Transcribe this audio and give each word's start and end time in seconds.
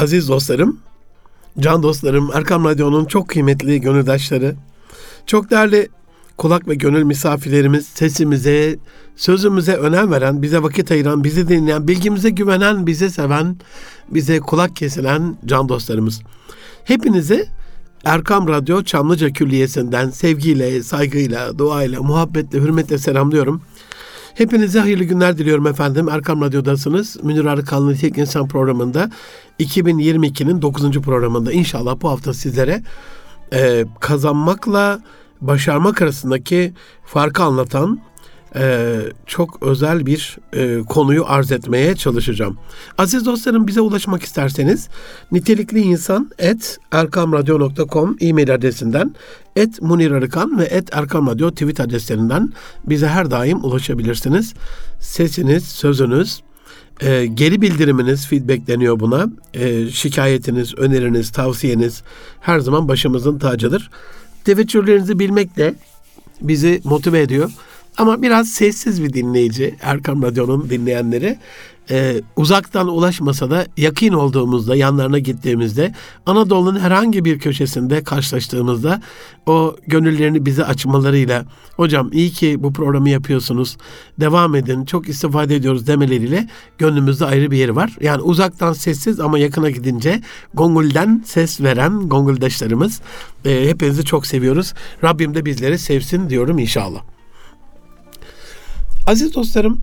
Aziz 0.00 0.28
dostlarım, 0.28 0.78
can 1.58 1.82
dostlarım, 1.82 2.30
Erkam 2.34 2.64
Radyo'nun 2.64 3.04
çok 3.04 3.28
kıymetli 3.28 3.80
gönüldaşları, 3.80 4.54
çok 5.26 5.50
değerli 5.50 5.88
kulak 6.36 6.68
ve 6.68 6.74
gönül 6.74 7.02
misafirlerimiz, 7.02 7.86
sesimize, 7.86 8.78
sözümüze 9.16 9.74
önem 9.74 10.10
veren, 10.10 10.42
bize 10.42 10.62
vakit 10.62 10.90
ayıran, 10.90 11.24
bizi 11.24 11.48
dinleyen, 11.48 11.88
bilgimize 11.88 12.30
güvenen, 12.30 12.86
bizi 12.86 13.10
seven, 13.10 13.56
bize 14.08 14.40
kulak 14.40 14.76
kesilen 14.76 15.36
can 15.46 15.68
dostlarımız. 15.68 16.20
Hepinize 16.84 17.46
Erkam 18.04 18.48
Radyo 18.48 18.82
Çamlıca 18.82 19.32
Külliyesi'nden 19.32 20.10
sevgiyle, 20.10 20.82
saygıyla, 20.82 21.58
duayla, 21.58 22.02
muhabbetle, 22.02 22.60
hürmetle 22.60 22.98
selamlıyorum. 22.98 23.62
Hepinize 24.38 24.80
hayırlı 24.80 25.04
günler 25.04 25.38
diliyorum 25.38 25.66
efendim. 25.66 26.08
Erkam 26.08 26.40
Radyo'dasınız. 26.40 27.16
Münir 27.22 27.44
Arıkanlı 27.44 27.96
Tek 27.96 28.18
İnsan 28.18 28.48
programında 28.48 29.10
2022'nin 29.60 30.62
9. 30.62 30.90
programında 31.00 31.52
inşallah 31.52 31.96
bu 32.02 32.10
hafta 32.10 32.34
sizlere 32.34 32.82
e, 33.52 33.84
kazanmakla 34.00 35.00
başarmak 35.40 36.02
arasındaki 36.02 36.72
farkı 37.04 37.42
anlatan 37.42 38.00
e, 38.56 38.98
çok 39.26 39.62
özel 39.62 40.06
bir 40.06 40.38
e, 40.52 40.78
konuyu 40.78 41.24
arz 41.26 41.52
etmeye 41.52 41.96
çalışacağım. 41.96 42.58
Aziz 42.98 43.26
dostlarım 43.26 43.66
bize 43.66 43.80
ulaşmak 43.80 44.22
isterseniz 44.22 44.88
nitelikli 45.32 45.80
insan 45.80 46.30
et 46.38 46.78
erkamradyo.com 46.92 48.16
e-mail 48.20 48.54
adresinden 48.54 49.14
et 49.56 49.82
Munir 49.82 50.10
Arıkan 50.10 50.58
ve 50.58 50.64
et 50.64 50.88
Erkam 50.92 51.26
Radyo 51.26 51.50
tweet 51.50 51.80
adreslerinden 51.80 52.52
bize 52.84 53.08
her 53.08 53.30
daim 53.30 53.64
ulaşabilirsiniz. 53.64 54.54
Sesiniz, 55.00 55.64
sözünüz, 55.64 56.42
e, 57.00 57.26
geri 57.26 57.62
bildiriminiz, 57.62 58.26
feedback 58.26 58.66
deniyor 58.66 59.00
buna. 59.00 59.26
E, 59.54 59.90
şikayetiniz, 59.90 60.74
öneriniz, 60.74 61.30
tavsiyeniz 61.30 62.02
her 62.40 62.58
zaman 62.58 62.88
başımızın 62.88 63.38
tacıdır. 63.38 63.90
Teveccühlerinizi 64.44 65.18
bilmek 65.18 65.56
de 65.56 65.74
bizi 66.40 66.80
motive 66.84 67.20
ediyor. 67.20 67.50
Ama 67.98 68.22
biraz 68.22 68.48
sessiz 68.48 69.02
bir 69.02 69.12
dinleyici 69.12 69.74
Erkam 69.82 70.22
Radyo'nun 70.22 70.70
dinleyenleri 70.70 71.38
e, 71.90 72.20
uzaktan 72.36 72.88
ulaşmasa 72.88 73.50
da 73.50 73.66
yakın 73.76 74.12
olduğumuzda 74.12 74.76
yanlarına 74.76 75.18
gittiğimizde 75.18 75.94
Anadolu'nun 76.26 76.80
herhangi 76.80 77.24
bir 77.24 77.38
köşesinde 77.38 78.04
karşılaştığımızda 78.04 79.02
o 79.46 79.76
gönüllerini 79.86 80.46
bize 80.46 80.64
açmalarıyla 80.64 81.44
hocam 81.76 82.10
iyi 82.12 82.30
ki 82.30 82.62
bu 82.62 82.72
programı 82.72 83.10
yapıyorsunuz 83.10 83.76
devam 84.20 84.54
edin 84.54 84.84
çok 84.84 85.08
istifade 85.08 85.56
ediyoruz 85.56 85.86
demeleriyle 85.86 86.48
gönlümüzde 86.78 87.24
ayrı 87.24 87.50
bir 87.50 87.56
yeri 87.56 87.76
var. 87.76 87.96
Yani 88.00 88.22
uzaktan 88.22 88.72
sessiz 88.72 89.20
ama 89.20 89.38
yakına 89.38 89.70
gidince 89.70 90.22
gongulden 90.54 91.22
ses 91.26 91.60
veren 91.60 92.08
gonguldaşlarımız 92.08 93.00
e, 93.44 93.68
hepinizi 93.68 94.04
çok 94.04 94.26
seviyoruz. 94.26 94.74
Rabbim 95.04 95.34
de 95.34 95.44
bizleri 95.44 95.78
sevsin 95.78 96.30
diyorum 96.30 96.58
inşallah. 96.58 97.17
Aziz 99.08 99.34
dostlarım, 99.34 99.80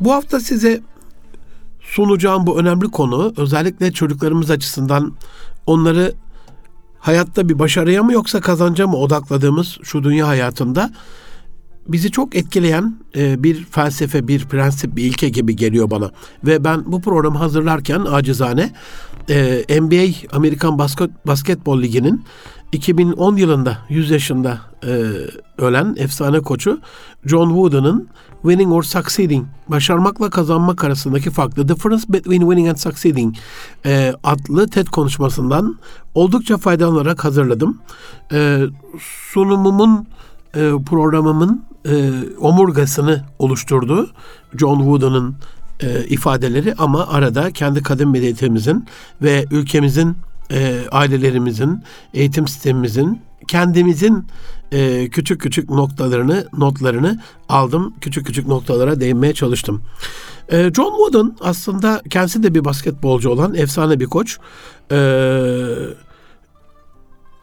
bu 0.00 0.12
hafta 0.12 0.40
size 0.40 0.80
sunacağım 1.80 2.46
bu 2.46 2.60
önemli 2.60 2.90
konu 2.90 3.32
özellikle 3.36 3.92
çocuklarımız 3.92 4.50
açısından 4.50 5.12
onları 5.66 6.14
hayatta 6.98 7.48
bir 7.48 7.58
başarıya 7.58 8.02
mı 8.02 8.12
yoksa 8.12 8.40
kazanca 8.40 8.86
mı 8.86 8.96
odakladığımız 8.96 9.78
şu 9.82 10.04
dünya 10.04 10.28
hayatında 10.28 10.90
bizi 11.88 12.10
çok 12.10 12.36
etkileyen 12.36 12.96
e, 13.16 13.42
bir 13.42 13.64
felsefe, 13.64 14.28
bir 14.28 14.44
prensip, 14.44 14.96
bir 14.96 15.04
ilke 15.04 15.28
gibi 15.28 15.56
geliyor 15.56 15.90
bana. 15.90 16.10
Ve 16.44 16.64
ben 16.64 16.92
bu 16.92 17.00
programı 17.00 17.38
hazırlarken 17.38 18.00
acizane 18.00 18.72
e, 19.28 19.64
NBA 19.80 20.36
Amerikan 20.36 20.78
Basket, 20.78 21.10
Basketbol 21.26 21.82
Ligi'nin 21.82 22.24
2010 22.72 23.36
yılında 23.36 23.78
100 23.88 24.10
yaşında 24.10 24.60
e, 24.86 25.12
ölen 25.58 25.94
efsane 25.98 26.40
koçu 26.40 26.80
John 27.26 27.48
Wooden'ın 27.48 28.08
Winning 28.42 28.72
or 28.72 28.82
Succeeding, 28.82 29.46
başarmakla 29.68 30.30
kazanmak 30.30 30.84
arasındaki 30.84 31.30
fark, 31.30 31.56
The 31.56 31.68
Difference 31.68 32.04
Between 32.08 32.40
Winning 32.40 32.68
and 32.68 32.76
Succeeding 32.76 33.36
e, 33.86 34.14
adlı 34.24 34.68
TED 34.68 34.86
konuşmasından 34.86 35.78
oldukça 36.14 36.56
faydalanarak 36.56 37.24
hazırladım. 37.24 37.78
E, 38.32 38.60
sunumumun, 39.32 40.06
e, 40.54 40.70
programımın 40.86 41.64
e, 41.88 42.10
omurgasını 42.38 43.24
oluşturdu 43.38 44.10
John 44.58 44.78
Wooden'ın 44.78 45.36
e, 45.80 46.04
ifadeleri 46.04 46.74
ama 46.78 47.06
arada 47.06 47.50
kendi 47.50 47.82
kadın 47.82 48.08
medeniyetimizin 48.08 48.86
ve 49.22 49.44
ülkemizin 49.50 50.16
e, 50.50 50.80
ailelerimizin, 50.90 51.82
eğitim 52.14 52.48
sistemimizin, 52.48 53.20
kendimizin 53.48 54.26
e, 54.72 55.08
küçük 55.08 55.40
küçük 55.40 55.70
noktalarını, 55.70 56.48
notlarını 56.58 57.22
aldım. 57.48 57.94
Küçük 58.00 58.26
küçük 58.26 58.46
noktalara 58.46 59.00
değinmeye 59.00 59.34
çalıştım. 59.34 59.82
E, 60.48 60.72
John 60.74 60.90
Wooden 60.90 61.36
aslında 61.40 62.02
kendisi 62.10 62.42
de 62.42 62.54
bir 62.54 62.64
basketbolcu 62.64 63.30
olan 63.30 63.54
efsane 63.54 64.00
bir 64.00 64.06
koç. 64.06 64.38
E, 64.92 64.98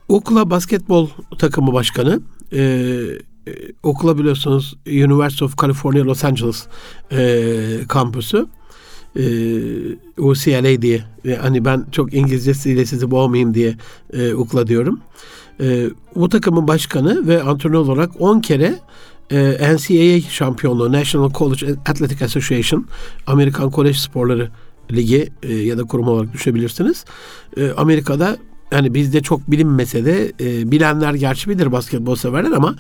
okula 0.07 0.50
basketbol 0.50 1.09
takımı 1.39 1.73
başkanı. 1.73 2.22
E, 2.53 3.00
okula 3.84 4.17
biliyorsunuz 4.17 4.75
University 4.88 5.44
of 5.44 5.57
California 5.57 6.05
Los 6.05 6.23
Angeles 6.23 6.67
e, 7.11 7.79
kampüsü 7.88 8.47
e, 9.16 9.23
UCLA 10.17 10.81
diye 10.81 11.03
e, 11.25 11.35
hani 11.35 11.66
ben 11.66 11.85
çok 11.91 12.13
İngilizcesiyle 12.13 12.85
sizi 12.85 13.11
boğmayayım 13.11 13.53
diye 13.53 13.75
e, 14.13 14.34
ukla 14.34 14.67
diyorum. 14.67 15.00
E, 15.59 15.90
bu 16.16 16.30
takımın 16.30 16.68
başkanı 16.68 17.28
ve 17.28 17.44
antrenör 17.44 17.78
olarak 17.78 18.22
10 18.22 18.40
kere 18.40 18.75
e, 19.31 19.75
NCAA 19.75 20.30
şampiyonluğu 20.30 20.91
National 20.91 21.31
College 21.34 21.75
Athletic 21.86 22.25
Association 22.25 22.86
Amerikan 23.28 23.72
Kolej 23.72 23.97
Sporları 23.97 24.50
Ligi 24.91 25.30
e, 25.44 25.53
ya 25.53 25.78
da 25.78 25.84
kurum 25.84 26.08
olarak 26.08 26.34
düşebilirsiniz. 26.34 27.06
E, 27.58 27.72
Amerika'da 27.72 28.38
yani 28.72 28.94
bizde 28.94 29.22
çok 29.22 29.52
bilinmese 29.52 30.06
de 30.06 30.31
e, 30.40 30.72
bilenler 30.72 31.14
gerçi 31.14 31.50
bilir 31.50 31.72
basketbol 31.72 32.16
severler 32.16 32.52
ama 32.52 32.75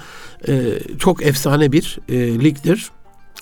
e, 0.47 0.79
çok 0.99 1.23
efsane 1.23 1.71
bir 1.71 1.99
e, 2.09 2.39
ligdir. 2.39 2.89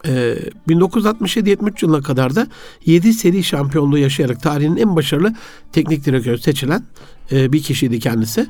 E, 0.06 0.38
1967-73 0.70 1.86
yılına 1.86 2.02
kadar 2.02 2.36
da 2.36 2.48
7 2.86 3.14
seri 3.14 3.44
şampiyonluğu 3.44 3.98
yaşayarak 3.98 4.42
tarihin 4.42 4.78
en 4.78 4.96
başarılı 4.96 5.36
teknik 5.72 6.06
direktörü 6.06 6.38
seçilen 6.38 6.84
e, 7.32 7.54
bir 7.54 7.64
kişiydi 7.64 8.00
kendisi. 8.00 8.48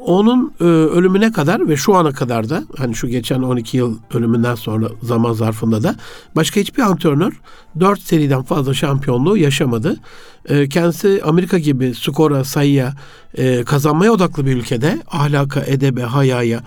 Onun 0.00 0.52
e, 0.60 0.64
ölümüne 0.64 1.32
kadar 1.32 1.68
ve 1.68 1.76
şu 1.76 1.94
ana 1.94 2.12
kadar 2.12 2.48
da 2.48 2.64
hani 2.76 2.94
şu 2.94 3.08
geçen 3.08 3.42
12 3.42 3.76
yıl 3.76 3.98
ölümünden 4.14 4.54
sonra 4.54 4.88
zaman 5.02 5.32
zarfında 5.32 5.82
da 5.82 5.94
başka 6.36 6.60
hiçbir 6.60 6.82
antrenör 6.82 7.32
4 7.80 8.00
seriden 8.00 8.42
fazla 8.42 8.74
şampiyonluğu 8.74 9.36
yaşamadı. 9.36 9.96
E, 10.44 10.68
kendisi 10.68 11.20
Amerika 11.24 11.58
gibi 11.58 11.94
skora, 11.94 12.44
sayıya, 12.44 12.94
e, 13.34 13.64
kazanmaya 13.64 14.12
odaklı 14.12 14.46
bir 14.46 14.56
ülkede 14.56 14.98
ahlaka, 15.10 15.60
edebe, 15.60 16.02
hayaya, 16.02 16.60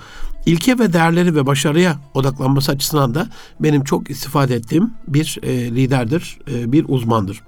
ilke 0.46 0.80
ve 0.80 0.94
değerleri 0.94 1.36
ve 1.36 1.46
başarıya 1.46 1.96
odaklanması 2.14 2.72
açısından 2.72 3.16
da 3.16 3.28
benim 3.60 3.84
çok 3.84 4.10
istifade 4.10 4.56
ettiğim 4.56 4.92
bir 5.08 5.40
e, 5.44 5.76
liderdir, 5.76 6.38
e, 6.52 6.72
bir 6.72 6.86
uzmandır. 6.88 7.44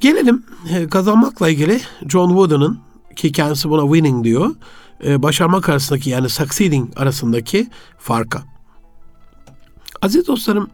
Gelelim 0.00 0.42
e, 0.70 0.88
kazanmakla 0.88 1.48
ilgili 1.48 1.80
John 2.08 2.28
Wooden'ın 2.28 2.78
ki 3.16 3.32
kendisi 3.32 3.70
buna 3.70 3.82
winning 3.82 4.24
diyor, 4.24 4.54
e, 5.04 5.22
başarmak 5.22 5.68
arasındaki 5.68 6.10
yani 6.10 6.28
succeeding 6.28 6.90
arasındaki 6.96 7.68
farka. 7.98 8.42
Aziz 10.02 10.26
dostlarım, 10.26 10.70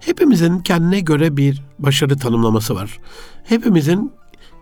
hepimizin 0.00 0.60
kendine 0.60 1.00
göre 1.00 1.36
bir 1.36 1.62
başarı 1.78 2.18
tanımlaması 2.18 2.74
var. 2.74 2.98
Hepimizin 3.44 4.12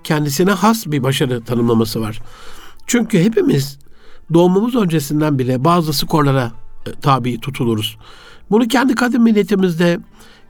kendisine 0.04 0.50
has 0.50 0.86
bir 0.86 1.02
başarı 1.02 1.44
tanımlaması 1.44 2.00
var. 2.00 2.20
Çünkü 2.86 3.18
hepimiz 3.24 3.78
doğumumuz 4.34 4.76
öncesinden 4.76 5.38
bile 5.38 5.64
bazı 5.64 5.92
skorlara 5.92 6.52
e, 6.86 6.90
tabi 6.92 7.40
tutuluruz. 7.40 7.98
Bunu 8.50 8.68
kendi 8.68 8.94
kadim 8.94 9.22
milletimizde, 9.22 10.00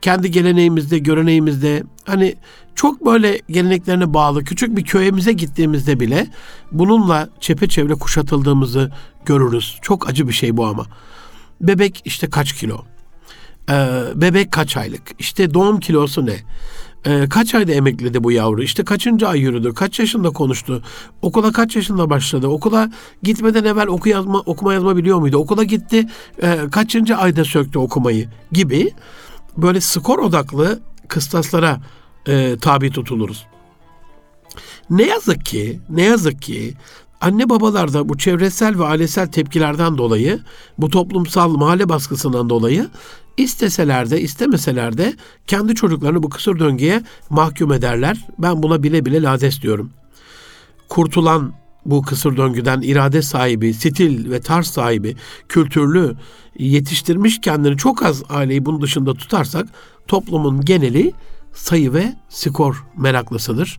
kendi 0.02 0.30
geleneğimizde, 0.30 0.98
göreneğimizde 0.98 1.82
hani 2.04 2.34
çok 2.74 3.06
böyle 3.06 3.40
geleneklerine 3.48 4.14
bağlı 4.14 4.44
küçük 4.44 4.76
bir 4.76 4.84
köyümüze 4.84 5.32
gittiğimizde 5.32 6.00
bile 6.00 6.26
bununla 6.72 7.28
çepeçevre 7.40 7.94
kuşatıldığımızı 7.94 8.92
görürüz. 9.26 9.78
Çok 9.82 10.08
acı 10.08 10.28
bir 10.28 10.32
şey 10.32 10.56
bu 10.56 10.66
ama. 10.66 10.86
Bebek 11.60 12.02
işte 12.04 12.30
kaç 12.30 12.52
kilo? 12.52 12.78
Ee, 13.70 14.02
bebek 14.14 14.52
kaç 14.52 14.76
aylık? 14.76 15.02
İşte 15.18 15.54
doğum 15.54 15.80
kilosu 15.80 16.26
ne? 16.26 16.36
Ee, 17.06 17.28
kaç 17.28 17.54
ayda 17.54 17.72
emekledi 17.72 18.24
bu 18.24 18.32
yavru? 18.32 18.62
İşte 18.62 18.84
kaçıncı 18.84 19.28
ay 19.28 19.40
yürüdü? 19.40 19.74
Kaç 19.74 19.98
yaşında 19.98 20.30
konuştu? 20.30 20.82
Okula 21.22 21.52
kaç 21.52 21.76
yaşında 21.76 22.10
başladı? 22.10 22.46
Okula 22.46 22.90
gitmeden 23.22 23.64
evvel 23.64 23.86
oku 23.86 24.08
yazma, 24.08 24.38
okuma 24.38 24.74
yazma 24.74 24.96
biliyor 24.96 25.18
muydu? 25.18 25.36
Okula 25.36 25.64
gitti 25.64 26.06
e, 26.42 26.58
kaçıncı 26.72 27.16
ayda 27.16 27.44
söktü 27.44 27.78
okumayı 27.78 28.28
gibi 28.52 28.90
böyle 29.62 29.80
skor 29.80 30.18
odaklı 30.18 30.80
kıstaslara 31.08 31.80
e, 32.26 32.56
tabi 32.60 32.90
tutuluruz. 32.90 33.46
Ne 34.90 35.06
yazık 35.06 35.46
ki, 35.46 35.80
ne 35.88 36.02
yazık 36.02 36.42
ki 36.42 36.74
anne 37.20 37.50
babalarda 37.50 38.08
bu 38.08 38.18
çevresel 38.18 38.78
ve 38.78 38.84
ailesel 38.84 39.26
tepkilerden 39.26 39.98
dolayı, 39.98 40.40
bu 40.78 40.90
toplumsal 40.90 41.50
mahalle 41.50 41.88
baskısından 41.88 42.50
dolayı 42.50 42.88
isteseler 43.36 44.10
de 44.10 44.20
istemeseler 44.20 44.98
de 44.98 45.14
kendi 45.46 45.74
çocuklarını 45.74 46.22
bu 46.22 46.28
kısır 46.28 46.58
döngüye 46.58 47.02
mahkum 47.30 47.72
ederler. 47.72 48.26
Ben 48.38 48.62
buna 48.62 48.82
bile 48.82 49.04
bile 49.04 49.22
lades 49.22 49.62
diyorum. 49.62 49.90
Kurtulan 50.88 51.52
bu 51.90 52.02
kısır 52.02 52.36
döngüden 52.36 52.80
irade 52.80 53.22
sahibi, 53.22 53.74
stil 53.74 54.30
ve 54.30 54.40
tarz 54.40 54.66
sahibi, 54.66 55.16
kültürlü, 55.48 56.16
yetiştirmiş 56.58 57.40
kendini 57.40 57.76
çok 57.76 58.02
az 58.02 58.22
aileyi 58.28 58.66
bunun 58.66 58.80
dışında 58.80 59.14
tutarsak 59.14 59.68
toplumun 60.06 60.60
geneli 60.60 61.12
sayı 61.52 61.92
ve 61.92 62.16
skor 62.28 62.84
meraklısıdır. 62.96 63.78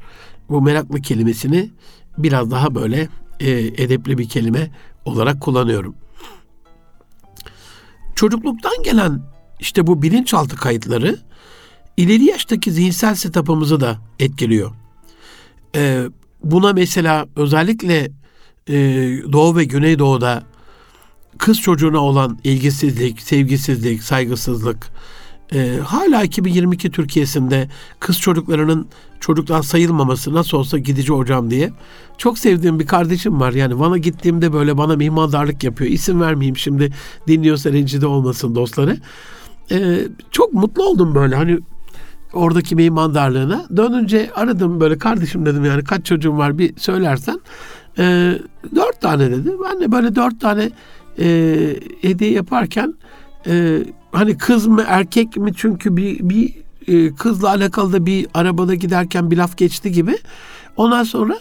Bu 0.50 0.62
meraklı 0.62 1.02
kelimesini 1.02 1.70
biraz 2.18 2.52
daha 2.52 2.76
böyle 2.76 3.10
e, 3.40 3.52
edepli 3.60 4.18
bir 4.18 4.30
kelime 4.30 4.72
olarak 5.06 5.42
kullanıyorum. 5.42 5.96
Çocukluktan 8.16 8.84
gelen 8.84 9.22
işte 9.60 9.88
bu 9.88 10.02
bilinçaltı 10.02 10.56
kayıtları 10.56 11.18
ileri 11.98 12.24
yaştaki 12.24 12.72
zihinsel 12.72 13.16
setup'ımızı 13.16 13.80
da 13.80 13.98
etkiliyor. 14.20 14.72
Ee, 15.76 16.06
buna 16.44 16.74
mesela 16.74 17.28
özellikle 17.36 18.12
e, 18.70 18.76
Doğu 19.32 19.58
ve 19.58 19.64
Güneydoğu'da 19.64 20.44
kız 21.38 21.62
çocuğuna 21.62 22.00
olan 22.00 22.40
ilgisizlik, 22.44 23.22
sevgisizlik, 23.22 24.04
saygısızlık, 24.04 24.92
e, 25.54 25.80
hala 25.86 26.24
2022 26.24 26.92
Türkiye'sinde 26.92 27.70
kız 28.00 28.20
çocuklarının 28.20 28.88
çocuktan 29.20 29.62
sayılmaması 29.62 30.34
nasıl 30.34 30.58
olsa 30.58 30.78
gidici 30.78 31.14
hocam 31.14 31.52
diye 31.52 31.72
çok 32.18 32.40
sevdiğim 32.40 32.80
bir 32.80 32.88
kardeşim 32.88 33.40
var. 33.40 33.54
Yani 33.54 33.80
bana 33.80 33.98
gittiğimde 33.98 34.54
böyle 34.54 34.78
bana 34.78 34.96
mihmandarlık 34.96 35.64
yapıyor. 35.64 35.92
İsim 35.92 36.22
vermeyeyim 36.22 36.58
şimdi 36.58 36.94
dinliyorsa 37.28 37.74
rencide 37.74 38.08
olmasın 38.08 38.56
dostları. 38.56 38.98
E, 39.72 40.00
çok 40.32 40.54
mutlu 40.54 40.84
oldum 40.84 41.16
böyle 41.16 41.36
hani 41.36 41.60
oradaki 42.34 42.76
mihmandarlığına. 42.76 43.66
Dönünce 43.78 44.30
aradım 44.36 44.80
böyle 44.80 44.98
kardeşim 44.98 45.46
dedim 45.46 45.66
yani 45.66 45.84
kaç 45.84 46.06
çocuğum 46.06 46.38
var 46.38 46.58
bir 46.58 46.78
söylersen. 46.78 47.40
E, 47.98 48.34
dört 48.76 49.02
tane 49.02 49.32
dedi. 49.32 49.52
Ben 49.66 49.82
de 49.82 49.92
böyle 49.92 50.16
dört 50.16 50.42
tane 50.42 50.70
e, 51.20 51.58
hediye 52.02 52.32
yaparken 52.32 52.94
e, 53.48 53.80
hani 54.12 54.38
kız 54.38 54.68
mı 54.68 54.84
erkek 54.88 55.38
mi 55.38 55.52
çünkü 55.56 55.98
bir, 55.98 56.30
bir 56.30 56.56
e, 56.88 57.16
kızla 57.16 57.50
alakalı 57.50 57.94
da 57.94 58.06
bir 58.06 58.28
arabada 58.34 58.76
giderken 58.76 59.32
bir 59.32 59.38
laf 59.38 59.58
geçti 59.58 59.92
gibi. 59.92 60.18
Ondan 60.78 61.04
sonra 61.04 61.38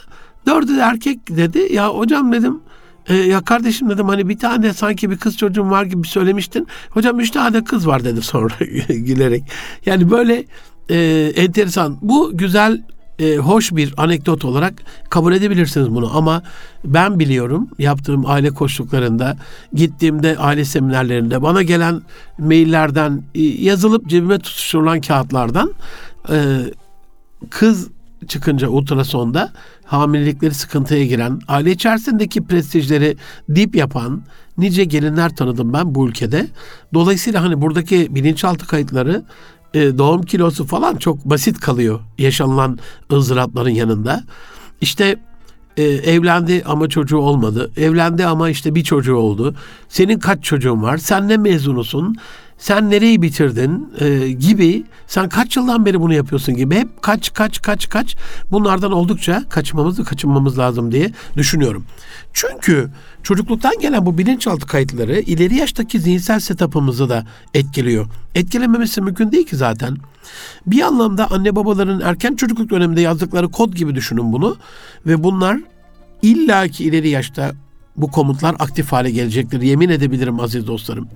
dördü 0.46 0.76
de 0.76 0.80
erkek 0.80 1.36
dedi. 1.36 1.74
Ya 1.74 1.88
hocam 1.88 2.32
dedim 2.32 2.60
e, 3.08 3.14
ya 3.16 3.40
kardeşim 3.40 3.90
dedim 3.90 4.08
hani 4.08 4.28
bir 4.28 4.38
tane 4.38 4.72
sanki 4.72 5.10
bir 5.10 5.18
kız 5.18 5.36
çocuğum 5.36 5.70
var 5.70 5.84
gibi 5.84 6.06
söylemiştin. 6.08 6.66
Hocam 6.90 7.20
üç 7.20 7.30
tane 7.30 7.64
kız 7.64 7.86
var 7.86 8.04
dedi 8.04 8.22
sonra 8.22 8.54
gülerek. 8.88 9.44
Yani 9.86 10.10
böyle 10.10 10.44
e, 10.90 11.32
enteresan. 11.36 11.98
Bu 12.02 12.30
güzel 12.34 12.82
e, 13.18 13.36
hoş 13.36 13.72
bir 13.72 13.94
anekdot 13.96 14.44
olarak 14.44 14.74
kabul 15.10 15.32
edebilirsiniz 15.32 15.90
bunu 15.90 16.16
ama 16.16 16.42
ben 16.84 17.18
biliyorum 17.18 17.68
yaptığım 17.78 18.26
aile 18.26 18.50
koşullarında 18.50 19.36
gittiğimde 19.74 20.38
aile 20.38 20.64
seminerlerinde 20.64 21.42
bana 21.42 21.62
gelen 21.62 22.02
maillerden 22.38 23.22
e, 23.34 23.42
yazılıp 23.42 24.08
cebime 24.08 24.38
tutuşturulan 24.38 25.00
kağıtlardan 25.00 25.74
e, 26.30 26.58
kız 27.50 27.88
çıkınca 28.28 28.68
ultrasonda 28.68 29.52
hamilelikleri 29.84 30.54
sıkıntıya 30.54 31.04
giren, 31.04 31.40
aile 31.48 31.70
içerisindeki 31.70 32.44
prestijleri 32.44 33.16
dip 33.54 33.76
yapan 33.76 34.22
nice 34.58 34.84
gelinler 34.84 35.36
tanıdım 35.36 35.72
ben 35.72 35.94
bu 35.94 36.08
ülkede. 36.08 36.46
Dolayısıyla 36.94 37.42
hani 37.42 37.60
buradaki 37.60 38.14
bilinçaltı 38.14 38.66
kayıtları 38.66 39.22
e, 39.74 39.98
doğum 39.98 40.22
kilosu 40.22 40.66
falan 40.66 40.96
çok 40.96 41.24
basit 41.24 41.60
kalıyor 41.60 42.00
yaşanılan 42.18 42.78
ızdırapların 43.12 43.70
yanında. 43.70 44.24
İşte 44.80 45.18
e, 45.76 45.82
evlendi 45.82 46.62
ama 46.66 46.88
çocuğu 46.88 47.18
olmadı. 47.18 47.70
Evlendi 47.76 48.26
ama 48.26 48.50
işte 48.50 48.74
bir 48.74 48.84
çocuğu 48.84 49.16
oldu. 49.16 49.54
Senin 49.88 50.18
kaç 50.18 50.44
çocuğun 50.44 50.82
var? 50.82 50.96
Sen 50.96 51.28
ne 51.28 51.36
mezunusun? 51.36 52.16
Sen 52.58 52.90
nereyi 52.90 53.22
bitirdin? 53.22 53.92
E, 54.00 54.28
gibi. 54.32 54.84
Sen 55.06 55.28
kaç 55.28 55.56
yıldan 55.56 55.86
beri 55.86 56.00
bunu 56.00 56.14
yapıyorsun 56.14 56.56
gibi. 56.56 56.74
Hep 56.74 57.02
kaç 57.02 57.34
kaç 57.34 57.62
kaç 57.62 57.88
kaç. 57.88 58.16
Bunlardan 58.50 58.92
oldukça 58.92 59.44
kaçmamız 59.48 60.04
kaçınmamız 60.04 60.58
lazım 60.58 60.92
diye 60.92 61.12
düşünüyorum. 61.36 61.84
Çünkü 62.32 62.90
çocukluktan 63.22 63.78
gelen 63.80 64.06
bu 64.06 64.18
bilinçaltı 64.18 64.66
kayıtları 64.66 65.20
ileri 65.20 65.54
yaştaki 65.54 66.00
zihinsel 66.00 66.40
setup'ımızı 66.40 67.08
da 67.08 67.26
etkiliyor. 67.54 68.06
Etkilememesi 68.34 69.00
mümkün 69.00 69.32
değil 69.32 69.46
ki 69.46 69.56
zaten. 69.56 69.96
Bir 70.66 70.82
anlamda 70.82 71.30
anne 71.30 71.56
babaların 71.56 72.00
erken 72.00 72.36
çocukluk 72.36 72.70
döneminde 72.70 73.00
yazdıkları 73.00 73.50
kod 73.50 73.74
gibi 73.74 73.94
düşünün 73.94 74.32
bunu. 74.32 74.56
Ve 75.06 75.22
bunlar 75.22 75.58
illaki 76.22 76.84
ileri 76.84 77.08
yaşta 77.08 77.52
bu 77.96 78.10
komutlar 78.10 78.56
aktif 78.58 78.92
hale 78.92 79.10
gelecektir. 79.10 79.62
Yemin 79.62 79.88
edebilirim 79.88 80.40
aziz 80.40 80.66
dostlarım. 80.66 81.08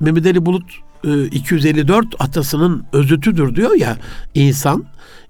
Mehmet 0.00 0.26
Ali 0.26 0.46
Bulut 0.46 0.64
254 1.32 2.06
e, 2.06 2.08
atasının 2.18 2.84
özütüdür 2.92 3.56
diyor 3.56 3.76
ya 3.76 3.96
insan. 4.34 4.84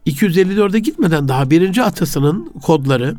254'e 0.06 0.78
gitmeden 0.78 1.28
daha 1.28 1.50
birinci 1.50 1.82
atasının 1.82 2.52
kodları, 2.62 3.14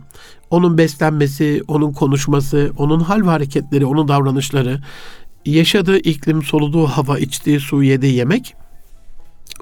onun 0.54 0.78
beslenmesi, 0.78 1.64
onun 1.68 1.94
konuşması, 1.94 2.72
onun 2.78 3.00
hal 3.00 3.22
ve 3.22 3.30
hareketleri, 3.30 3.86
onun 3.86 4.08
davranışları, 4.08 4.80
yaşadığı 5.46 5.98
iklim, 5.98 6.44
soluduğu 6.44 6.88
hava, 6.88 7.20
içtiği 7.20 7.60
su, 7.60 7.84
yediği 7.84 8.14
yemek 8.14 8.56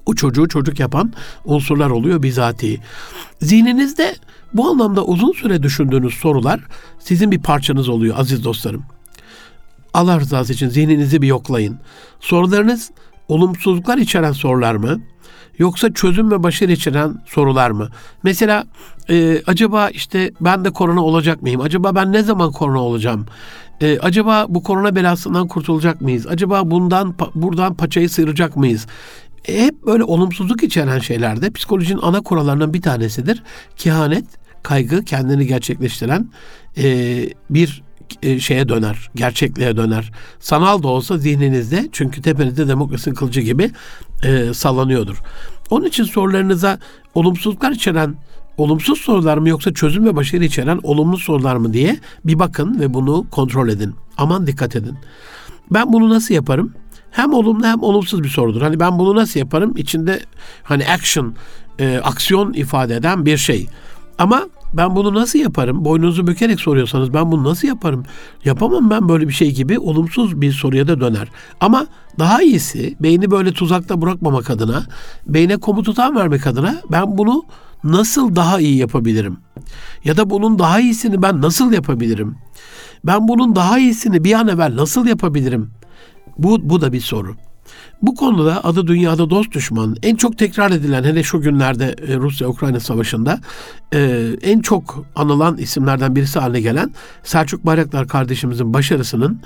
o 0.05 0.15
çocuğu 0.15 0.47
çocuk 0.47 0.79
yapan 0.79 1.13
unsurlar 1.45 1.89
oluyor 1.89 2.23
bizatihi. 2.23 2.79
Zihninizde 3.41 4.15
bu 4.53 4.67
anlamda 4.67 5.05
uzun 5.05 5.31
süre 5.31 5.63
düşündüğünüz 5.63 6.13
sorular 6.13 6.59
sizin 6.99 7.31
bir 7.31 7.41
parçanız 7.41 7.89
oluyor 7.89 8.19
aziz 8.19 8.43
dostlarım. 8.43 8.83
Allah 9.93 10.19
rızası 10.19 10.53
için 10.53 10.69
zihninizi 10.69 11.21
bir 11.21 11.27
yoklayın. 11.27 11.79
Sorularınız 12.19 12.91
olumsuzluklar 13.27 13.97
içeren 13.97 14.31
sorular 14.31 14.75
mı? 14.75 15.01
Yoksa 15.57 15.93
çözüm 15.93 16.31
ve 16.31 16.43
başarı 16.43 16.71
içeren 16.71 17.15
sorular 17.25 17.71
mı? 17.71 17.89
Mesela 18.23 18.65
e, 19.09 19.41
acaba 19.47 19.89
işte 19.89 20.31
ben 20.41 20.65
de 20.65 20.69
korona 20.69 21.03
olacak 21.03 21.41
mıyım? 21.41 21.61
Acaba 21.61 21.95
ben 21.95 22.11
ne 22.11 22.23
zaman 22.23 22.51
korona 22.51 22.79
olacağım? 22.79 23.25
E, 23.81 23.99
acaba 23.99 24.45
bu 24.49 24.63
korona 24.63 24.95
belasından 24.95 25.47
kurtulacak 25.47 26.01
mıyız? 26.01 26.27
Acaba 26.27 26.71
bundan 26.71 27.15
buradan 27.35 27.73
paçayı 27.73 28.09
sıyıracak 28.09 28.55
mıyız? 28.55 28.87
E, 29.47 29.65
hep 29.65 29.85
böyle 29.85 30.03
olumsuzluk 30.03 30.63
içeren 30.63 30.99
şeylerde 30.99 31.51
psikolojinin 31.51 31.99
ana 32.01 32.21
kurallarından 32.21 32.73
bir 32.73 32.81
tanesidir. 32.81 33.43
Kehanet, 33.77 34.25
kaygı, 34.63 35.03
kendini 35.03 35.47
gerçekleştiren 35.47 36.29
e, 36.77 36.85
bir 37.49 37.83
e, 38.23 38.39
şeye 38.39 38.69
döner, 38.69 39.09
gerçekliğe 39.15 39.77
döner. 39.77 40.11
Sanal 40.39 40.83
da 40.83 40.87
olsa 40.87 41.17
zihninizde 41.17 41.89
çünkü 41.91 42.21
tepenizde 42.21 42.67
demokrasinin 42.67 43.15
kılıcı 43.15 43.41
gibi 43.41 43.71
e, 44.23 44.53
sallanıyordur. 44.53 45.21
Onun 45.69 45.85
için 45.85 46.03
sorularınıza 46.03 46.79
olumsuzluklar 47.15 47.71
içeren 47.71 48.15
olumsuz 48.57 49.01
sorular 49.01 49.37
mı 49.37 49.49
yoksa 49.49 49.73
çözüm 49.73 50.05
ve 50.05 50.15
başarı 50.15 50.45
içeren 50.45 50.79
olumlu 50.83 51.17
sorular 51.17 51.55
mı 51.55 51.73
diye 51.73 51.99
bir 52.25 52.39
bakın 52.39 52.79
ve 52.79 52.93
bunu 52.93 53.25
kontrol 53.31 53.69
edin. 53.69 53.95
Aman 54.17 54.47
dikkat 54.47 54.75
edin. 54.75 54.97
Ben 55.71 55.93
bunu 55.93 56.09
nasıl 56.09 56.33
yaparım? 56.33 56.73
Hem 57.11 57.33
olumlu 57.33 57.65
hem 57.65 57.83
olumsuz 57.83 58.23
bir 58.23 58.29
sorudur. 58.29 58.61
Hani 58.61 58.79
ben 58.79 58.99
bunu 58.99 59.15
nasıl 59.15 59.39
yaparım? 59.39 59.73
İçinde 59.77 60.19
hani 60.63 60.87
action, 60.87 61.35
e, 61.79 62.01
aksiyon 62.03 62.53
ifade 62.53 62.95
eden 62.95 63.25
bir 63.25 63.37
şey. 63.37 63.67
Ama 64.17 64.47
ben 64.73 64.95
bunu 64.95 65.13
nasıl 65.13 65.39
yaparım? 65.39 65.85
Boynunuzu 65.85 66.27
bükerek 66.27 66.59
soruyorsanız 66.59 67.13
ben 67.13 67.31
bunu 67.31 67.43
nasıl 67.43 67.67
yaparım? 67.67 68.05
Yapamam 68.45 68.89
ben 68.89 69.09
böyle 69.09 69.27
bir 69.27 69.33
şey 69.33 69.51
gibi 69.51 69.79
olumsuz 69.79 70.41
bir 70.41 70.51
soruya 70.51 70.87
da 70.87 71.01
döner. 71.01 71.27
Ama 71.59 71.87
daha 72.19 72.41
iyisi 72.41 72.95
beyni 72.99 73.31
böyle 73.31 73.53
tuzakta 73.53 74.01
bırakmamak 74.01 74.49
adına, 74.49 74.83
beyne 75.27 75.57
komututan 75.57 76.15
vermek 76.15 76.47
adına 76.47 76.81
ben 76.91 77.17
bunu 77.17 77.43
nasıl 77.83 78.35
daha 78.35 78.59
iyi 78.59 78.77
yapabilirim? 78.77 79.37
Ya 80.03 80.17
da 80.17 80.29
bunun 80.29 80.59
daha 80.59 80.79
iyisini 80.79 81.21
ben 81.21 81.41
nasıl 81.41 81.73
yapabilirim? 81.73 82.35
Ben 83.03 83.27
bunun 83.27 83.55
daha 83.55 83.79
iyisini 83.79 84.23
bir 84.23 84.33
an 84.33 84.47
evvel 84.47 84.75
nasıl 84.75 85.07
yapabilirim? 85.07 85.71
Bu, 86.37 86.69
bu 86.69 86.81
da 86.81 86.93
bir 86.93 87.01
soru. 87.01 87.35
Bu 88.01 88.15
konuda 88.15 88.63
adı 88.63 88.87
dünyada 88.87 89.29
dost 89.29 89.51
düşman 89.51 89.95
en 90.03 90.15
çok 90.15 90.37
tekrar 90.37 90.71
edilen 90.71 91.03
hele 91.03 91.23
şu 91.23 91.41
günlerde 91.41 91.95
e, 92.07 92.17
Rusya-Ukrayna 92.17 92.79
savaşında 92.79 93.39
e, 93.93 94.29
en 94.41 94.61
çok 94.61 95.05
anılan 95.15 95.57
isimlerden 95.57 96.15
birisi 96.15 96.39
haline 96.39 96.61
gelen 96.61 96.91
Selçuk 97.23 97.65
Bayraktar 97.65 98.07
kardeşimizin 98.07 98.73
başarısının 98.73 99.41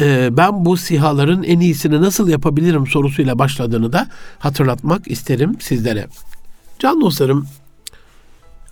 e, 0.00 0.36
ben 0.36 0.64
bu 0.64 0.76
sihaların 0.76 1.42
en 1.42 1.60
iyisini 1.60 2.02
nasıl 2.02 2.28
yapabilirim 2.28 2.86
sorusuyla 2.86 3.38
başladığını 3.38 3.92
da 3.92 4.06
hatırlatmak 4.38 5.10
isterim 5.10 5.56
sizlere. 5.60 6.06
Can 6.78 7.00
dostlarım, 7.00 7.46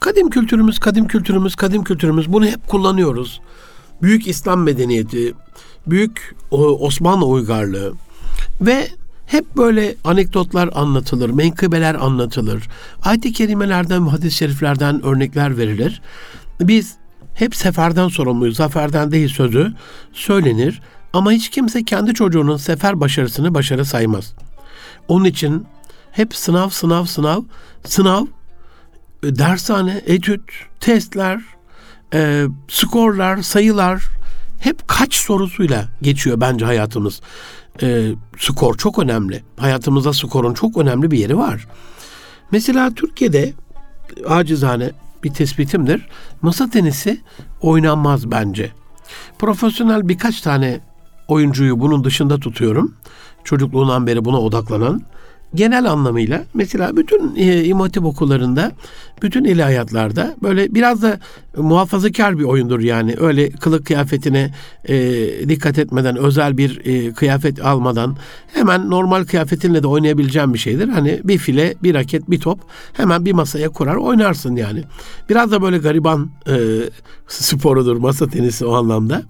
kadim 0.01 0.31
kültürümüz, 0.31 0.79
kadim 0.79 1.07
kültürümüz, 1.07 1.57
kadim 1.57 1.85
kültürümüz 1.85 2.33
bunu 2.33 2.47
hep 2.47 2.69
kullanıyoruz. 2.69 3.41
Büyük 4.03 4.29
İslam 4.29 4.63
medeniyeti, 4.63 5.35
büyük 5.87 6.35
Osmanlı 6.51 7.27
uygarlığı 7.27 7.93
ve 8.61 8.89
hep 9.27 9.57
böyle 9.57 9.95
anekdotlar 10.05 10.71
anlatılır, 10.75 11.31
menkıbeler 11.31 11.95
anlatılır. 11.95 12.69
Ayet-i 13.03 13.33
kerimelerden, 13.33 14.07
hadis-i 14.07 14.37
şeriflerden 14.37 15.05
örnekler 15.05 15.59
verilir. 15.59 16.03
Biz 16.61 16.95
hep 17.35 17.57
seferden 17.57 18.09
sorumluyuz, 18.09 18.57
zaferden 18.57 19.13
değil 19.13 19.29
sözü 19.29 19.73
söylenir. 20.13 20.81
Ama 21.13 21.33
hiç 21.33 21.51
kimse 21.51 21.85
kendi 21.85 22.15
çocuğunun 22.15 22.57
sefer 22.57 23.01
başarısını 23.01 23.55
başarı 23.55 23.85
saymaz. 23.85 24.35
Onun 25.09 25.25
için 25.25 25.67
hep 26.13 26.37
sınav, 26.37 26.69
sınav, 26.69 27.05
sınav, 27.05 27.43
sınav, 27.85 28.25
e, 29.23 29.39
dershane, 29.39 30.03
etüt, 30.07 30.41
testler, 30.81 31.41
e, 32.15 32.45
skorlar, 32.69 33.43
sayılar 33.43 34.03
hep 34.61 34.89
kaç 34.89 35.15
sorusuyla 35.15 35.89
geçiyor 36.03 36.41
bence 36.41 36.65
hayatımız. 36.65 37.21
E, 37.83 38.13
skor 38.39 38.77
çok 38.77 38.99
önemli. 38.99 39.43
Hayatımızda 39.57 40.13
skorun 40.13 40.55
çok 40.55 40.77
önemli 40.77 41.11
bir 41.11 41.19
yeri 41.19 41.39
var. 41.39 41.67
Mesela 42.51 42.95
Türkiye'de 42.95 43.53
acizane 44.29 44.91
bir 45.25 45.35
tespitimdir. 45.35 46.09
Masa 46.43 46.71
tenisi 46.71 47.21
oynanmaz 47.61 48.31
bence. 48.31 48.73
Profesyonel 49.39 50.09
birkaç 50.09 50.41
tane 50.41 50.81
oyuncuyu 51.29 51.81
bunun 51.81 52.05
dışında 52.05 52.39
tutuyorum. 52.39 52.95
Çocukluğundan 53.45 54.07
beri 54.07 54.25
buna 54.25 54.41
odaklanan 54.41 55.03
genel 55.55 55.91
anlamıyla 55.91 56.45
mesela 56.55 56.97
bütün 56.97 57.37
e, 57.37 57.65
İmam 57.65 57.91
okullarında, 58.03 58.73
bütün 59.23 59.45
ilahiyatlarda 59.45 60.35
böyle 60.43 60.75
biraz 60.75 61.03
da 61.03 61.19
muhafazakar 61.57 62.39
bir 62.39 62.45
oyundur 62.45 62.81
yani. 62.81 63.15
Öyle 63.21 63.51
kılık 63.51 63.87
kıyafetine 63.87 64.51
e, 64.89 64.95
dikkat 65.49 65.79
etmeden, 65.79 66.17
özel 66.17 66.59
bir 66.59 66.81
e, 66.85 67.13
kıyafet 67.13 67.65
almadan 67.65 68.17
hemen 68.55 68.91
normal 68.91 69.25
kıyafetinle 69.25 69.83
de 69.83 69.87
oynayabileceğin 69.87 70.55
bir 70.55 70.59
şeydir. 70.59 70.89
Hani 70.89 71.21
bir 71.25 71.39
file, 71.39 71.75
bir 71.83 71.95
raket, 71.95 72.31
bir 72.31 72.41
top 72.41 72.61
hemen 72.93 73.25
bir 73.25 73.33
masaya 73.33 73.69
kurar 73.69 73.97
oynarsın 73.97 74.57
yani. 74.57 74.83
Biraz 75.29 75.51
da 75.51 75.63
böyle 75.63 75.79
gariban 75.79 76.31
e, 76.49 76.57
sporudur 77.29 77.97
masa 77.97 78.29
tenisi 78.29 78.67
o 78.67 78.75
anlamda. 78.75 79.23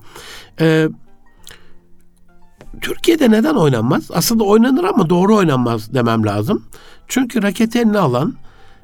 E, 0.60 0.88
Türkiye'de 2.80 3.30
neden 3.30 3.54
oynanmaz? 3.54 4.10
Aslında 4.10 4.44
oynanır 4.44 4.84
ama 4.84 5.10
doğru 5.10 5.36
oynanmaz 5.36 5.94
demem 5.94 6.26
lazım. 6.26 6.64
Çünkü 7.08 7.42
raketi 7.42 7.78
eline 7.78 7.98
alan 7.98 8.34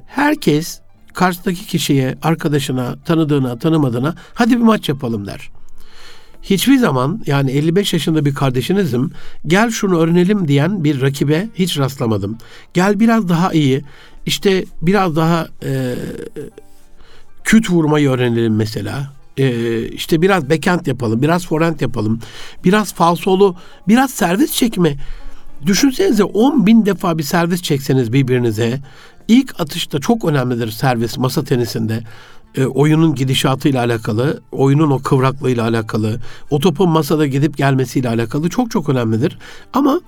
herkes 0.07 0.81
karşıdaki 1.13 1.65
kişiye, 1.67 2.17
arkadaşına, 2.21 2.95
tanıdığına, 3.05 3.59
tanımadığına 3.59 4.15
hadi 4.33 4.57
bir 4.57 4.63
maç 4.63 4.89
yapalım 4.89 5.27
der. 5.27 5.49
Hiçbir 6.41 6.77
zaman 6.77 7.23
yani 7.25 7.51
55 7.51 7.93
yaşında 7.93 8.25
bir 8.25 8.33
kardeşinizim 8.33 9.11
gel 9.47 9.69
şunu 9.69 9.99
öğrenelim 9.99 10.47
diyen 10.47 10.83
bir 10.83 11.01
rakibe 11.01 11.47
hiç 11.55 11.77
rastlamadım. 11.77 12.37
Gel 12.73 12.99
biraz 12.99 13.29
daha 13.29 13.53
iyi 13.53 13.83
işte 14.25 14.65
biraz 14.81 15.15
daha 15.15 15.47
e, 15.63 15.95
küt 17.43 17.69
vurmayı 17.69 18.09
öğrenelim 18.09 18.55
mesela 18.55 19.18
e, 19.39 19.87
işte 19.87 20.21
biraz 20.21 20.49
backend 20.49 20.85
yapalım, 20.85 21.21
biraz 21.21 21.47
forehand 21.47 21.79
yapalım, 21.79 22.19
biraz 22.63 22.93
falsolu, 22.93 23.55
biraz 23.87 24.11
servis 24.11 24.51
çekme. 24.51 24.95
Düşünsenize 25.65 26.23
10 26.23 26.65
bin 26.65 26.85
defa 26.85 27.17
bir 27.17 27.23
servis 27.23 27.61
çekseniz 27.61 28.13
birbirinize 28.13 28.79
ilk 29.27 29.59
atışta 29.59 29.99
çok 29.99 30.25
önemlidir 30.25 30.71
servis 30.71 31.17
masa 31.17 31.43
tenisinde. 31.43 32.03
E, 32.55 32.65
oyunun 32.65 33.15
gidişatıyla 33.15 33.83
alakalı, 33.83 34.41
oyunun 34.51 34.91
o 34.91 34.99
kıvraklığıyla 34.99 35.63
alakalı, 35.63 36.19
o 36.49 36.59
topun 36.59 36.89
masada 36.89 37.27
gidip 37.27 37.57
gelmesiyle 37.57 38.09
alakalı 38.09 38.49
çok 38.49 38.71
çok 38.71 38.89
önemlidir. 38.89 39.37
Ama 39.73 40.01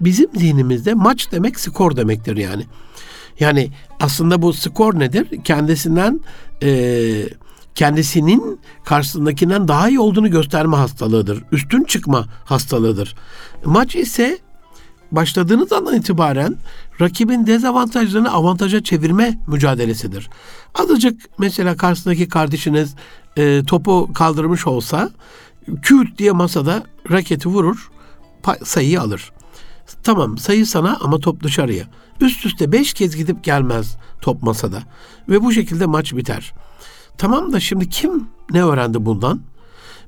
bizim 0.00 0.26
zihnimizde 0.34 0.94
maç 0.94 1.32
demek 1.32 1.60
skor 1.60 1.96
demektir 1.96 2.36
yani. 2.36 2.62
Yani 3.40 3.70
aslında 4.00 4.42
bu 4.42 4.52
skor 4.52 4.98
nedir? 4.98 5.26
Kendisinden 5.44 6.20
eee 6.62 7.28
kendisinin 7.76 8.60
karşısındakinden 8.84 9.68
daha 9.68 9.88
iyi 9.88 10.00
olduğunu 10.00 10.30
gösterme 10.30 10.76
hastalığıdır. 10.76 11.44
Üstün 11.52 11.84
çıkma 11.84 12.26
hastalığıdır. 12.44 13.14
Maç 13.64 13.96
ise 13.96 14.38
başladığınız 15.12 15.72
andan 15.72 15.96
itibaren 15.96 16.56
rakibin 17.00 17.46
dezavantajlarını 17.46 18.32
avantaja 18.32 18.82
çevirme 18.82 19.38
mücadelesidir. 19.46 20.30
Azıcık 20.74 21.20
mesela 21.38 21.76
karşısındaki 21.76 22.28
kardeşiniz 22.28 22.94
e, 23.36 23.62
topu 23.64 24.10
kaldırmış 24.14 24.66
olsa 24.66 25.10
küt 25.82 26.18
diye 26.18 26.32
masada 26.32 26.82
raketi 27.10 27.48
vurur, 27.48 27.90
sayıyı 28.64 29.00
alır. 29.00 29.32
Tamam 30.02 30.38
sayı 30.38 30.66
sana 30.66 30.98
ama 31.00 31.18
top 31.18 31.42
dışarıya. 31.42 31.84
Üst 32.20 32.46
üste 32.46 32.72
beş 32.72 32.94
kez 32.94 33.16
gidip 33.16 33.44
gelmez 33.44 33.96
top 34.20 34.42
masada. 34.42 34.82
Ve 35.28 35.42
bu 35.42 35.52
şekilde 35.52 35.86
maç 35.86 36.12
biter. 36.14 36.52
Tamam 37.18 37.52
da 37.52 37.60
şimdi 37.60 37.88
kim 37.88 38.28
ne 38.50 38.64
öğrendi 38.64 39.06
bundan? 39.06 39.40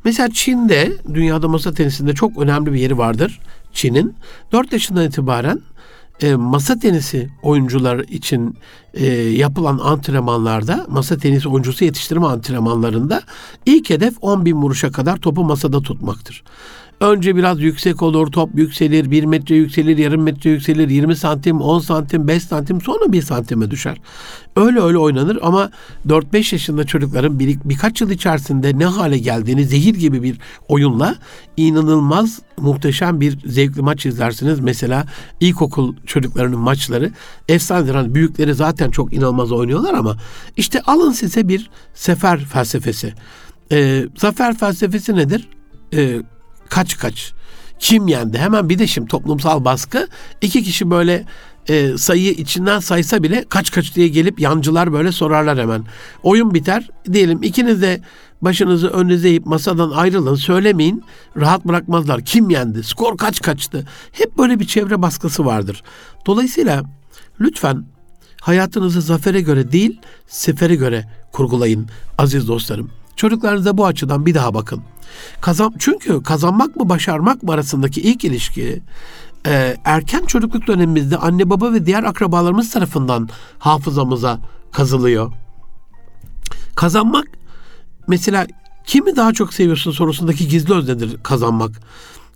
Mesela 0.04 0.28
Çin'de 0.32 0.92
dünyada 1.14 1.48
masa 1.48 1.72
tenisinde 1.74 2.14
çok 2.14 2.38
önemli 2.38 2.72
bir 2.72 2.78
yeri 2.78 2.98
vardır. 2.98 3.40
Çin'in 3.72 4.14
4 4.52 4.72
yaşından 4.72 5.04
itibaren 5.04 5.60
e, 6.22 6.34
masa 6.34 6.78
tenisi 6.78 7.28
oyuncular 7.42 7.98
için 7.98 8.58
e, 8.94 9.06
yapılan 9.14 9.78
antrenmanlarda, 9.78 10.86
masa 10.88 11.16
tenisi 11.16 11.48
oyuncusu 11.48 11.84
yetiştirme 11.84 12.26
antrenmanlarında 12.26 13.22
ilk 13.66 13.90
hedef 13.90 14.14
10 14.20 14.44
bin 14.44 14.56
vuruşa 14.56 14.92
kadar 14.92 15.16
topu 15.16 15.44
masada 15.44 15.82
tutmaktır. 15.82 16.44
Önce 17.00 17.36
biraz 17.36 17.60
yüksek 17.60 18.02
olur, 18.02 18.32
top 18.32 18.58
yükselir, 18.58 19.10
1 19.10 19.24
metre 19.24 19.54
yükselir, 19.54 19.98
yarım 19.98 20.22
metre 20.22 20.50
yükselir, 20.50 20.88
20 20.88 21.16
santim, 21.16 21.60
10 21.60 21.78
santim, 21.78 22.28
5 22.28 22.42
santim 22.42 22.80
sonra 22.80 23.12
1 23.12 23.22
santime 23.22 23.70
düşer. 23.70 24.00
Öyle 24.56 24.80
öyle 24.80 24.98
oynanır 24.98 25.38
ama 25.42 25.70
4-5 26.06 26.54
yaşında 26.54 26.84
çocukların 26.84 27.38
bir, 27.38 27.58
birkaç 27.64 28.00
yıl 28.00 28.10
içerisinde 28.10 28.78
ne 28.78 28.86
hale 28.86 29.18
geldiğini 29.18 29.64
zehir 29.64 29.94
gibi 29.94 30.22
bir 30.22 30.38
oyunla 30.68 31.16
inanılmaz 31.56 32.40
muhteşem 32.56 33.20
bir 33.20 33.38
zevkli 33.46 33.82
maç 33.82 34.06
izlersiniz. 34.06 34.60
Mesela 34.60 35.06
ilkokul 35.40 35.96
çocuklarının 36.06 36.58
maçları 36.58 37.12
efsanedir. 37.48 37.94
Hani 37.94 38.14
büyükleri 38.14 38.54
zaten 38.54 38.90
çok 38.90 39.12
inanılmaz 39.12 39.52
oynuyorlar 39.52 39.94
ama 39.94 40.16
işte 40.56 40.82
alın 40.82 41.12
size 41.12 41.48
bir 41.48 41.70
sefer 41.94 42.38
felsefesi. 42.44 43.14
Ee, 43.72 44.04
zafer 44.16 44.56
felsefesi 44.56 45.16
nedir? 45.16 45.48
Ee, 45.94 46.22
kaç 46.70 46.98
kaç. 46.98 47.32
Kim 47.78 48.08
yendi? 48.08 48.38
Hemen 48.38 48.68
bir 48.68 48.78
de 48.78 48.86
şimdi 48.86 49.08
toplumsal 49.08 49.64
baskı. 49.64 50.08
iki 50.40 50.62
kişi 50.62 50.90
böyle 50.90 51.24
e, 51.68 51.98
sayıyı 51.98 52.32
içinden 52.32 52.78
saysa 52.78 53.22
bile 53.22 53.44
kaç 53.48 53.70
kaç 53.70 53.94
diye 53.94 54.08
gelip 54.08 54.40
yancılar 54.40 54.92
böyle 54.92 55.12
sorarlar 55.12 55.58
hemen. 55.58 55.84
Oyun 56.22 56.54
biter. 56.54 56.88
Diyelim 57.12 57.42
ikiniz 57.42 57.82
de 57.82 58.00
başınızı 58.42 58.88
önünüze 58.88 59.28
eğip 59.28 59.46
masadan 59.46 59.90
ayrılın 59.90 60.34
söylemeyin. 60.34 61.04
Rahat 61.36 61.64
bırakmazlar. 61.64 62.20
Kim 62.24 62.50
yendi? 62.50 62.82
Skor 62.82 63.16
kaç 63.16 63.40
kaçtı? 63.40 63.86
Hep 64.12 64.38
böyle 64.38 64.60
bir 64.60 64.66
çevre 64.66 65.02
baskısı 65.02 65.44
vardır. 65.44 65.82
Dolayısıyla 66.26 66.82
lütfen 67.40 67.84
hayatınızı 68.40 69.00
zafere 69.00 69.40
göre 69.40 69.72
değil 69.72 70.00
sefere 70.26 70.74
göre 70.74 71.04
kurgulayın 71.32 71.86
aziz 72.18 72.48
dostlarım. 72.48 72.90
Çocuklarınıza 73.16 73.78
bu 73.78 73.86
açıdan 73.86 74.26
bir 74.26 74.34
daha 74.34 74.54
bakın. 74.54 74.82
Kazan, 75.40 75.74
çünkü 75.78 76.22
kazanmak 76.22 76.76
mı 76.76 76.88
başarmak 76.88 77.42
mı 77.42 77.52
arasındaki 77.52 78.00
ilk 78.00 78.24
ilişki 78.24 78.82
e, 79.46 79.76
erken 79.84 80.24
çocukluk 80.24 80.66
dönemimizde 80.66 81.16
anne 81.16 81.50
baba 81.50 81.72
ve 81.72 81.86
diğer 81.86 82.02
akrabalarımız 82.02 82.70
tarafından 82.70 83.28
hafızamıza 83.58 84.40
kazılıyor. 84.72 85.32
Kazanmak 86.74 87.26
mesela 88.06 88.46
kimi 88.86 89.16
daha 89.16 89.32
çok 89.32 89.54
seviyorsun 89.54 89.90
sorusundaki 89.92 90.48
gizli 90.48 90.74
öznedir 90.74 91.22
kazanmak. 91.22 91.70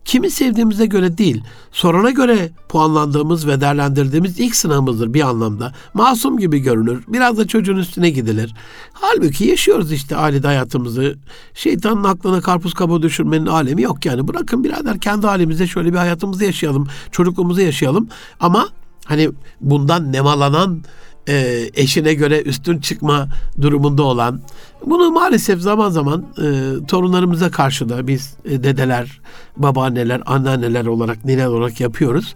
Kimi 0.04 0.30
sevdiğimize 0.30 0.86
göre 0.86 1.18
değil, 1.18 1.44
sorana 1.72 2.10
göre 2.10 2.50
puanlandığımız 2.68 3.46
ve 3.46 3.60
değerlendirdiğimiz 3.60 4.40
ilk 4.40 4.56
sınavımızdır 4.56 5.14
bir 5.14 5.20
anlamda. 5.20 5.72
Masum 5.94 6.38
gibi 6.38 6.58
görünür, 6.58 7.04
biraz 7.08 7.38
da 7.38 7.46
çocuğun 7.46 7.76
üstüne 7.76 8.10
gidilir. 8.10 8.54
Halbuki 8.92 9.44
yaşıyoruz 9.44 9.92
işte 9.92 10.16
ailede 10.16 10.46
hayatımızı. 10.46 11.18
Şeytanın 11.54 12.04
aklına 12.04 12.40
karpuz 12.40 12.74
kabuğu 12.74 13.02
düşürmenin 13.02 13.46
alemi 13.46 13.82
yok 13.82 14.06
yani. 14.06 14.28
Bırakın 14.28 14.64
birader 14.64 14.98
kendi 14.98 15.26
halimizde 15.26 15.66
şöyle 15.66 15.92
bir 15.92 15.98
hayatımızı 15.98 16.44
yaşayalım, 16.44 16.88
çocukluğumuzu 17.12 17.60
yaşayalım. 17.60 18.08
Ama 18.40 18.68
hani 19.04 19.30
bundan 19.60 20.12
nemalanan 20.12 20.82
e, 21.28 21.70
eşine 21.74 22.14
göre 22.14 22.42
üstün 22.42 22.78
çıkma 22.78 23.28
durumunda 23.60 24.02
olan 24.02 24.40
bunu 24.86 25.10
maalesef 25.10 25.60
zaman 25.60 25.90
zaman 25.90 26.26
e, 26.38 26.86
torunlarımıza 26.86 27.50
karşı 27.50 27.88
da 27.88 28.06
biz 28.06 28.34
e, 28.44 28.62
dedeler, 28.62 29.20
babaanneler, 29.56 30.22
anneanneler 30.26 30.86
olarak, 30.86 31.24
nineler 31.24 31.46
olarak 31.46 31.80
yapıyoruz. 31.80 32.34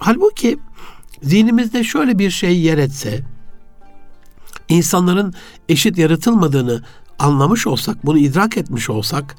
Halbuki 0.00 0.58
zihnimizde 1.22 1.84
şöyle 1.84 2.18
bir 2.18 2.30
şey 2.30 2.60
yer 2.60 2.78
etse, 2.78 3.20
insanların 4.68 5.34
eşit 5.68 5.98
yaratılmadığını 5.98 6.82
anlamış 7.18 7.66
olsak, 7.66 8.06
bunu 8.06 8.18
idrak 8.18 8.56
etmiş 8.56 8.90
olsak, 8.90 9.36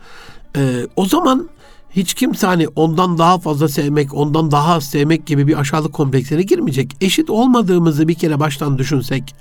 e, 0.56 0.88
o 0.96 1.06
zaman 1.06 1.50
hiç 1.96 2.14
kimse 2.14 2.48
hani 2.48 2.68
ondan 2.68 3.18
daha 3.18 3.40
fazla 3.40 3.70
sevmek, 3.70 4.14
ondan 4.14 4.52
daha 4.52 4.74
az 4.74 4.84
sevmek 4.84 5.26
gibi 5.26 5.48
bir 5.48 5.60
aşağılık 5.60 5.94
kompleksine 5.94 6.42
girmeyecek. 6.42 6.96
Eşit 7.02 7.30
olmadığımızı 7.30 8.08
bir 8.08 8.14
kere 8.14 8.40
baştan 8.40 8.78
düşünsek, 8.78 9.36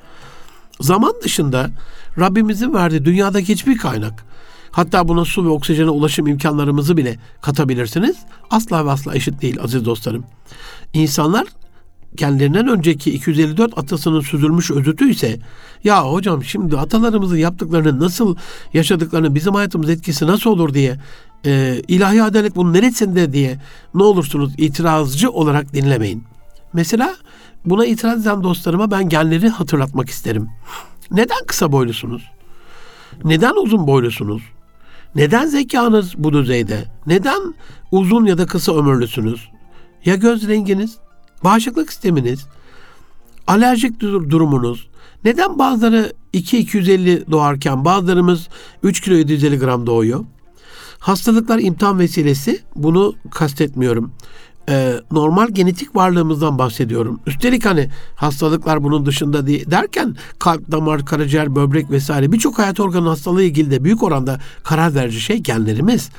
zaman 0.80 1.12
dışında 1.25 1.71
Rabbimizin 2.19 2.75
verdiği 2.75 3.04
dünyadaki 3.04 3.52
hiçbir 3.52 3.78
kaynak, 3.78 4.25
hatta 4.71 5.09
buna 5.09 5.25
su 5.25 5.45
ve 5.45 5.49
oksijene 5.49 5.90
ulaşım 5.90 6.26
imkanlarımızı 6.26 6.97
bile 6.97 7.19
katabilirsiniz. 7.40 8.16
Asla 8.50 8.87
ve 8.87 8.90
asla 8.90 9.14
eşit 9.14 9.42
değil 9.42 9.61
aziz 9.62 9.85
dostlarım. 9.85 10.25
İnsanlar 10.92 11.47
kendilerinden 12.17 12.69
önceki 12.69 13.11
254 13.11 13.79
atasının 13.79 14.21
süzülmüş 14.21 14.71
özütü 14.71 15.11
ise 15.11 15.38
ya 15.85 16.12
hocam 16.12 16.45
şimdi 16.45 16.79
atalarımızın 16.79 17.37
yaptıklarını 17.37 18.00
nasıl 18.00 18.37
yaşadıklarını 18.75 19.35
bizim 19.35 19.55
hayatımız 19.55 19.90
etkisi 19.90 20.26
nasıl 20.26 20.50
olur 20.50 20.75
diye 20.75 20.97
e, 21.47 21.83
ilahi 21.88 22.23
adalet 22.23 22.57
bunun 22.57 22.73
neresinde 22.73 23.33
diye 23.33 23.59
ne 23.95 24.02
olursunuz 24.02 24.52
itirazcı 24.59 25.31
olarak 25.31 25.75
dinlemeyin. 25.75 26.25
Mesela 26.73 27.17
buna 27.64 27.87
itiraz 27.87 28.23
eden 28.23 28.43
dostlarıma 28.43 28.90
ben 28.90 29.09
genleri 29.09 29.49
hatırlatmak 29.49 30.11
isterim. 30.11 30.49
Neden 31.11 31.47
kısa 31.47 31.73
boylusunuz? 31.73 32.31
Neden 33.25 33.64
uzun 33.64 33.87
boylusunuz? 33.87 34.43
Neden 35.14 35.47
zekanız 35.47 36.14
bu 36.19 36.33
düzeyde? 36.33 36.85
Neden 37.07 37.55
uzun 37.90 38.26
ya 38.26 38.38
da 38.38 38.47
kısa 38.47 38.76
ömürlüsünüz? 38.76 39.49
Ya 40.05 40.14
göz 40.14 40.49
renginiz? 40.49 40.99
Bağışıklık 41.44 41.92
sisteminiz? 41.92 42.47
Alerjik 43.47 44.00
durumunuz? 44.00 44.88
Neden 45.25 45.59
bazıları 45.59 46.12
2-250 46.35 47.30
doğarken 47.30 47.85
bazılarımız 47.85 48.49
3 48.82 49.00
kilo 49.00 49.14
750 49.14 49.59
gram 49.59 49.87
doğuyor? 49.87 50.25
Hastalıklar 50.99 51.59
imtihan 51.59 51.99
vesilesi 51.99 52.61
bunu 52.76 53.14
kastetmiyorum. 53.30 54.12
Ee, 54.68 54.94
normal 55.11 55.49
genetik 55.49 55.97
varlığımızdan 55.97 56.59
bahsediyorum. 56.59 57.20
Üstelik 57.26 57.66
hani 57.66 57.90
hastalıklar 58.16 58.82
bunun 58.82 59.06
dışında 59.06 59.47
diye, 59.47 59.70
derken 59.70 60.16
kalp, 60.38 60.70
damar, 60.70 61.06
karaciğer, 61.06 61.56
böbrek 61.56 61.90
vesaire 61.90 62.32
birçok 62.32 62.59
hayat 62.59 62.80
organı 62.80 63.09
hastalığı 63.09 63.42
ilgili 63.42 63.70
de 63.70 63.85
büyük 63.85 64.02
oranda 64.02 64.40
karar 64.64 64.94
verici 64.94 65.20
şey 65.20 65.38
genlerimiz. 65.38 66.11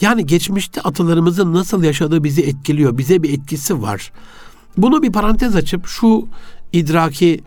Yani 0.00 0.26
geçmişte 0.26 0.80
atalarımızın 0.80 1.52
nasıl 1.52 1.82
yaşadığı 1.82 2.24
bizi 2.24 2.42
etkiliyor. 2.42 2.98
Bize 2.98 3.22
bir 3.22 3.38
etkisi 3.38 3.82
var. 3.82 4.12
Bunu 4.76 5.02
bir 5.02 5.12
parantez 5.12 5.56
açıp 5.56 5.86
şu 5.86 6.26
idraki 6.72 7.40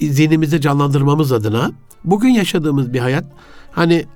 zihnimize 0.00 0.60
canlandırmamız 0.60 1.32
adına 1.32 1.70
bugün 2.04 2.28
yaşadığımız 2.28 2.92
bir 2.92 2.98
hayat 2.98 3.24
hani 3.72 4.06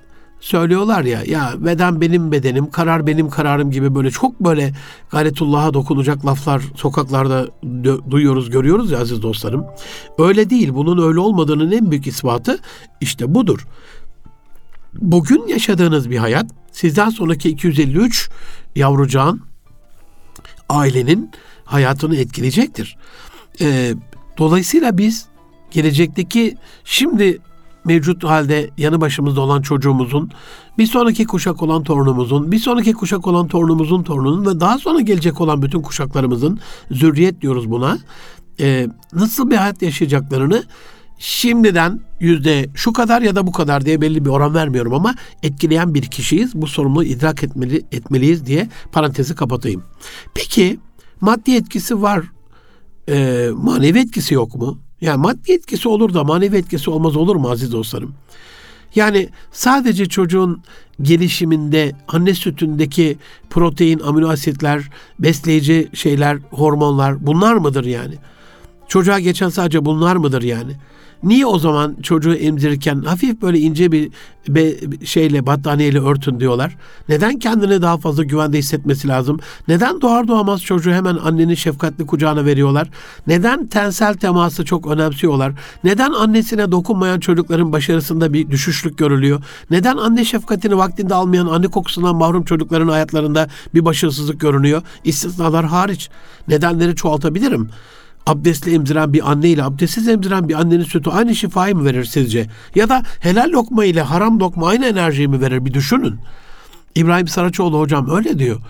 söylüyorlar 0.40 1.02
ya 1.02 1.22
ya 1.26 1.52
beden 1.58 2.00
benim 2.00 2.32
bedenim, 2.32 2.70
karar 2.70 3.06
benim 3.06 3.30
kararım 3.30 3.70
gibi 3.70 3.94
böyle 3.94 4.10
çok 4.10 4.40
böyle 4.40 4.72
gayretullah'a 5.10 5.74
dokunacak 5.74 6.26
laflar 6.26 6.62
sokaklarda 6.76 7.46
duyuyoruz, 8.10 8.50
görüyoruz 8.50 8.90
ya 8.90 9.00
aziz 9.00 9.22
dostlarım. 9.22 9.66
Öyle 10.18 10.50
değil. 10.50 10.74
Bunun 10.74 11.08
öyle 11.08 11.20
olmadığının 11.20 11.72
en 11.72 11.90
büyük 11.90 12.06
ispatı 12.06 12.58
işte 13.00 13.34
budur. 13.34 13.66
Bugün 14.94 15.46
yaşadığınız 15.46 16.10
bir 16.10 16.18
hayat 16.18 16.46
sizden 16.72 17.10
sonraki 17.10 17.48
253 17.48 18.30
yavrucağın 18.76 19.42
ailenin 20.68 21.30
hayatını 21.72 22.16
etkileyecektir. 22.16 22.96
Ee, 23.60 23.94
dolayısıyla 24.38 24.98
biz 24.98 25.26
gelecekteki 25.70 26.56
şimdi 26.84 27.38
mevcut 27.84 28.24
halde 28.24 28.70
yanı 28.78 29.00
başımızda 29.00 29.40
olan 29.40 29.62
çocuğumuzun, 29.62 30.30
bir 30.78 30.86
sonraki 30.86 31.24
kuşak 31.26 31.62
olan 31.62 31.82
torunumuzun, 31.82 32.52
bir 32.52 32.58
sonraki 32.58 32.92
kuşak 32.92 33.26
olan 33.26 33.48
torunumuzun 33.48 34.02
torununun 34.02 34.46
ve 34.46 34.60
daha 34.60 34.78
sonra 34.78 35.00
gelecek 35.00 35.40
olan 35.40 35.62
bütün 35.62 35.82
kuşaklarımızın 35.82 36.60
zürriyet 36.90 37.40
diyoruz 37.40 37.70
buna. 37.70 37.98
E, 38.60 38.88
nasıl 39.12 39.50
bir 39.50 39.56
hayat 39.56 39.82
yaşayacaklarını 39.82 40.64
şimdiden 41.18 42.00
yüzde 42.20 42.70
şu 42.74 42.92
kadar 42.92 43.22
ya 43.22 43.36
da 43.36 43.46
bu 43.46 43.52
kadar 43.52 43.84
diye 43.84 44.00
belli 44.00 44.24
bir 44.24 44.30
oran 44.30 44.54
vermiyorum 44.54 44.94
ama 44.94 45.14
etkileyen 45.42 45.94
bir 45.94 46.02
kişiyiz. 46.02 46.54
Bu 46.54 46.66
sorumluluğu 46.66 47.04
idrak 47.04 47.44
etmeli, 47.44 47.82
etmeliyiz 47.92 48.46
diye 48.46 48.68
parantezi 48.92 49.34
kapatayım. 49.34 49.82
Peki 50.34 50.78
maddi 51.22 51.54
etkisi 51.54 52.02
var, 52.02 52.22
e, 53.08 53.48
manevi 53.54 53.98
etkisi 53.98 54.34
yok 54.34 54.54
mu? 54.54 54.78
Yani 55.00 55.20
maddi 55.20 55.52
etkisi 55.52 55.88
olur 55.88 56.14
da 56.14 56.24
manevi 56.24 56.56
etkisi 56.56 56.90
olmaz 56.90 57.16
olur 57.16 57.36
mu 57.36 57.50
aziz 57.50 57.72
dostlarım? 57.72 58.14
Yani 58.94 59.28
sadece 59.52 60.06
çocuğun 60.06 60.62
gelişiminde 61.02 61.92
anne 62.08 62.34
sütündeki 62.34 63.18
protein, 63.50 63.98
amino 63.98 64.28
asitler, 64.28 64.90
besleyici 65.18 65.88
şeyler, 65.92 66.38
hormonlar 66.50 67.26
bunlar 67.26 67.54
mıdır 67.54 67.84
yani? 67.84 68.14
Çocuğa 68.88 69.20
geçen 69.20 69.48
sadece 69.48 69.84
bunlar 69.84 70.16
mıdır 70.16 70.42
yani? 70.42 70.72
Niye 71.22 71.46
o 71.46 71.58
zaman 71.58 71.96
çocuğu 72.02 72.34
emzirirken 72.34 73.02
hafif 73.02 73.42
böyle 73.42 73.58
ince 73.58 73.92
bir 73.92 74.10
be, 74.48 74.72
şeyle 75.04 75.46
battaniyeyle 75.46 76.00
örtün 76.00 76.40
diyorlar? 76.40 76.76
Neden 77.08 77.38
kendini 77.38 77.82
daha 77.82 77.98
fazla 77.98 78.22
güvende 78.22 78.58
hissetmesi 78.58 79.08
lazım? 79.08 79.40
Neden 79.68 80.00
doğar 80.00 80.28
doğamaz 80.28 80.62
çocuğu 80.62 80.90
hemen 80.90 81.16
annenin 81.16 81.54
şefkatli 81.54 82.06
kucağına 82.06 82.44
veriyorlar? 82.44 82.88
Neden 83.26 83.66
tensel 83.66 84.14
teması 84.14 84.64
çok 84.64 84.86
önemsiyorlar? 84.86 85.52
Neden 85.84 86.12
annesine 86.12 86.72
dokunmayan 86.72 87.20
çocukların 87.20 87.72
başarısında 87.72 88.32
bir 88.32 88.50
düşüşlük 88.50 88.98
görülüyor? 88.98 89.42
Neden 89.70 89.96
anne 89.96 90.24
şefkatini 90.24 90.76
vaktinde 90.76 91.14
almayan 91.14 91.46
anne 91.46 91.66
kokusundan 91.66 92.16
mahrum 92.16 92.44
çocukların 92.44 92.88
hayatlarında 92.88 93.48
bir 93.74 93.84
başarısızlık 93.84 94.40
görünüyor? 94.40 94.82
İstisnalar 95.04 95.64
hariç. 95.64 96.10
Nedenleri 96.48 96.96
çoğaltabilirim 96.96 97.70
abdestli 98.26 98.74
emziren 98.74 99.12
bir 99.12 99.30
anne 99.30 99.48
ile 99.48 99.64
abdestsiz 99.64 100.08
emziren 100.08 100.48
bir 100.48 100.54
annenin 100.54 100.84
sütü 100.84 101.10
aynı 101.10 101.34
şifayı 101.34 101.76
mı 101.76 101.84
verir 101.84 102.04
sizce? 102.04 102.46
Ya 102.74 102.88
da 102.88 103.02
helal 103.20 103.50
lokma 103.50 103.84
ile 103.84 104.02
haram 104.02 104.40
lokma 104.40 104.68
aynı 104.68 104.86
enerjiyi 104.86 105.28
mi 105.28 105.40
verir 105.40 105.64
bir 105.64 105.74
düşünün. 105.74 106.18
İbrahim 106.94 107.28
Saraçoğlu 107.28 107.78
hocam 107.78 108.10
öyle 108.10 108.38
diyor. 108.38 108.60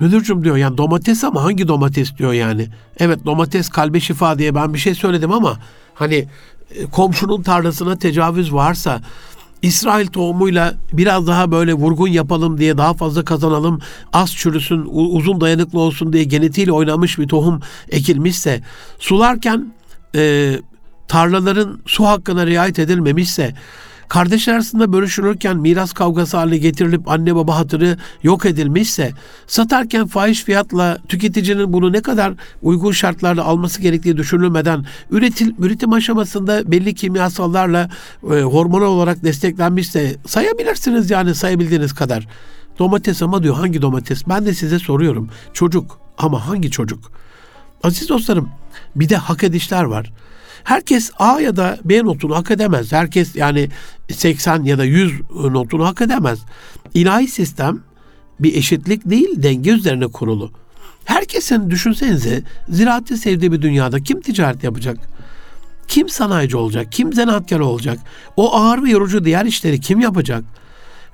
Müdürcüm 0.00 0.44
diyor 0.44 0.56
yani 0.56 0.78
domates 0.78 1.24
ama 1.24 1.44
hangi 1.44 1.68
domates 1.68 2.16
diyor 2.16 2.32
yani. 2.32 2.68
Evet 2.98 3.24
domates 3.24 3.68
kalbe 3.68 4.00
şifa 4.00 4.38
diye 4.38 4.54
ben 4.54 4.74
bir 4.74 4.78
şey 4.78 4.94
söyledim 4.94 5.32
ama 5.32 5.58
hani 5.94 6.28
e, 6.70 6.86
komşunun 6.92 7.42
tarlasına 7.42 7.96
tecavüz 7.96 8.52
varsa 8.52 9.00
İsrail 9.64 10.06
tohumuyla 10.06 10.74
biraz 10.92 11.26
daha 11.26 11.50
böyle 11.50 11.74
vurgun 11.74 12.08
yapalım 12.08 12.58
diye 12.58 12.78
daha 12.78 12.94
fazla 12.94 13.24
kazanalım, 13.24 13.80
az 14.12 14.34
çürüsün, 14.34 14.84
uzun 14.92 15.40
dayanıklı 15.40 15.80
olsun 15.80 16.12
diye 16.12 16.24
genetiğiyle 16.24 16.72
oynamış 16.72 17.18
bir 17.18 17.28
tohum 17.28 17.60
ekilmişse, 17.90 18.62
sularken 18.98 19.72
e, 20.14 20.54
tarlaların 21.08 21.80
su 21.86 22.06
hakkına 22.06 22.46
riayet 22.46 22.78
edilmemişse, 22.78 23.54
kardeşler 24.14 24.54
arasında 24.54 24.92
bölüşülürken 24.92 25.56
miras 25.56 25.92
kavgası 25.92 26.36
haline 26.36 26.58
getirilip 26.58 27.10
anne 27.10 27.34
baba 27.34 27.56
hatırı 27.56 27.98
yok 28.22 28.46
edilmişse, 28.46 29.12
satarken 29.46 30.06
fahiş 30.06 30.44
fiyatla 30.44 30.98
tüketicinin 31.08 31.72
bunu 31.72 31.92
ne 31.92 32.02
kadar 32.02 32.32
uygun 32.62 32.92
şartlarda 32.92 33.44
alması 33.44 33.82
gerektiği 33.82 34.16
düşünülmeden 34.16 34.84
üretil, 35.10 35.52
üretim 35.58 35.92
aşamasında 35.92 36.70
belli 36.70 36.94
kimyasallarla 36.94 37.90
e, 38.24 38.26
hormonal 38.26 38.86
olarak 38.86 39.24
desteklenmişse 39.24 40.16
sayabilirsiniz 40.26 41.10
yani 41.10 41.34
sayabildiğiniz 41.34 41.92
kadar. 41.92 42.26
Domates 42.78 43.22
ama 43.22 43.42
diyor 43.42 43.54
hangi 43.54 43.82
domates? 43.82 44.28
Ben 44.28 44.46
de 44.46 44.54
size 44.54 44.78
soruyorum. 44.78 45.28
Çocuk 45.52 45.98
ama 46.18 46.48
hangi 46.48 46.70
çocuk? 46.70 47.12
Aziz 47.82 48.08
dostlarım 48.08 48.48
bir 48.96 49.08
de 49.08 49.16
hak 49.16 49.44
edişler 49.44 49.84
var. 49.84 50.12
Herkes 50.64 51.10
A 51.18 51.40
ya 51.40 51.56
da 51.56 51.78
B 51.84 52.04
notunu 52.04 52.36
hak 52.36 52.50
edemez. 52.50 52.92
Herkes 52.92 53.36
yani 53.36 53.68
80 54.10 54.62
ya 54.62 54.78
da 54.78 54.84
100 54.84 55.12
notunu 55.30 55.86
hak 55.86 56.00
edemez. 56.00 56.38
İlahi 56.94 57.28
sistem 57.28 57.80
bir 58.40 58.54
eşitlik 58.54 59.10
değil 59.10 59.42
denge 59.42 59.70
üzerine 59.70 60.06
kurulu. 60.06 60.50
Herkesin 61.04 61.70
düşünsenize 61.70 62.42
ziraatı 62.68 63.16
sevdiği 63.16 63.52
bir 63.52 63.62
dünyada 63.62 64.00
kim 64.00 64.20
ticaret 64.20 64.64
yapacak? 64.64 64.98
Kim 65.88 66.08
sanayici 66.08 66.56
olacak? 66.56 66.92
Kim 66.92 67.12
zanaatkar 67.12 67.60
olacak? 67.60 67.98
O 68.36 68.54
ağır 68.54 68.82
ve 68.82 68.90
yorucu 68.90 69.24
diğer 69.24 69.44
işleri 69.44 69.80
kim 69.80 70.00
yapacak? 70.00 70.44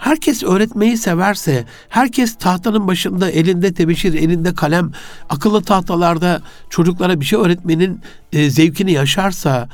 Herkes 0.00 0.42
öğretmeyi 0.42 0.96
severse, 0.98 1.64
herkes 1.88 2.38
tahtanın 2.38 2.88
başında 2.88 3.30
elinde 3.30 3.74
tebeşir, 3.74 4.14
elinde 4.14 4.54
kalem, 4.54 4.92
akıllı 5.28 5.62
tahtalarda 5.62 6.42
çocuklara 6.70 7.20
bir 7.20 7.24
şey 7.24 7.38
öğretmenin 7.38 8.00
e, 8.32 8.50
zevkini 8.50 8.92
yaşarsa 8.92 9.68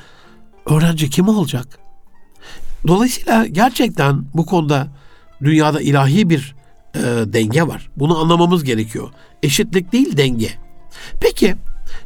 öğrenci 0.67 1.11
kim 1.11 1.29
olacak? 1.29 1.79
Dolayısıyla 2.87 3.47
gerçekten 3.47 4.25
bu 4.35 4.47
konuda 4.47 4.89
dünyada 5.43 5.81
ilahi 5.81 6.31
bir 6.31 6.55
e, 6.95 7.01
denge 7.33 7.63
var. 7.63 7.91
Bunu 7.97 8.19
anlamamız 8.19 8.65
gerekiyor. 8.65 9.11
Eşitlik 9.43 9.93
değil 9.93 10.17
denge. 10.17 10.51
Peki 11.21 11.57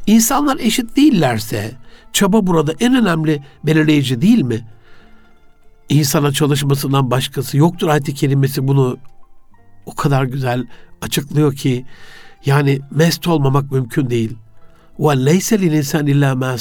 insanlar 0.07 0.57
eşit 0.59 0.95
değillerse 0.95 1.71
Çaba 2.13 2.47
burada 2.47 2.73
en 2.79 2.95
önemli 2.95 3.43
belirleyici 3.63 4.21
değil 4.21 4.41
mi? 4.41 4.67
İnsana 5.91 6.31
çalışmasından 6.31 7.11
başkası 7.11 7.57
yoktur 7.57 7.87
ayet-i 7.87 8.13
kerimesi 8.13 8.67
bunu 8.67 8.97
o 9.85 9.95
kadar 9.95 10.23
güzel 10.23 10.65
açıklıyor 11.01 11.55
ki 11.55 11.85
yani 12.45 12.79
mest 12.91 13.27
olmamak 13.27 13.71
mümkün 13.71 14.09
değil. 14.09 14.37
Ve 14.99 15.25
leyse 15.25 15.59
lil 15.59 15.71
insan 15.71 16.07
illa 16.07 16.35
ma 16.35 16.55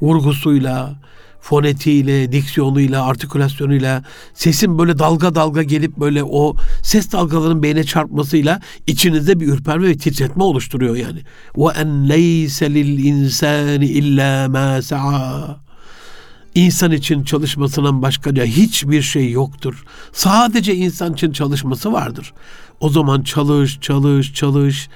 vurgusuyla, 0.00 0.94
fonetiğiyle, 1.40 2.32
diksiyonuyla, 2.32 3.06
artikülasyonuyla, 3.06 4.02
sesin 4.34 4.78
böyle 4.78 4.98
dalga 4.98 5.34
dalga 5.34 5.62
gelip 5.62 5.96
böyle 5.96 6.24
o 6.24 6.56
ses 6.82 7.12
dalgalarının 7.12 7.62
beyne 7.62 7.84
çarpmasıyla 7.84 8.60
içinizde 8.86 9.40
bir 9.40 9.48
ürperme 9.48 9.88
ve 9.88 9.96
titretme 9.96 10.42
oluşturuyor 10.42 10.96
yani. 10.96 11.20
Ve 11.56 11.80
en 11.80 12.08
leyse 12.08 12.74
lil 12.74 13.04
insani 13.04 13.86
illa 13.86 14.48
ma. 14.48 15.63
İnsan 16.54 16.92
için 16.92 17.24
çalışmasından 17.24 18.02
başka 18.02 18.30
hiçbir 18.30 19.02
şey 19.02 19.30
yoktur. 19.30 19.84
Sadece 20.12 20.74
insan 20.74 21.12
için 21.12 21.32
çalışması 21.32 21.92
vardır. 21.92 22.32
O 22.80 22.88
zaman 22.88 23.22
çalış, 23.22 23.80
çalış, 23.80 24.34
çalış. 24.34 24.88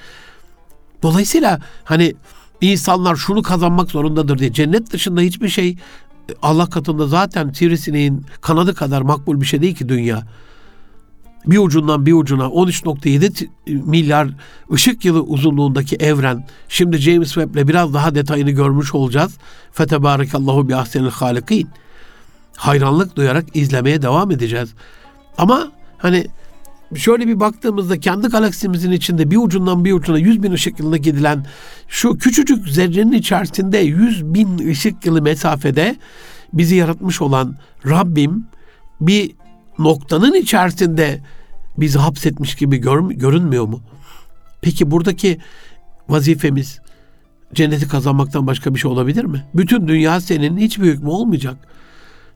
Dolayısıyla 1.03 1.59
hani 1.83 2.15
insanlar 2.61 3.15
şunu 3.15 3.43
kazanmak 3.43 3.91
zorundadır 3.91 4.39
diye 4.39 4.53
cennet 4.53 4.93
dışında 4.93 5.21
hiçbir 5.21 5.49
şey 5.49 5.77
Allah 6.41 6.69
katında 6.69 7.07
zaten 7.07 7.51
sivrisineğin 7.51 8.25
kanadı 8.41 8.75
kadar 8.75 9.01
makbul 9.01 9.41
bir 9.41 9.45
şey 9.45 9.61
değil 9.61 9.75
ki 9.75 9.89
dünya. 9.89 10.23
Bir 11.45 11.57
ucundan 11.57 12.05
bir 12.05 12.13
ucuna 12.13 12.43
13.7 12.43 13.47
milyar 13.67 14.27
ışık 14.73 15.05
yılı 15.05 15.21
uzunluğundaki 15.21 15.95
evren. 15.95 16.47
Şimdi 16.69 16.97
James 16.97 17.33
Webb'le 17.33 17.67
biraz 17.67 17.93
daha 17.93 18.15
detayını 18.15 18.51
görmüş 18.51 18.95
olacağız. 18.95 19.37
Fetebarakallahu 19.71 20.69
bi 20.69 20.75
ahsenil 20.75 21.09
halikin. 21.09 21.69
Hayranlık 22.55 23.15
duyarak 23.15 23.45
izlemeye 23.53 24.01
devam 24.01 24.31
edeceğiz. 24.31 24.69
Ama 25.37 25.71
hani 25.97 26.27
şöyle 26.95 27.27
bir 27.27 27.39
baktığımızda 27.39 27.99
kendi 27.99 28.27
galaksimizin 28.27 28.91
içinde 28.91 29.31
bir 29.31 29.37
ucundan 29.37 29.85
bir 29.85 29.93
ucuna 29.93 30.19
100 30.19 30.43
bin 30.43 30.51
ışık 30.51 30.79
yılına 30.79 30.97
gidilen 30.97 31.45
şu 31.87 32.17
küçücük 32.17 32.67
zerrenin 32.67 33.11
içerisinde 33.11 33.77
100 33.77 34.33
bin 34.33 34.69
ışık 34.69 35.05
yılı 35.05 35.21
mesafede 35.21 35.95
bizi 36.53 36.75
yaratmış 36.75 37.21
olan 37.21 37.55
Rabbim 37.85 38.47
bir 39.01 39.31
noktanın 39.79 40.33
içerisinde 40.33 41.21
bizi 41.77 41.99
hapsetmiş 41.99 42.55
gibi 42.55 42.77
gör, 42.77 43.09
görünmüyor 43.09 43.65
mu? 43.67 43.81
Peki 44.61 44.91
buradaki 44.91 45.37
vazifemiz 46.09 46.79
cenneti 47.53 47.87
kazanmaktan 47.87 48.47
başka 48.47 48.75
bir 48.75 48.79
şey 48.79 48.91
olabilir 48.91 49.25
mi? 49.25 49.45
Bütün 49.53 49.87
dünya 49.87 50.21
senin 50.21 50.57
hiçbir 50.57 50.85
hükmü 50.85 51.09
olmayacak. 51.09 51.57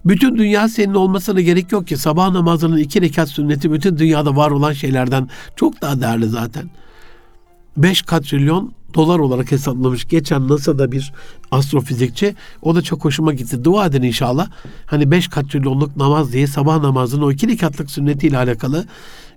Bütün 0.05 0.37
dünya 0.37 0.69
senin 0.69 0.93
olmasına 0.93 1.41
gerek 1.41 1.71
yok 1.71 1.87
ki. 1.87 1.97
Sabah 1.97 2.31
namazının 2.31 2.77
iki 2.77 3.01
rekat 3.01 3.29
sünneti 3.29 3.71
bütün 3.71 3.97
dünyada 3.97 4.35
var 4.35 4.51
olan 4.51 4.73
şeylerden 4.73 5.29
çok 5.55 5.81
daha 5.81 6.01
değerli 6.01 6.27
zaten. 6.27 6.69
5 7.77 8.01
katrilyon 8.01 8.73
dolar 8.93 9.19
olarak 9.19 9.51
hesaplamış. 9.51 10.07
Geçen 10.07 10.47
NASA'da 10.47 10.91
bir 10.91 11.13
astrofizikçi. 11.51 12.35
O 12.61 12.75
da 12.75 12.81
çok 12.81 13.05
hoşuma 13.05 13.33
gitti. 13.33 13.63
Dua 13.63 13.85
edin 13.85 14.01
inşallah. 14.01 14.49
Hani 14.85 15.11
5 15.11 15.27
katrilyonluk 15.27 15.97
namaz 15.97 16.33
diye 16.33 16.47
sabah 16.47 16.81
namazının 16.81 17.21
o 17.21 17.31
iki 17.31 17.47
rekatlık 17.47 17.91
sünnetiyle 17.91 18.37
alakalı 18.37 18.85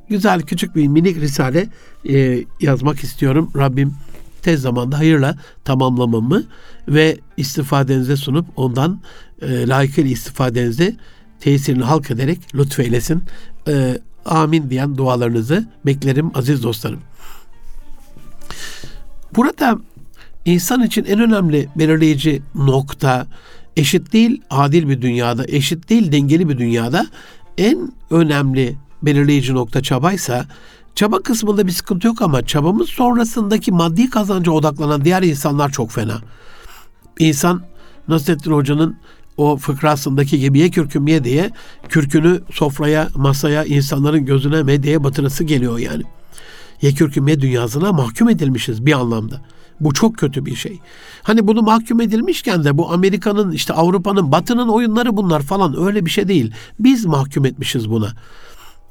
güzel 0.09 0.43
küçük 0.43 0.77
bir 0.77 0.87
minik 0.87 1.17
risale 1.17 1.69
e, 2.09 2.45
yazmak 2.61 3.05
istiyorum. 3.05 3.51
Rabbim 3.57 3.95
tez 4.43 4.61
zamanda 4.61 4.99
hayırla 4.99 5.39
tamamlamamı 5.65 6.45
ve 6.89 7.19
istifadenize 7.37 8.17
sunup 8.17 8.47
ondan 8.57 9.01
e, 9.43 9.69
layıkıyla 9.69 10.11
istifadenizi 10.11 10.97
tesirini 11.41 11.83
halk 11.83 12.11
ederek 12.11 12.39
lütfeylesin. 12.55 13.23
E, 13.69 13.99
amin 14.25 14.71
diyen 14.71 14.97
dualarınızı 14.97 15.69
beklerim 15.87 16.31
aziz 16.35 16.63
dostlarım. 16.63 17.01
Burada 19.35 19.79
insan 20.45 20.83
için 20.83 21.05
en 21.05 21.21
önemli 21.21 21.69
belirleyici 21.77 22.43
nokta 22.55 23.27
eşit 23.77 24.13
değil 24.13 24.43
adil 24.51 24.89
bir 24.89 25.03
dünyada, 25.03 25.45
eşit 25.49 25.91
değil 25.91 26.13
dengeli 26.13 26.49
bir 26.49 26.59
dünyada 26.59 27.07
en 27.59 27.93
önemli 28.11 28.77
belirleyici 29.03 29.55
nokta 29.55 29.83
çabaysa 29.83 30.47
çaba 30.95 31.23
kısmında 31.23 31.67
bir 31.67 31.73
sıkıntı 31.73 32.07
yok 32.07 32.23
ama 32.23 32.47
çabamız 32.47 32.89
sonrasındaki 32.89 33.73
maddi 33.73 34.11
kazanca 34.11 34.53
odaklanan 34.53 35.05
diğer 35.05 35.23
insanlar 35.23 35.71
çok 35.73 35.91
fena. 35.91 36.21
İnsan 37.19 37.63
Nasrettin 38.09 38.53
Hoca'nın 38.53 38.97
o 39.37 39.57
fıkrasındaki 39.57 40.41
gibi 40.41 40.59
ye 40.59 40.71
kürküm 40.71 41.07
ye 41.07 41.25
diye 41.25 41.51
kürkünü 41.89 42.41
sofraya, 42.53 43.09
masaya, 43.15 43.65
insanların 43.65 44.25
gözüne, 44.25 44.63
medyaya 44.63 45.05
batırası 45.05 45.45
geliyor 45.45 45.79
yani. 45.79 46.03
Ye 46.83 46.95
kürküm 46.95 47.29
ye 47.29 47.41
dünyasına 47.41 47.93
mahkum 47.93 48.29
edilmişiz 48.29 48.87
bir 48.87 48.93
anlamda. 48.93 49.41
Bu 49.81 49.93
çok 49.93 50.17
kötü 50.17 50.47
bir 50.47 50.55
şey. 50.55 50.81
Hani 51.23 51.47
bunu 51.47 51.63
mahkum 51.63 52.01
edilmişken 52.01 52.65
de 52.65 52.79
bu 52.79 52.93
Amerika'nın 52.93 53.53
işte 53.53 53.73
Avrupa'nın 53.73 54.33
batının 54.33 54.69
oyunları 54.69 55.17
bunlar 55.17 55.43
falan 55.43 55.87
öyle 55.87 56.07
bir 56.07 56.11
şey 56.11 56.29
değil. 56.29 56.53
Biz 56.81 57.07
mahkum 57.07 57.45
etmişiz 57.45 57.91
buna. 57.91 58.13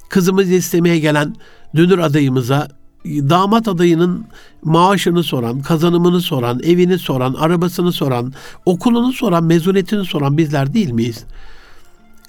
Kızımızı 0.10 0.54
istemeye 0.54 1.00
gelen 1.00 1.36
dünür 1.76 2.00
adayımıza 2.00 2.68
damat 3.06 3.68
adayının 3.68 4.26
maaşını 4.64 5.24
soran, 5.24 5.62
kazanımını 5.62 6.22
soran, 6.22 6.60
evini 6.64 7.00
soran, 7.00 7.34
arabasını 7.34 7.92
soran, 7.92 8.34
okulunu 8.66 9.14
soran, 9.14 9.44
mezuniyetini 9.44 10.06
soran 10.06 10.38
bizler 10.38 10.74
değil 10.74 10.92
miyiz? 10.92 11.24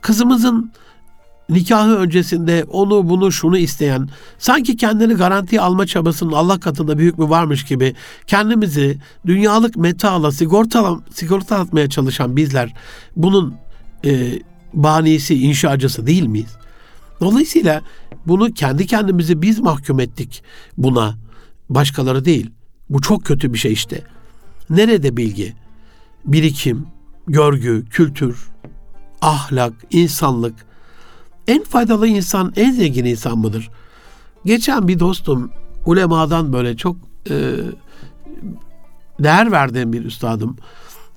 Kızımızın 0.03 0.73
nikahı 1.49 1.97
öncesinde 1.97 2.65
onu 2.71 3.09
bunu 3.09 3.33
şunu 3.33 3.59
isteyen, 3.59 4.09
sanki 4.39 4.77
kendini 4.77 5.15
garantiye 5.15 5.61
alma 5.61 5.87
çabasının 5.87 6.33
Allah 6.33 6.61
katında 6.61 6.99
büyük 6.99 7.19
bir 7.19 7.25
varmış 7.25 7.65
gibi 7.65 7.95
kendimizi 8.27 8.99
dünyalık 9.27 9.77
metaala 9.77 10.33
sigortala, 10.33 11.01
sigortalatmaya 11.11 11.89
çalışan 11.89 12.37
bizler 12.37 12.75
bunun 13.17 13.55
e, 14.05 14.39
banisi, 14.75 15.35
inşacısı 15.35 16.07
değil 16.07 16.27
miyiz? 16.27 16.57
Dolayısıyla 17.21 17.83
bunu 18.27 18.53
kendi 18.55 18.87
kendimizi 18.87 19.43
biz 19.43 19.59
mahkum 19.59 20.01
ettik 20.01 20.43
buna. 20.79 21.15
Başkaları 21.69 22.25
değil. 22.25 22.51
Bu 22.91 23.01
çok 23.01 23.25
kötü 23.25 23.53
bir 23.53 23.59
şey 23.59 23.73
işte. 23.73 24.03
Nerede 24.71 25.17
bilgi, 25.17 25.55
birikim, 26.25 26.87
görgü, 27.27 27.85
kültür, 27.91 28.49
ahlak, 29.21 29.73
insanlık? 29.91 30.67
En 31.49 31.65
faydalı 31.65 32.09
insan 32.09 32.53
en 32.57 32.73
zengin 32.73 33.05
insan 33.05 33.39
mıdır? 33.39 33.71
Geçen 34.45 34.89
bir 34.89 34.99
dostum 34.99 35.51
ulemadan 35.87 36.53
böyle 36.53 36.77
çok 36.77 36.97
e, 37.31 37.55
değer 39.21 39.53
verdiğim 39.53 39.93
bir 39.93 40.05
üstadım. 40.05 40.57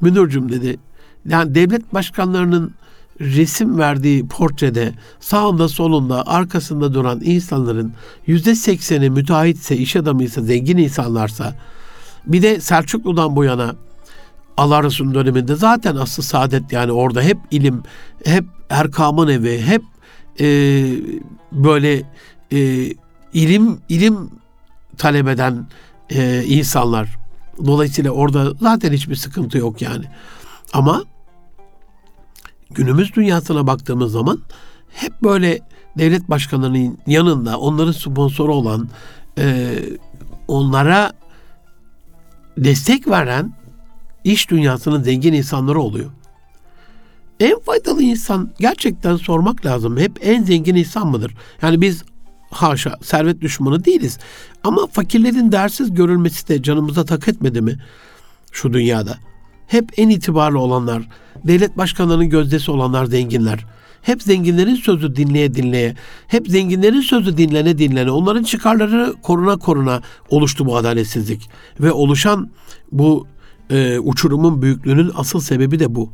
Münir'cüm 0.01 0.51
dedi. 0.51 0.79
Yani 1.25 1.55
devlet 1.55 1.93
başkanlarının 1.93 2.73
resim 3.19 3.79
verdiği 3.79 4.27
portrede 4.27 4.93
sağında 5.19 5.67
solunda 5.67 6.27
arkasında 6.27 6.93
duran 6.93 7.21
insanların 7.23 7.93
yüzde 8.27 8.55
sekseni 8.55 9.09
müteahhitse, 9.09 9.77
iş 9.77 9.95
adamıysa, 9.95 10.41
zengin 10.41 10.77
insanlarsa 10.77 11.55
bir 12.25 12.41
de 12.41 12.61
Selçuklu'dan 12.61 13.35
bu 13.35 13.43
yana 13.43 13.75
Allah 14.57 14.83
döneminde 14.83 15.55
zaten 15.55 15.95
aslı 15.95 16.23
saadet 16.23 16.71
yani 16.71 16.91
orada 16.91 17.21
hep 17.21 17.37
ilim, 17.51 17.83
hep 18.25 18.45
Erkam'ın 18.69 19.27
evi, 19.27 19.61
hep 19.61 19.81
e, 20.39 20.45
böyle 21.51 22.03
e, 22.51 22.89
ilim 23.33 23.81
ilim 23.89 24.29
talep 24.97 25.27
eden 25.27 25.67
e, 26.09 26.43
insanlar. 26.43 27.19
Dolayısıyla 27.65 28.11
orada 28.11 28.53
zaten 28.61 28.91
hiçbir 28.91 29.15
sıkıntı 29.15 29.57
yok 29.57 29.81
yani. 29.81 30.05
Ama 30.73 31.03
günümüz 32.71 33.15
dünyasına 33.15 33.67
baktığımız 33.67 34.11
zaman 34.11 34.41
hep 34.93 35.23
böyle 35.23 35.59
devlet 35.97 36.29
başkanlarının 36.29 36.97
yanında 37.07 37.59
onların 37.59 37.91
sponsoru 37.91 38.55
olan 38.55 38.89
e, 39.37 39.75
onlara 40.47 41.13
destek 42.57 43.07
veren 43.07 43.53
iş 44.23 44.49
dünyasının 44.49 45.03
zengin 45.03 45.33
insanları 45.33 45.79
oluyor. 45.79 46.11
En 47.39 47.59
faydalı 47.59 48.03
insan 48.03 48.51
gerçekten 48.59 49.15
sormak 49.15 49.65
lazım. 49.65 49.97
Hep 49.97 50.19
en 50.21 50.43
zengin 50.43 50.75
insan 50.75 51.07
mıdır? 51.07 51.35
Yani 51.61 51.81
biz 51.81 52.03
haşa 52.51 52.97
servet 53.01 53.41
düşmanı 53.41 53.85
değiliz. 53.85 54.19
Ama 54.63 54.87
fakirlerin 54.87 55.51
dersiz 55.51 55.93
görülmesi 55.93 56.47
de 56.47 56.63
canımıza 56.63 57.05
tak 57.05 57.27
etmedi 57.27 57.61
mi 57.61 57.77
şu 58.51 58.73
dünyada? 58.73 59.17
Hep 59.67 59.89
en 59.97 60.09
itibarlı 60.09 60.59
olanlar, 60.59 61.07
devlet 61.47 61.77
başkanlarının 61.77 62.29
gözdesi 62.29 62.71
olanlar 62.71 63.05
zenginler. 63.05 63.65
Hep 64.01 64.23
zenginlerin 64.23 64.75
sözü 64.75 65.15
dinleye 65.15 65.53
dinleye, 65.53 65.95
hep 66.27 66.47
zenginlerin 66.47 67.01
sözü 67.01 67.37
dinlene 67.37 67.77
dinlene, 67.77 68.11
onların 68.11 68.43
çıkarları 68.43 69.13
koruna 69.21 69.57
koruna 69.57 70.01
oluştu 70.29 70.65
bu 70.65 70.77
adaletsizlik. 70.77 71.49
Ve 71.79 71.91
oluşan 71.91 72.51
bu 72.91 73.27
e, 73.69 73.99
uçurumun 73.99 74.61
büyüklüğünün 74.61 75.11
asıl 75.15 75.39
sebebi 75.39 75.79
de 75.79 75.95
bu. 75.95 76.11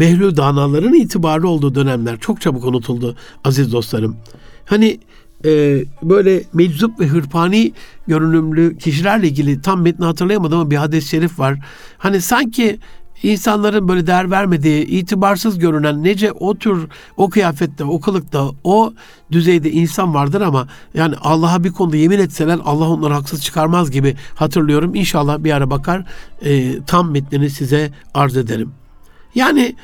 Behlül 0.00 0.36
danaların 0.36 0.94
itibarlı 0.94 1.48
olduğu 1.48 1.74
dönemler 1.74 2.18
çok 2.18 2.40
çabuk 2.40 2.64
unutuldu 2.64 3.16
aziz 3.44 3.72
dostlarım. 3.72 4.16
Hani 4.64 5.00
e, 5.44 5.84
böyle 6.02 6.42
meczup 6.52 7.00
ve 7.00 7.06
hırpani 7.06 7.72
görünümlü 8.06 8.78
kişilerle 8.78 9.28
ilgili 9.28 9.62
tam 9.62 9.82
metni 9.82 10.04
hatırlayamadım 10.04 10.58
ama 10.58 10.70
bir 10.70 10.76
hadis-i 10.76 11.08
şerif 11.08 11.38
var. 11.38 11.58
Hani 11.98 12.20
sanki 12.20 12.78
insanların 13.22 13.88
böyle 13.88 14.06
değer 14.06 14.30
vermediği, 14.30 14.86
itibarsız 14.86 15.58
görünen 15.58 16.04
nece 16.04 16.32
o 16.32 16.54
tür, 16.54 16.88
o 17.16 17.30
kıyafette, 17.30 17.84
o 17.84 18.00
kılıkta, 18.00 18.50
o 18.64 18.92
düzeyde 19.32 19.70
insan 19.70 20.14
vardır 20.14 20.40
ama 20.40 20.68
yani 20.94 21.14
Allah'a 21.20 21.64
bir 21.64 21.72
konuda 21.72 21.96
yemin 21.96 22.18
etseler 22.18 22.58
Allah 22.64 22.88
onları 22.88 23.14
haksız 23.14 23.42
çıkarmaz 23.42 23.90
gibi 23.90 24.16
hatırlıyorum. 24.34 24.94
İnşallah 24.94 25.44
bir 25.44 25.52
ara 25.52 25.70
bakar 25.70 26.04
e, 26.42 26.82
tam 26.82 27.10
metnini 27.10 27.50
size 27.50 27.90
arz 28.14 28.36
ederim. 28.36 28.72
Yani 29.34 29.74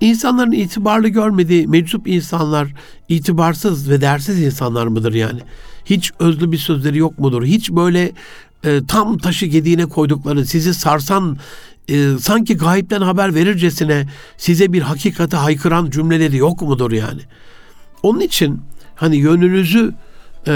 insanların 0.00 0.52
itibarlı 0.52 1.08
görmediği 1.08 1.66
meczup 1.66 2.08
insanlar 2.08 2.68
itibarsız 3.08 3.90
ve 3.90 4.00
değersiz 4.00 4.42
insanlar 4.42 4.86
mıdır 4.86 5.14
yani? 5.14 5.40
Hiç 5.84 6.12
özlü 6.18 6.52
bir 6.52 6.58
sözleri 6.58 6.98
yok 6.98 7.18
mudur? 7.18 7.44
Hiç 7.44 7.70
böyle 7.70 8.12
e, 8.64 8.80
tam 8.88 9.18
taşı 9.18 9.46
gediğine 9.46 9.86
koydukları, 9.86 10.46
sizi 10.46 10.74
sarsan 10.74 11.38
e, 11.88 12.18
sanki 12.20 12.56
gayipten 12.56 13.00
haber 13.00 13.34
verircesine 13.34 14.06
size 14.36 14.72
bir 14.72 14.82
hakikati 14.82 15.36
haykıran 15.36 15.90
cümleleri 15.90 16.36
yok 16.36 16.62
mudur 16.62 16.92
yani? 16.92 17.20
Onun 18.02 18.20
için 18.20 18.60
hani 18.94 19.16
yönünüzü 19.16 19.94
e, 20.46 20.52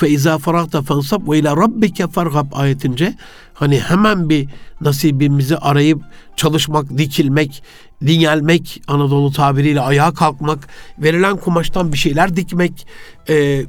feiza 0.00 0.38
faragta 0.38 0.82
fansab 0.82 1.28
ve 1.28 1.38
ila 1.38 1.56
rabbike 1.56 2.06
fargab 2.06 2.52
ayetince 2.52 3.14
hani 3.54 3.80
hemen 3.80 4.28
bir 4.28 4.48
nasibimizi 4.80 5.56
arayıp 5.56 6.02
çalışmak, 6.36 6.98
dikilmek, 6.98 7.62
dingelmek, 8.06 8.82
Anadolu 8.88 9.32
tabiriyle 9.32 9.80
ayağa 9.80 10.14
kalkmak, 10.14 10.68
verilen 10.98 11.36
kumaştan 11.36 11.92
bir 11.92 11.98
şeyler 11.98 12.36
dikmek, 12.36 12.86
e, 13.28 13.66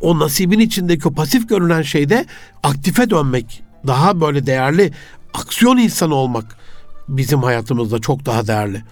o 0.00 0.18
nasibin 0.18 0.58
içindeki 0.58 1.08
o 1.08 1.12
pasif 1.12 1.48
görünen 1.48 1.82
şeyde 1.82 2.26
aktife 2.62 3.10
dönmek, 3.10 3.62
daha 3.86 4.20
böyle 4.20 4.46
değerli 4.46 4.92
aksiyon 5.34 5.76
insanı 5.76 6.14
olmak 6.14 6.56
bizim 7.08 7.42
hayatımızda 7.42 7.98
çok 7.98 8.26
daha 8.26 8.46
değerli. 8.46 8.82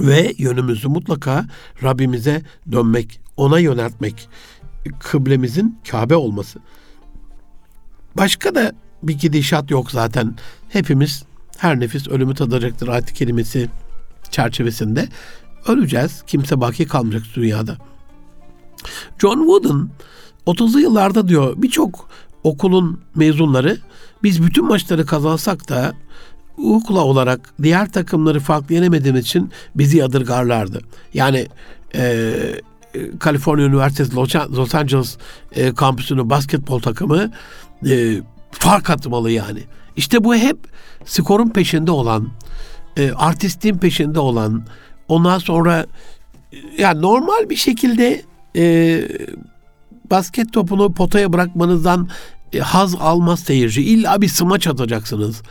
Ve 0.00 0.34
yönümüzü 0.38 0.88
mutlaka 0.88 1.46
Rabbimize 1.82 2.42
dönmek, 2.72 3.20
ona 3.36 3.58
yöneltmek. 3.58 4.28
Kıblemizin 5.00 5.78
Kabe 5.90 6.16
olması. 6.16 6.58
Başka 8.16 8.54
da 8.54 8.72
bir 9.02 9.18
gidişat 9.18 9.70
yok 9.70 9.90
zaten. 9.90 10.36
Hepimiz 10.68 11.24
her 11.58 11.80
nefis 11.80 12.08
ölümü 12.08 12.34
tadacaktır 12.34 12.88
ayet 12.88 13.12
kelimesi 13.12 13.68
çerçevesinde. 14.30 15.08
Öleceğiz. 15.66 16.22
Kimse 16.26 16.60
baki 16.60 16.86
kalmayacak 16.86 17.22
dünyada. 17.36 17.76
John 19.18 19.38
Wooden 19.38 19.88
30'lu 20.46 20.80
yıllarda 20.80 21.28
diyor 21.28 21.54
birçok 21.56 22.10
okulun 22.44 23.00
mezunları 23.14 23.78
biz 24.22 24.42
bütün 24.42 24.64
maçları 24.64 25.06
kazansak 25.06 25.68
da 25.68 25.94
ukla 26.56 27.04
olarak 27.04 27.54
diğer 27.62 27.92
takımları 27.92 28.40
farklı 28.40 28.74
yenemediğimiz 28.74 29.24
için 29.24 29.50
bizi 29.74 29.96
yadırgarlardı. 29.96 30.80
Yani 31.14 31.46
e, 31.94 32.32
Kaliforniya 33.18 33.66
Üniversitesi 33.66 34.16
Los 34.56 34.74
Angeles 34.74 35.16
e, 35.52 35.74
kampüsünün 35.74 36.30
basketbol 36.30 36.80
takımı 36.80 37.30
e, 37.90 38.20
fark 38.50 38.90
atmalı 38.90 39.30
yani. 39.30 39.60
İşte 39.96 40.24
bu 40.24 40.34
hep 40.34 40.58
skorun 41.04 41.48
peşinde 41.48 41.90
olan, 41.90 42.28
e, 42.96 43.12
artistliğin 43.12 43.78
peşinde 43.78 44.20
olan, 44.20 44.64
ondan 45.08 45.38
sonra 45.38 45.86
yani 46.78 47.02
normal 47.02 47.50
bir 47.50 47.56
şekilde 47.56 48.22
e, 48.56 49.02
basket 50.10 50.52
topunu 50.52 50.92
potaya 50.92 51.32
bırakmanızdan 51.32 52.08
e, 52.52 52.58
haz 52.58 52.94
almaz 52.94 53.40
seyirci. 53.40 53.82
İlla 53.82 54.20
bir 54.22 54.28
smaç 54.28 54.66
atacaksınız. 54.66 55.42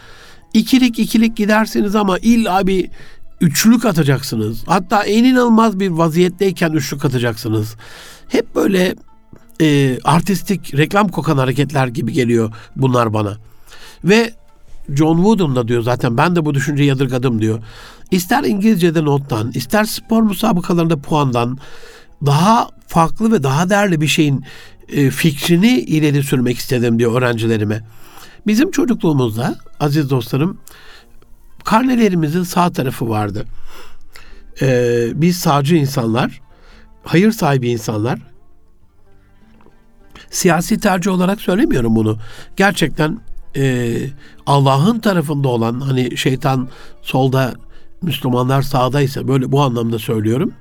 İkilik 0.54 0.99
ikilik 0.99 1.38
gidersiniz 1.38 1.95
ama 1.95 2.17
illa 2.17 2.67
bir 2.67 2.89
üçlük 3.41 3.86
atacaksınız. 3.86 4.63
Hatta 4.67 5.04
en 5.04 5.23
inanılmaz 5.23 5.80
bir 5.80 5.89
vaziyetteyken 5.89 6.71
üçlük 6.71 7.06
atacaksınız. 7.06 7.75
Hep 8.28 8.56
böyle 8.56 8.95
e, 9.62 9.99
artistik, 10.04 10.78
reklam 10.78 11.08
kokan 11.08 11.38
hareketler 11.38 11.88
gibi 11.88 12.13
geliyor 12.13 12.54
bunlar 12.75 13.13
bana. 13.13 13.38
Ve 14.04 14.34
John 14.95 15.15
Wooden 15.15 15.56
da 15.56 15.67
diyor 15.67 15.82
zaten 15.82 16.17
ben 16.17 16.36
de 16.36 16.45
bu 16.45 16.54
düşünceyi 16.54 16.89
yadırgadım 16.89 17.41
diyor. 17.41 17.60
İster 18.12 18.43
İngilizce'de 18.43 19.06
nottan, 19.06 19.52
ister 19.52 19.84
spor 19.84 20.23
müsabakalarında 20.23 20.97
puandan 20.97 21.58
daha 22.25 22.69
farklı 22.88 23.32
ve 23.32 23.43
daha 23.43 23.69
değerli 23.69 24.02
bir 24.02 24.08
şeyin 24.08 24.45
e, 24.89 25.10
fikrini 25.10 25.80
ileri 25.80 26.23
sürmek 26.23 26.58
istedim 26.58 26.99
diyor 26.99 27.17
öğrencilerime. 27.17 27.84
Bizim 28.47 28.71
çocukluğumuzda 28.71 29.56
aziz 29.80 30.10
dostlarım 30.10 30.58
karnelerimizin 31.65 32.43
sağ 32.43 32.72
tarafı 32.72 33.10
vardı. 33.10 33.45
Ee, 34.62 35.08
biz 35.15 35.38
sağcı 35.38 35.76
insanlar, 35.76 36.41
hayır 37.04 37.32
sahibi 37.32 37.69
insanlar. 37.69 38.19
Siyasi 40.30 40.80
tercih 40.80 41.12
olarak 41.12 41.41
söylemiyorum 41.41 41.95
bunu. 41.95 42.17
Gerçekten 42.56 43.19
e, 43.56 43.95
Allah'ın 44.45 45.00
tarafında 45.00 45.48
olan 45.48 45.80
hani 45.80 46.17
şeytan 46.17 46.69
solda 47.02 47.54
Müslümanlar 48.02 48.62
sağdaysa 48.62 49.28
böyle 49.28 49.52
bu 49.52 49.62
anlamda 49.62 50.00
söylüyorum. 50.00 50.54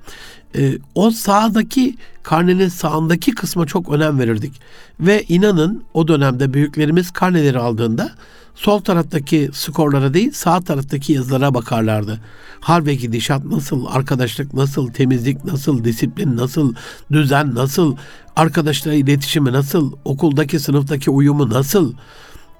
E, 0.57 0.79
o 0.95 1.11
sağdaki 1.11 1.97
karnenin 2.23 2.69
sağındaki 2.69 3.35
kısma 3.35 3.67
çok 3.67 3.89
önem 3.89 4.19
verirdik. 4.19 4.61
Ve 5.01 5.23
inanın 5.29 5.85
o 5.95 6.09
dönemde 6.09 6.55
büyüklerimiz 6.55 7.11
karneleri 7.11 7.59
aldığında 7.59 8.11
sol 8.59 8.81
taraftaki 8.81 9.51
skorlara 9.53 10.14
değil 10.14 10.33
sağ 10.33 10.61
taraftaki 10.61 11.12
yazılara 11.12 11.55
bakarlardı. 11.55 12.21
Hal 12.61 12.87
ve 12.87 12.94
gidişat 12.94 13.44
nasıl, 13.44 13.87
arkadaşlık 13.87 14.55
nasıl, 14.55 14.88
temizlik 14.92 15.44
nasıl, 15.44 15.85
disiplin 15.85 16.37
nasıl, 16.37 16.75
düzen 17.12 17.55
nasıl, 17.55 17.97
arkadaşlarla 18.37 18.99
iletişimi 18.99 19.53
nasıl, 19.53 19.92
okuldaki 20.05 20.61
sınıftaki 20.61 21.11
uyumu 21.11 21.51
nasıl. 21.51 21.94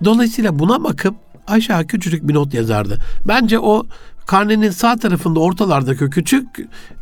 Dolayısıyla 0.05 0.59
buna 0.59 0.85
bakıp 0.85 1.15
aşağı 1.47 1.87
küçücük 1.87 2.29
bir 2.29 2.35
not 2.35 2.55
yazardı. 2.55 2.99
Bence 3.29 3.59
o 3.59 3.87
karnenin 4.27 4.71
sağ 4.71 4.97
tarafında 4.97 5.41
ortalardaki 5.41 6.11
küçük 6.11 6.47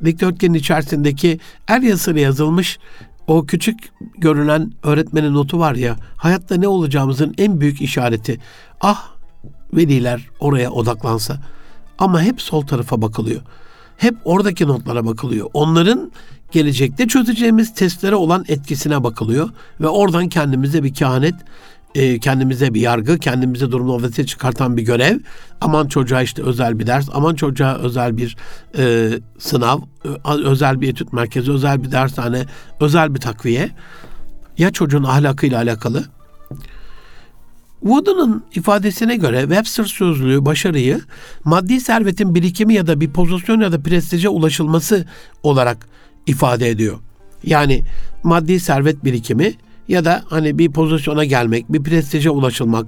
dikdörtgenin 0.04 0.54
içerisindeki 0.54 1.40
el 1.68 1.82
yazısıyla 1.82 2.20
yazılmış 2.20 2.78
o 3.26 3.46
küçük 3.46 3.78
görünen 4.18 4.72
öğretmenin 4.82 5.34
notu 5.34 5.58
var 5.58 5.74
ya 5.74 5.96
hayatta 6.16 6.56
ne 6.56 6.68
olacağımızın 6.68 7.34
en 7.38 7.60
büyük 7.60 7.80
işareti. 7.82 8.40
Ah 8.80 9.08
veliler 9.72 10.28
oraya 10.40 10.70
odaklansa. 10.70 11.36
Ama 11.98 12.22
hep 12.22 12.42
sol 12.42 12.62
tarafa 12.62 13.02
bakılıyor. 13.02 13.40
Hep 13.96 14.16
oradaki 14.24 14.66
notlara 14.66 15.06
bakılıyor. 15.06 15.50
Onların 15.54 16.12
gelecekte 16.50 17.08
çözeceğimiz 17.08 17.74
testlere 17.74 18.14
olan 18.14 18.44
etkisine 18.48 19.04
bakılıyor 19.04 19.50
ve 19.80 19.88
oradan 19.88 20.28
kendimize 20.28 20.82
bir 20.82 20.94
kehanet 20.94 21.34
e, 21.96 22.18
kendimize 22.18 22.74
bir 22.74 22.80
yargı, 22.80 23.18
kendimize 23.18 23.72
durumu 23.72 23.92
ortaya 23.92 24.26
çıkartan 24.26 24.76
bir 24.76 24.82
görev. 24.82 25.18
Aman 25.60 25.88
çocuğa 25.88 26.22
işte 26.22 26.42
özel 26.42 26.78
bir 26.78 26.86
ders, 26.86 27.08
aman 27.12 27.34
çocuğa 27.34 27.74
özel 27.74 28.16
bir 28.16 28.36
e, 28.78 29.10
sınav, 29.38 29.80
özel 30.44 30.80
bir 30.80 30.88
etüt 30.88 31.12
merkezi, 31.12 31.52
özel 31.52 31.82
bir 31.82 31.92
dershane, 31.92 32.44
özel 32.80 33.14
bir 33.14 33.20
takviye. 33.20 33.70
Ya 34.58 34.70
çocuğun 34.70 35.04
ahlakıyla 35.04 35.58
alakalı? 35.58 36.04
Wooden'ın 37.80 38.44
ifadesine 38.54 39.16
göre 39.16 39.40
Webster 39.40 39.84
sözlüğü 39.84 40.44
başarıyı 40.44 41.00
maddi 41.44 41.80
servetin 41.80 42.34
birikimi 42.34 42.74
ya 42.74 42.86
da 42.86 43.00
bir 43.00 43.10
pozisyon 43.10 43.60
ya 43.60 43.72
da 43.72 43.82
prestije 43.82 44.28
ulaşılması 44.28 45.04
olarak 45.42 45.86
ifade 46.26 46.68
ediyor. 46.68 46.98
Yani 47.44 47.82
maddi 48.22 48.60
servet 48.60 49.04
birikimi 49.04 49.54
ya 49.88 50.04
da 50.04 50.22
hani 50.28 50.58
bir 50.58 50.70
pozisyona 50.70 51.24
gelmek, 51.24 51.72
bir 51.72 51.82
prestije 51.82 52.30
ulaşılmak, 52.30 52.86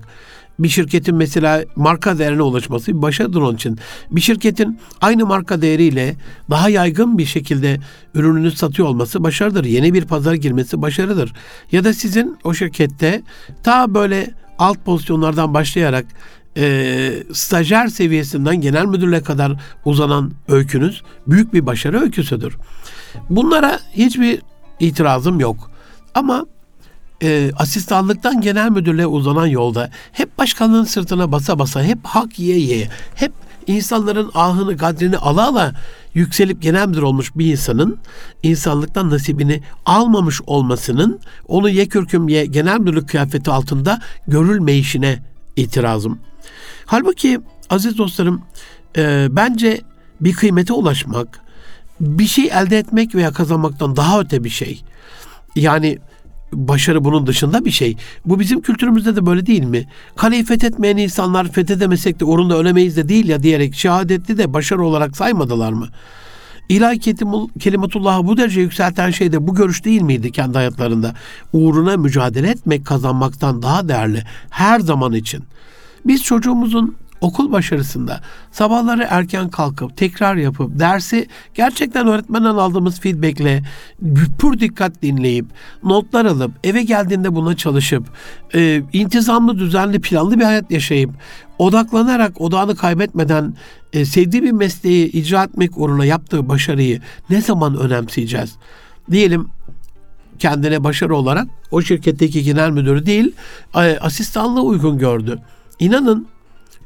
bir 0.59 0.69
şirketin 0.69 1.15
mesela 1.15 1.65
marka 1.77 2.19
değerine 2.19 2.43
ulaşması 2.43 2.97
bir 2.97 3.03
başarıdır 3.03 3.41
onun 3.41 3.55
için. 3.55 3.79
Bir 4.11 4.21
şirketin 4.21 4.81
aynı 5.01 5.27
marka 5.27 5.63
değeriyle 5.63 6.17
daha 6.51 6.69
yaygın 6.69 7.19
bir 7.19 7.27
şekilde 7.27 7.81
ürününü 8.15 8.51
satıyor 8.51 8.89
olması 8.89 9.25
başarıdır. 9.25 9.65
Yeni 9.65 9.95
bir 9.95 10.05
pazara 10.05 10.37
girmesi 10.37 10.83
başarıdır. 10.83 11.33
Ya 11.73 11.85
da 11.85 11.93
sizin 11.93 12.39
o 12.45 12.55
şirkette 12.55 13.23
ta 13.63 13.95
böyle 13.95 14.31
alt 14.59 14.85
pozisyonlardan 14.85 15.55
başlayarak 15.55 16.07
e, 16.57 17.13
stajyer 17.33 17.87
seviyesinden 17.87 18.61
genel 18.61 18.85
müdürle 18.85 19.23
kadar 19.23 19.53
uzanan 19.85 20.33
öykünüz 20.49 21.03
büyük 21.27 21.55
bir 21.55 21.67
başarı 21.67 22.01
öyküsüdür. 22.01 22.57
Bunlara 23.31 23.79
hiçbir 23.93 24.43
itirazım 24.81 25.41
yok. 25.41 25.71
Ama 26.15 26.47
e, 27.22 27.50
asistanlıktan 27.57 28.40
genel 28.40 28.70
müdürlüğe 28.70 29.07
uzanan 29.07 29.46
yolda 29.46 29.90
hep 30.12 30.38
başkanlığın 30.38 30.85
sırtına 30.85 31.33
basa 31.33 31.59
basa, 31.59 31.83
hep 31.83 31.98
hak 32.02 32.38
yiye 32.38 32.59
yiye, 32.59 32.88
hep 33.14 33.33
insanların 33.66 34.31
ahını, 34.35 34.76
kadrini 34.76 35.18
ala 35.18 35.48
ala 35.48 35.74
yükselip 36.14 36.62
genel 36.62 36.88
müdür 36.88 37.02
olmuş 37.02 37.37
bir 37.37 37.46
insanın 37.46 37.98
insanlıktan 38.42 39.11
nasibini 39.11 39.62
almamış 39.87 40.40
olmasının 40.46 41.20
onu 41.48 41.70
yekürküm 41.70 42.28
ye 42.28 42.46
genel 42.46 42.81
müdürlük 42.81 43.09
kıyafeti 43.09 43.50
altında 43.50 44.00
görülmeyişine 44.26 45.22
itirazım. 45.57 46.18
Halbuki 46.87 47.40
aziz 47.70 47.98
dostlarım 47.98 48.42
e, 48.96 49.28
bence 49.31 49.81
bir 50.20 50.33
kıymete 50.33 50.72
ulaşmak, 50.72 51.40
bir 52.00 52.26
şey 52.26 52.44
elde 52.44 52.78
etmek 52.78 53.14
veya 53.14 53.33
kazanmaktan 53.33 53.96
daha 53.96 54.20
öte 54.20 54.44
bir 54.44 54.50
şey. 54.50 54.83
Yani 55.57 55.98
başarı 56.53 57.05
bunun 57.05 57.27
dışında 57.27 57.65
bir 57.65 57.71
şey. 57.71 57.97
Bu 58.27 58.41
bizim 58.41 58.61
kültürümüzde 58.61 59.17
de 59.17 59.27
böyle 59.27 59.47
değil 59.47 59.65
mi? 59.65 59.87
Kaleyi 60.17 60.45
fethetmeyen 60.45 60.97
insanlar 60.97 61.53
fethedemesek 61.53 62.21
de 62.21 62.25
orunda 62.25 62.59
ölemeyiz 62.59 62.97
de 62.97 63.09
değil 63.09 63.29
ya 63.29 63.43
diyerek 63.43 63.75
şehadetli 63.75 64.39
de 64.39 64.53
başarı 64.53 64.83
olarak 64.83 65.17
saymadılar 65.17 65.73
mı? 65.73 65.89
İlahi 66.69 66.99
kelimetullah'ı 67.61 68.27
bu 68.27 68.37
derece 68.37 68.61
yükselten 68.61 69.11
şey 69.11 69.33
de 69.33 69.47
bu 69.47 69.55
görüş 69.55 69.85
değil 69.85 70.03
miydi 70.03 70.33
kendi 70.33 70.59
hayatlarında? 70.59 71.15
Uğruna 71.53 71.97
mücadele 71.97 72.51
etmek 72.51 72.87
kazanmaktan 72.87 73.63
daha 73.63 73.89
değerli 73.89 74.23
her 74.51 74.81
zaman 74.81 75.13
için. 75.13 75.45
Biz 76.07 76.23
çocuğumuzun 76.23 76.97
okul 77.20 77.52
başarısında 77.52 78.20
sabahları 78.52 79.07
erken 79.11 79.48
kalkıp 79.48 79.96
tekrar 79.96 80.37
yapıp 80.37 80.78
dersi 80.78 81.28
gerçekten 81.54 82.07
öğretmenden 82.07 82.54
aldığımız 82.54 83.00
feedbackle 83.00 83.62
pür 84.38 84.61
dikkat 84.61 85.02
dinleyip 85.02 85.46
notlar 85.83 86.24
alıp 86.24 86.52
eve 86.64 86.83
geldiğinde 86.83 87.35
buna 87.35 87.57
çalışıp 87.57 88.04
e, 88.54 88.83
intizamlı 88.92 89.59
düzenli 89.59 90.00
planlı 90.00 90.38
bir 90.38 90.44
hayat 90.44 90.70
yaşayıp 90.70 91.11
odaklanarak 91.59 92.40
odağını 92.40 92.76
kaybetmeden 92.76 93.54
e, 93.92 94.04
sevdiği 94.04 94.42
bir 94.42 94.52
mesleği 94.52 95.11
icra 95.12 95.44
etmek 95.44 95.78
uğruna 95.78 96.04
yaptığı 96.04 96.48
başarıyı 96.48 97.00
ne 97.31 97.40
zaman 97.40 97.76
önemseyeceğiz? 97.76 98.57
Diyelim 99.11 99.48
kendine 100.38 100.85
başarı 100.85 101.16
olarak 101.16 101.48
o 101.70 101.83
şirketteki 101.83 102.42
genel 102.42 102.70
müdürü 102.70 103.07
değil 103.07 103.33
asistanlığı 104.00 104.62
uygun 104.62 104.98
gördü. 104.98 105.38
İnanın 105.78 106.26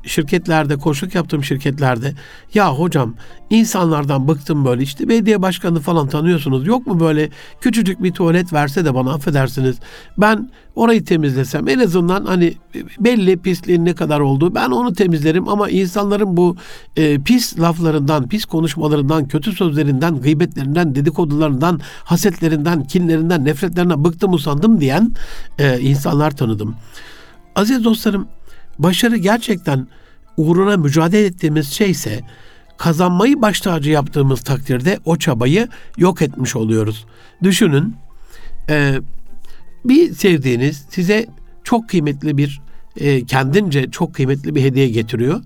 şirketlerde, 0.05 0.77
koçluk 0.77 1.15
yaptığım 1.15 1.45
şirketlerde 1.45 2.15
ya 2.55 2.75
hocam 2.75 3.15
insanlardan 3.51 4.29
bıktım 4.29 4.65
böyle 4.65 4.83
işte 4.83 5.09
belediye 5.09 5.43
başkanı 5.43 5.81
falan 5.81 6.09
tanıyorsunuz. 6.09 6.67
Yok 6.67 6.87
mu 6.87 7.01
böyle 7.01 7.31
küçücük 7.61 8.03
bir 8.03 8.13
tuvalet 8.13 8.53
verse 8.53 8.85
de 8.85 8.95
bana 8.95 9.13
affedersiniz. 9.13 9.77
Ben 10.19 10.51
orayı 10.75 11.05
temizlesem 11.05 11.69
en 11.69 11.79
azından 11.79 12.25
hani 12.25 12.55
belli 13.01 13.37
pisliğin 13.37 13.85
ne 13.85 13.95
kadar 13.95 14.21
olduğu 14.21 14.55
ben 14.55 14.71
onu 14.71 14.93
temizlerim 14.93 15.49
ama 15.49 15.71
insanların 15.71 16.37
bu 16.37 16.57
e, 16.97 17.19
pis 17.19 17.61
laflarından, 17.61 18.29
pis 18.29 18.45
konuşmalarından, 18.45 19.29
kötü 19.29 19.53
sözlerinden, 19.53 20.21
gıybetlerinden, 20.21 20.95
dedikodularından, 20.95 21.81
hasetlerinden, 22.05 22.85
kinlerinden, 22.85 23.45
nefretlerinden 23.45 24.05
bıktım 24.05 24.33
usandım 24.33 24.81
diyen 24.81 25.13
e, 25.59 25.81
insanlar 25.81 26.31
tanıdım. 26.31 26.75
Aziz 27.55 27.85
dostlarım 27.85 28.29
başarı 28.79 29.17
gerçekten 29.17 29.87
uğruna 30.37 30.77
mücadele 30.77 31.27
ettiğimiz 31.27 31.73
şeyse 31.73 32.21
kazanmayı 32.77 33.43
baş 33.43 33.61
tacı 33.61 33.91
yaptığımız 33.91 34.41
takdirde 34.41 34.99
o 35.05 35.17
çabayı 35.17 35.69
yok 35.97 36.23
etmiş 36.23 36.57
oluyoruz. 36.57 37.07
Düşünün 37.43 37.97
e, 38.69 38.95
bir 39.85 40.15
sevdiğiniz 40.15 40.87
size 40.91 41.27
çok 41.65 41.89
kıymetli 41.89 42.39
bir 42.39 42.61
e, 42.97 43.25
kendince 43.25 43.91
çok 43.91 44.15
kıymetli 44.15 44.55
bir 44.55 44.63
hediye 44.63 44.89
getiriyor. 44.89 45.43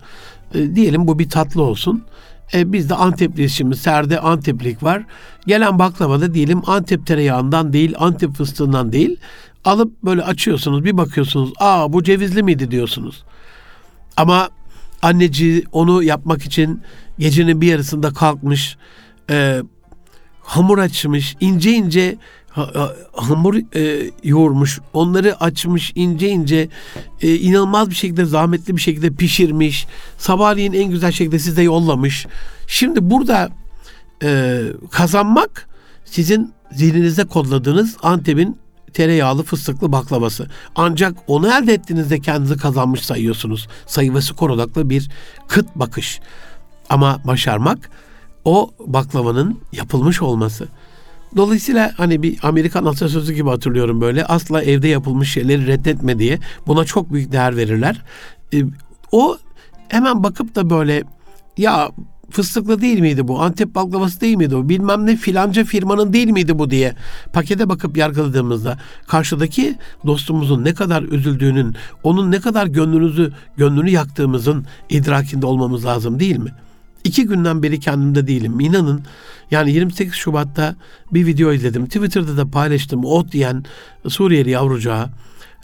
E, 0.55 0.75
diyelim 0.75 1.07
bu 1.07 1.19
bir 1.19 1.29
tatlı 1.29 1.63
olsun. 1.63 2.05
E, 2.55 2.73
bizde 2.73 2.95
Antep 2.95 3.49
şimdi 3.49 3.77
serde 3.77 4.21
Anteplik 4.21 4.83
var. 4.83 5.03
Gelen 5.47 5.79
baklava 5.79 6.21
da 6.21 6.35
diyelim 6.35 6.63
Antep 6.67 7.07
tereyağından 7.07 7.73
değil, 7.73 7.95
Antep 7.99 8.35
fıstığından 8.35 8.93
değil. 8.93 9.17
Alıp 9.67 10.03
böyle 10.03 10.23
açıyorsunuz 10.23 10.85
bir 10.85 10.97
bakıyorsunuz. 10.97 11.53
Aa 11.59 11.93
bu 11.93 12.03
cevizli 12.03 12.43
miydi 12.43 12.71
diyorsunuz. 12.71 13.25
Ama 14.17 14.51
anneci 15.03 15.65
onu 15.73 16.03
yapmak 16.03 16.43
için 16.43 16.83
gecenin 17.19 17.61
bir 17.61 17.67
yarısında 17.67 18.13
kalkmış. 18.13 18.77
E, 19.31 19.63
hamur 20.41 20.79
açmış. 20.79 21.37
ince 21.41 21.71
ince 21.73 22.19
hamur 23.13 23.77
e, 23.77 24.11
yoğurmuş. 24.25 24.81
Onları 24.93 25.41
açmış 25.41 25.93
ince 25.95 26.29
ince 26.29 26.69
e, 27.23 27.35
inanılmaz 27.35 27.91
bir 27.91 27.95
şekilde 27.95 28.25
zahmetli 28.25 28.77
bir 28.77 28.81
şekilde 28.81 29.11
pişirmiş. 29.11 29.87
Sabahleyin 30.19 30.73
en 30.73 30.91
güzel 30.91 31.13
şekilde 31.13 31.39
size 31.39 31.63
yollamış. 31.63 32.27
Şimdi 32.67 33.11
burada 33.11 33.49
e, 34.23 34.63
kazanmak 34.91 35.69
sizin 36.05 36.53
zihninizde 36.73 37.25
kodladığınız 37.25 37.97
Antep'in 38.03 38.66
tereyağlı 38.97 39.43
fıstıklı 39.43 39.93
baklavası. 39.93 40.49
Ancak 40.77 41.17
onu 41.27 41.49
elde 41.49 41.75
ettiğinizde 41.75 42.21
kendinizi 42.21 42.57
kazanmış 42.57 43.01
sayıyorsunuz. 43.01 43.69
Sayı 43.87 44.15
ve 44.15 44.21
skor 44.21 44.51
odaklı 44.51 44.91
bir 44.91 45.11
kıt 45.49 45.67
bakış. 45.75 46.21
Ama 46.91 47.21
başarmak 47.25 47.91
o 48.45 48.71
baklavanın 48.87 49.61
yapılmış 49.73 50.23
olması. 50.23 50.69
Dolayısıyla 51.37 51.93
hani 51.97 52.23
bir 52.23 52.39
Amerikan 52.43 52.85
atasözü 52.85 53.33
gibi 53.33 53.49
hatırlıyorum 53.49 54.01
böyle. 54.01 54.25
Asla 54.25 54.63
evde 54.63 54.89
yapılmış 54.89 55.33
şeyleri 55.33 55.67
reddetme 55.67 56.19
diye 56.19 56.39
buna 56.67 56.85
çok 56.85 57.13
büyük 57.13 57.33
değer 57.33 57.57
verirler. 57.57 58.03
E, 58.55 58.63
o 59.13 59.37
hemen 59.89 60.23
bakıp 60.23 60.55
da 60.55 60.71
böyle 60.71 61.05
ya 61.57 61.91
fıstıklı 62.31 62.81
değil 62.81 63.01
miydi 63.01 63.29
bu? 63.29 63.43
Antep 63.43 63.75
baklavası 63.75 64.21
değil 64.21 64.37
miydi 64.37 64.57
bu? 64.57 64.69
Bilmem 64.69 65.07
ne 65.07 65.17
filanca 65.17 65.65
firmanın 65.65 66.13
değil 66.13 66.31
miydi 66.31 66.59
bu 66.59 66.71
diye 66.71 66.95
pakete 67.33 67.69
bakıp 67.69 67.97
yargıladığımızda 67.97 68.79
karşıdaki 69.07 69.77
dostumuzun 70.07 70.65
ne 70.65 70.75
kadar 70.75 71.03
üzüldüğünün, 71.03 71.77
onun 72.03 72.31
ne 72.31 72.41
kadar 72.41 72.67
gönlünüzü, 72.67 73.33
gönlünü 73.57 73.91
yaktığımızın 73.91 74.67
idrakinde 74.89 75.47
olmamız 75.47 75.85
lazım 75.85 76.21
değil 76.21 76.37
mi? 76.37 76.51
İki 77.05 77.27
günden 77.27 77.63
beri 77.63 77.81
kendimde 77.81 78.27
değilim. 78.27 78.61
İnanın 78.61 79.03
yani 79.51 79.73
28 79.73 80.15
Şubat'ta 80.15 80.77
bir 81.13 81.27
video 81.27 81.53
izledim. 81.53 81.87
Twitter'da 81.87 82.37
da 82.37 82.51
paylaştım. 82.51 83.05
Ot 83.05 83.33
diyen 83.33 83.65
Suriyeli 84.09 84.51
yavrucağa. 84.51 85.11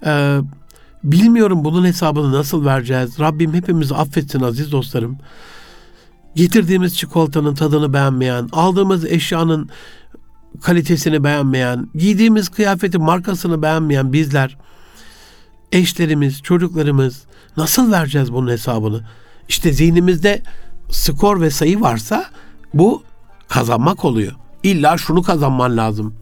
Ee, 0.06 0.38
bilmiyorum 1.04 1.64
bunun 1.64 1.84
hesabını 1.84 2.32
nasıl 2.32 2.64
vereceğiz. 2.64 3.20
Rabbim 3.20 3.54
hepimizi 3.54 3.94
affetsin 3.94 4.40
aziz 4.40 4.72
dostlarım 4.72 5.18
getirdiğimiz 6.34 6.96
çikolatanın 6.96 7.54
tadını 7.54 7.92
beğenmeyen, 7.92 8.48
aldığımız 8.52 9.04
eşyanın 9.04 9.70
kalitesini 10.60 11.24
beğenmeyen, 11.24 11.88
giydiğimiz 11.94 12.48
kıyafetin 12.48 13.02
markasını 13.02 13.62
beğenmeyen 13.62 14.12
bizler, 14.12 14.56
eşlerimiz, 15.72 16.42
çocuklarımız 16.42 17.22
nasıl 17.56 17.92
vereceğiz 17.92 18.32
bunun 18.32 18.50
hesabını? 18.50 19.00
İşte 19.48 19.72
zihnimizde 19.72 20.42
skor 20.90 21.40
ve 21.40 21.50
sayı 21.50 21.80
varsa 21.80 22.24
bu 22.74 23.02
kazanmak 23.48 24.04
oluyor. 24.04 24.32
İlla 24.62 24.98
şunu 24.98 25.22
kazanman 25.22 25.76
lazım. 25.76 26.14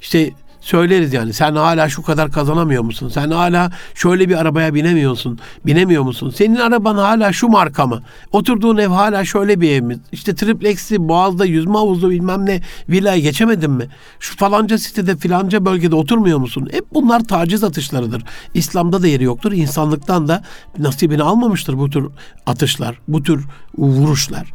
İşte 0.00 0.30
söyleriz 0.60 1.12
yani 1.12 1.32
sen 1.32 1.56
hala 1.56 1.88
şu 1.88 2.02
kadar 2.02 2.30
kazanamıyor 2.32 2.82
musun? 2.82 3.08
Sen 3.08 3.30
hala 3.30 3.72
şöyle 3.94 4.28
bir 4.28 4.36
arabaya 4.36 4.74
binemiyorsun. 4.74 5.38
Binemiyor 5.66 6.02
musun? 6.02 6.32
Senin 6.36 6.56
araban 6.56 6.96
hala 6.96 7.32
şu 7.32 7.48
marka 7.48 7.86
mı? 7.86 8.02
Oturduğun 8.32 8.76
ev 8.76 8.88
hala 8.88 9.24
şöyle 9.24 9.60
bir 9.60 9.70
ev 9.70 9.82
mi? 9.82 9.98
İşte 10.12 10.34
tripleksi, 10.34 11.08
boğazda 11.08 11.44
yüzme 11.44 11.72
havuzlu 11.72 12.10
bilmem 12.10 12.46
ne 12.46 12.60
vilaya 12.88 13.18
geçemedin 13.18 13.70
mi? 13.70 13.88
Şu 14.20 14.36
falanca 14.36 14.78
sitede 14.78 15.16
filanca 15.16 15.64
bölgede 15.64 15.94
oturmuyor 15.94 16.38
musun? 16.38 16.68
Hep 16.72 16.84
bunlar 16.94 17.24
taciz 17.24 17.64
atışlarıdır. 17.64 18.22
İslam'da 18.54 19.02
da 19.02 19.06
yeri 19.06 19.24
yoktur. 19.24 19.52
İnsanlıktan 19.52 20.28
da 20.28 20.42
nasibini 20.78 21.22
almamıştır 21.22 21.78
bu 21.78 21.90
tür 21.90 22.08
atışlar, 22.46 22.98
bu 23.08 23.22
tür 23.22 23.44
vuruşlar. 23.78 24.52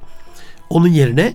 Onun 0.69 0.87
yerine 0.87 1.33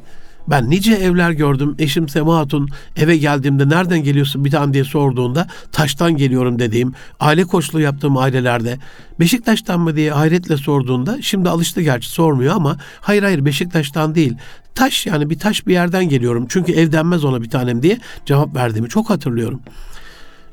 ben 0.51 0.71
nice 0.71 0.95
evler 0.95 1.31
gördüm. 1.31 1.75
Eşim 1.79 2.09
Sema 2.09 2.37
Hatun 2.37 2.69
eve 2.97 3.17
geldiğimde 3.17 3.69
nereden 3.69 4.03
geliyorsun 4.03 4.45
bir 4.45 4.51
tane 4.51 4.73
diye 4.73 4.85
sorduğunda 4.85 5.47
taştan 5.73 6.17
geliyorum 6.17 6.59
dediğim, 6.59 6.93
aile 7.21 7.45
koçluğu 7.45 7.81
yaptığım 7.81 8.17
ailelerde 8.17 8.79
Beşiktaş'tan 9.21 9.81
mı 9.81 9.97
diye 9.97 10.13
hayretle 10.13 10.57
sorduğunda 10.57 11.23
şimdi 11.23 11.49
alıştı 11.49 11.81
gerçi 11.81 12.09
sormuyor 12.09 12.55
ama 12.57 12.77
hayır 13.01 13.23
hayır 13.23 13.45
Beşiktaş'tan 13.45 14.15
değil. 14.15 14.35
Taş 14.75 15.07
yani 15.07 15.31
bir 15.31 15.39
taş 15.39 15.67
bir 15.67 15.73
yerden 15.73 16.09
geliyorum. 16.09 16.47
Çünkü 16.49 16.73
ev 16.73 16.93
denmez 16.93 17.25
ona 17.25 17.43
bir 17.43 17.51
tanem 17.51 17.83
diye 17.83 17.99
cevap 18.27 18.57
verdiğimi 18.57 18.89
çok 18.89 19.11
hatırlıyorum. 19.11 19.61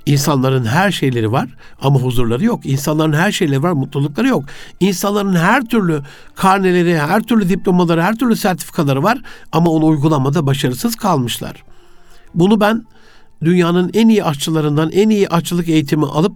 İnsanların 0.08 0.66
her 0.66 0.92
şeyleri 0.92 1.32
var 1.32 1.50
ama 1.82 2.00
huzurları 2.00 2.46
yok. 2.46 2.66
İnsanların 2.66 3.14
her 3.14 3.32
şeyleri 3.32 3.64
var, 3.64 3.72
mutlulukları 3.72 4.28
yok. 4.28 4.44
İnsanların 4.80 5.36
her 5.36 5.66
türlü 5.66 6.02
karneleri, 6.36 7.00
her 7.00 7.24
türlü 7.24 7.50
diplomaları, 7.50 8.04
her 8.04 8.16
türlü 8.16 8.36
sertifikaları 8.36 9.04
var 9.04 9.22
ama 9.52 9.72
onu 9.72 9.86
uygulamada 9.86 10.46
başarısız 10.46 10.96
kalmışlar. 10.96 11.64
Bunu 12.36 12.60
ben 12.60 12.86
dünyanın 13.44 13.92
en 13.94 14.10
iyi 14.10 14.24
aşçılarından 14.24 14.92
en 14.92 15.10
iyi 15.10 15.30
aşçılık 15.30 15.70
eğitimi 15.70 16.06
alıp 16.06 16.34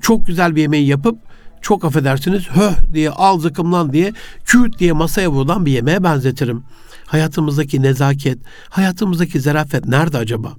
çok 0.00 0.26
güzel 0.26 0.56
bir 0.56 0.60
yemeği 0.60 0.86
yapıp 0.86 1.18
çok 1.60 1.84
affedersiniz 1.84 2.48
höh 2.50 2.92
diye 2.92 3.10
al 3.10 3.40
zıkımlan 3.40 3.92
diye 3.92 4.12
küt 4.44 4.78
diye 4.78 4.92
masaya 4.92 5.30
vurulan 5.30 5.66
bir 5.66 5.72
yemeğe 5.72 6.04
benzetirim. 6.04 6.64
Hayatımızdaki 7.06 7.82
nezaket, 7.82 8.38
hayatımızdaki 8.68 9.40
zarafet 9.40 9.86
nerede 9.86 10.18
acaba? 10.18 10.52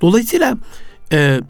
Dolayısıyla 0.00 0.56
e, 1.12 1.40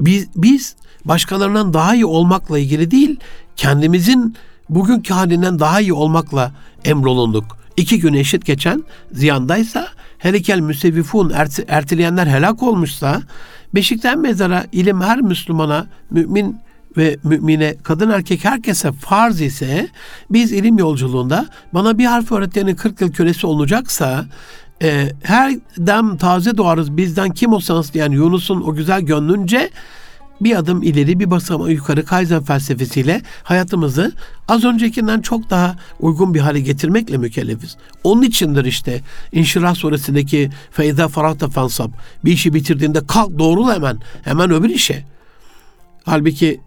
biz, 0.00 0.28
biz 0.36 0.76
başkalarından 1.04 1.74
daha 1.74 1.94
iyi 1.94 2.06
olmakla 2.06 2.58
ilgili 2.58 2.90
değil, 2.90 3.16
kendimizin 3.56 4.36
bugünkü 4.68 5.14
halinden 5.14 5.58
daha 5.58 5.80
iyi 5.80 5.92
olmakla 5.92 6.52
emrolunduk. 6.84 7.44
İki 7.76 8.00
gün 8.00 8.14
eşit 8.14 8.44
geçen 8.44 8.82
ziyandaysa, 9.12 9.88
helikel 10.18 10.60
müsevvifun 10.60 11.32
erteleyenler 11.68 12.26
helak 12.26 12.62
olmuşsa, 12.62 13.22
beşikten 13.74 14.18
mezara 14.18 14.64
ilim 14.72 15.00
her 15.00 15.20
Müslümana, 15.20 15.86
mümin 16.10 16.56
ve 16.96 17.16
mümine, 17.24 17.76
kadın 17.82 18.10
erkek 18.10 18.44
herkese 18.44 18.92
farz 18.92 19.40
ise 19.40 19.88
biz 20.30 20.52
ilim 20.52 20.78
yolculuğunda 20.78 21.46
bana 21.74 21.98
bir 21.98 22.04
harf 22.04 22.32
öğretenin 22.32 22.74
40 22.74 23.00
yıl 23.00 23.12
kölesi 23.12 23.46
olacaksa 23.46 24.24
e, 24.82 25.12
her 25.22 25.54
dem 25.78 26.16
taze 26.16 26.56
doğarız 26.56 26.96
bizden 26.96 27.30
kim 27.30 27.52
olsanız 27.52 27.94
diyen 27.94 28.10
Yunus'un 28.10 28.60
o 28.60 28.74
güzel 28.74 29.00
gönlünce 29.00 29.70
bir 30.40 30.56
adım 30.56 30.82
ileri 30.82 31.20
bir 31.20 31.30
basamağı 31.30 31.72
yukarı 31.72 32.04
Kaizen 32.04 32.42
felsefesiyle 32.42 33.22
hayatımızı 33.42 34.12
az 34.48 34.64
öncekinden 34.64 35.20
çok 35.20 35.50
daha 35.50 35.76
uygun 36.00 36.34
bir 36.34 36.40
hale 36.40 36.60
getirmekle 36.60 37.16
mükellefiz. 37.16 37.76
Onun 38.04 38.22
içindir 38.22 38.64
işte 38.64 39.00
İnşirah 39.32 39.74
suresindeki 39.74 40.50
feyza 40.70 41.08
farahta 41.08 41.48
fansab 41.48 41.90
bir 42.24 42.32
işi 42.32 42.54
bitirdiğinde 42.54 43.06
kalk 43.06 43.38
doğrul 43.38 43.70
hemen 43.70 43.98
hemen 44.24 44.50
öbür 44.50 44.70
işe. 44.70 45.04
Halbuki 46.04 46.60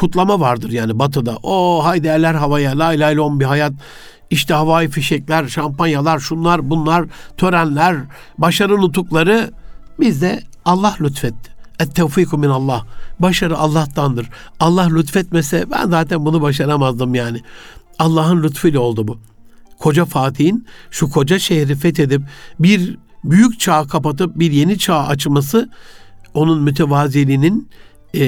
kutlama 0.00 0.40
vardır 0.40 0.70
yani 0.70 0.98
batıda. 0.98 1.36
O 1.42 1.84
haydi 1.84 2.08
eller 2.08 2.34
havaya 2.34 2.78
la 2.78 2.92
ilahe 2.92 3.14
illallah 3.14 3.40
bir 3.40 3.44
hayat. 3.44 3.72
İşte 4.30 4.54
havai 4.54 4.88
fişekler, 4.88 5.48
şampanyalar, 5.48 6.18
şunlar 6.18 6.70
bunlar, 6.70 7.04
törenler, 7.36 7.96
başarı 8.38 8.80
nutukları 8.80 9.50
bizde 10.00 10.42
Allah 10.64 10.96
lütfetti. 11.00 11.50
Et 11.80 11.94
tevfiku 11.94 12.38
min 12.38 12.48
Allah. 12.48 12.86
Başarı 13.18 13.58
Allah'tandır. 13.58 14.28
Allah 14.60 14.88
lütfetmese 14.96 15.70
ben 15.70 15.88
zaten 15.88 16.24
bunu 16.24 16.42
başaramazdım 16.42 17.14
yani. 17.14 17.40
Allah'ın 17.98 18.42
lütfuyla 18.42 18.80
oldu 18.80 19.08
bu. 19.08 19.18
Koca 19.78 20.04
Fatih'in 20.04 20.66
şu 20.90 21.10
koca 21.10 21.38
şehri 21.38 21.74
fethedip 21.74 22.22
bir 22.58 22.98
büyük 23.24 23.60
çağ 23.60 23.86
kapatıp 23.86 24.38
bir 24.38 24.52
yeni 24.52 24.78
çağ 24.78 25.06
açması 25.06 25.70
onun 26.34 26.62
mütevaziliğinin 26.62 27.68
e, 28.14 28.24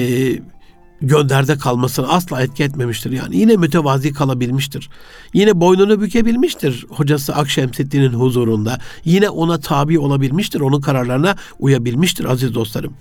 gönderde 1.07 1.57
kalmasını 1.57 2.09
asla 2.09 2.41
etki 2.41 2.63
etmemiştir. 2.63 3.11
Yani 3.11 3.37
yine 3.37 3.55
mütevazi 3.55 4.13
kalabilmiştir. 4.13 4.89
Yine 5.33 5.61
boynunu 5.61 6.01
bükebilmiştir 6.01 6.85
hocası 6.89 7.35
Akşemseddin'in 7.35 8.13
huzurunda. 8.13 8.79
Yine 9.05 9.29
ona 9.29 9.59
tabi 9.59 9.99
olabilmiştir. 9.99 10.59
Onun 10.59 10.81
kararlarına 10.81 11.35
uyabilmiştir 11.59 12.25
aziz 12.25 12.55
dostlarım. 12.55 12.93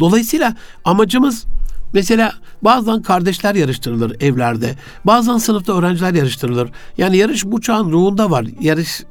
Dolayısıyla 0.00 0.56
amacımız 0.84 1.46
Mesela 1.92 2.32
bazen 2.62 3.02
kardeşler 3.02 3.54
yarıştırılır 3.54 4.20
evlerde. 4.20 4.74
Bazen 5.04 5.38
sınıfta 5.38 5.78
öğrenciler 5.78 6.14
yarıştırılır. 6.14 6.70
Yani 6.98 7.16
yarış 7.16 7.44
bu 7.44 7.60
çağın 7.60 7.92
ruhunda 7.92 8.30
var. 8.30 8.46
Yarış 8.60 9.02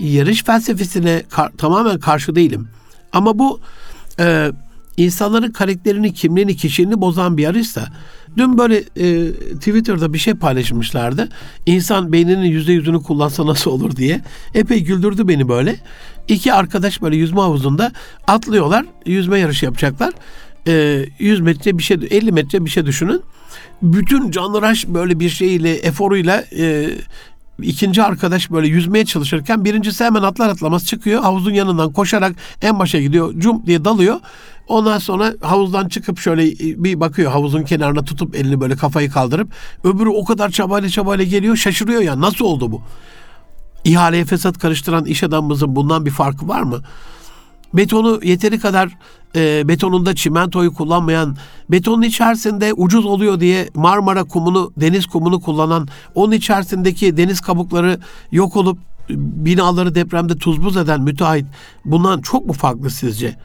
yarış 0.00 0.44
felsefesine 0.44 1.22
kar, 1.30 1.50
tamamen 1.58 1.98
karşı 1.98 2.34
değilim. 2.34 2.68
Ama 3.12 3.38
bu 3.38 3.60
e, 4.20 4.52
insanların 4.98 5.52
karakterini, 5.52 6.14
kimliğini, 6.14 6.56
kişiliğini 6.56 7.00
bozan 7.00 7.36
bir 7.36 7.42
yarışsa 7.42 7.88
dün 8.36 8.58
böyle 8.58 8.76
e, 8.76 9.32
Twitter'da 9.54 10.12
bir 10.12 10.18
şey 10.18 10.34
paylaşmışlardı. 10.34 11.28
İnsan 11.66 12.12
beyninin 12.12 12.48
yüzde 12.48 12.72
yüzünü 12.72 13.02
kullansa 13.02 13.46
nasıl 13.46 13.70
olur 13.70 13.96
diye. 13.96 14.20
Epey 14.54 14.84
güldürdü 14.84 15.28
beni 15.28 15.48
böyle. 15.48 15.76
İki 16.28 16.52
arkadaş 16.52 17.02
böyle 17.02 17.16
yüzme 17.16 17.40
havuzunda 17.40 17.92
atlıyorlar. 18.26 18.86
Yüzme 19.06 19.38
yarışı 19.38 19.64
yapacaklar. 19.64 20.12
E, 20.66 21.04
100 21.18 21.40
metre 21.40 21.78
bir 21.78 21.82
şey, 21.82 21.96
50 22.10 22.32
metre 22.32 22.64
bir 22.64 22.70
şey 22.70 22.86
düşünün. 22.86 23.22
Bütün 23.82 24.30
canlıraş 24.30 24.86
böyle 24.86 25.20
bir 25.20 25.28
şeyle, 25.28 25.74
eforuyla 25.74 26.44
e, 26.58 26.90
ikinci 27.62 28.02
arkadaş 28.02 28.50
böyle 28.50 28.68
yüzmeye 28.68 29.04
çalışırken 29.04 29.64
birincisi 29.64 30.04
hemen 30.04 30.22
atlar 30.22 30.48
atlamaz 30.48 30.86
çıkıyor. 30.86 31.22
Havuzun 31.22 31.52
yanından 31.52 31.92
koşarak 31.92 32.36
en 32.62 32.78
başa 32.78 33.00
gidiyor. 33.00 33.34
Cum 33.38 33.66
diye 33.66 33.84
dalıyor. 33.84 34.20
Ondan 34.68 34.98
sonra 34.98 35.34
havuzdan 35.40 35.88
çıkıp 35.88 36.18
şöyle 36.18 36.44
bir 36.82 37.00
bakıyor 37.00 37.32
havuzun 37.32 37.62
kenarına 37.62 38.04
tutup 38.04 38.36
elini 38.36 38.60
böyle 38.60 38.76
kafayı 38.76 39.10
kaldırıp 39.10 39.48
öbürü 39.84 40.08
o 40.08 40.24
kadar 40.24 40.50
çabayla 40.50 40.88
çabayla 40.88 41.24
geliyor 41.24 41.56
şaşırıyor 41.56 42.02
ya 42.02 42.20
nasıl 42.20 42.44
oldu 42.44 42.72
bu? 42.72 42.82
İhaleye 43.84 44.24
fesat 44.24 44.58
karıştıran 44.58 45.04
iş 45.04 45.22
adamımızın 45.22 45.76
bundan 45.76 46.06
bir 46.06 46.10
farkı 46.10 46.48
var 46.48 46.62
mı? 46.62 46.80
Betonu 47.74 48.20
yeteri 48.22 48.58
kadar 48.58 48.96
e, 49.36 49.68
betonunda 49.68 50.14
çimentoyu 50.14 50.74
kullanmayan, 50.74 51.36
betonun 51.70 52.02
içerisinde 52.02 52.72
ucuz 52.72 53.06
oluyor 53.06 53.40
diye 53.40 53.68
Marmara 53.74 54.24
kumunu, 54.24 54.72
deniz 54.76 55.06
kumunu 55.06 55.40
kullanan, 55.40 55.88
onun 56.14 56.32
içerisindeki 56.32 57.16
deniz 57.16 57.40
kabukları 57.40 58.00
yok 58.32 58.56
olup 58.56 58.78
binaları 59.10 59.94
depremde 59.94 60.36
tuz 60.36 60.64
buz 60.64 60.76
eden 60.76 61.00
müteahhit 61.00 61.46
bundan 61.84 62.20
çok 62.20 62.46
mu 62.46 62.52
farklı 62.52 62.90
sizce? 62.90 63.36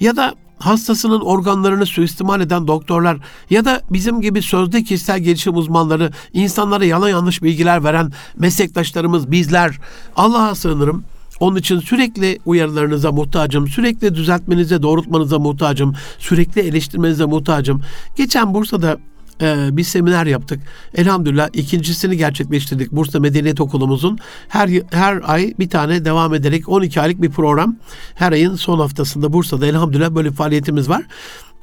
Ya 0.00 0.16
da 0.16 0.34
hastasının 0.60 1.20
organlarını 1.20 1.86
suistimal 1.86 2.40
eden 2.40 2.66
doktorlar 2.66 3.18
ya 3.50 3.64
da 3.64 3.82
bizim 3.90 4.20
gibi 4.20 4.42
sözde 4.42 4.82
kişisel 4.82 5.20
gelişim 5.20 5.56
uzmanları, 5.56 6.10
insanlara 6.32 6.84
yalan 6.84 7.08
yanlış 7.08 7.42
bilgiler 7.42 7.84
veren 7.84 8.12
meslektaşlarımız 8.38 9.30
bizler 9.30 9.78
Allah'a 10.16 10.54
sığınırım 10.54 11.04
onun 11.40 11.56
için 11.56 11.80
sürekli 11.80 12.38
uyarılarınıza 12.46 13.12
muhtacım, 13.12 13.68
sürekli 13.68 14.14
düzeltmenize, 14.14 14.82
doğrultmanıza 14.82 15.38
muhtacım, 15.38 15.94
sürekli 16.18 16.60
eleştirmenize 16.60 17.24
muhtacım. 17.24 17.82
Geçen 18.16 18.54
Bursa'da 18.54 18.98
e, 19.40 19.76
bir 19.76 19.84
seminer 19.84 20.26
yaptık. 20.26 20.60
Elhamdülillah 20.94 21.48
ikincisini 21.52 22.16
gerçekleştirdik. 22.16 22.92
Bursa 22.92 23.20
Medeniyet 23.20 23.60
Okulumuzun 23.60 24.18
her 24.48 24.68
her 24.90 25.20
ay 25.24 25.54
bir 25.58 25.68
tane 25.68 26.04
devam 26.04 26.34
ederek 26.34 26.68
12 26.68 27.00
aylık 27.00 27.22
bir 27.22 27.30
program. 27.30 27.76
Her 28.14 28.32
ayın 28.32 28.54
son 28.54 28.78
haftasında 28.78 29.32
Bursa'da 29.32 29.66
elhamdülillah 29.66 30.10
böyle 30.10 30.30
faaliyetimiz 30.30 30.88
var. 30.88 31.02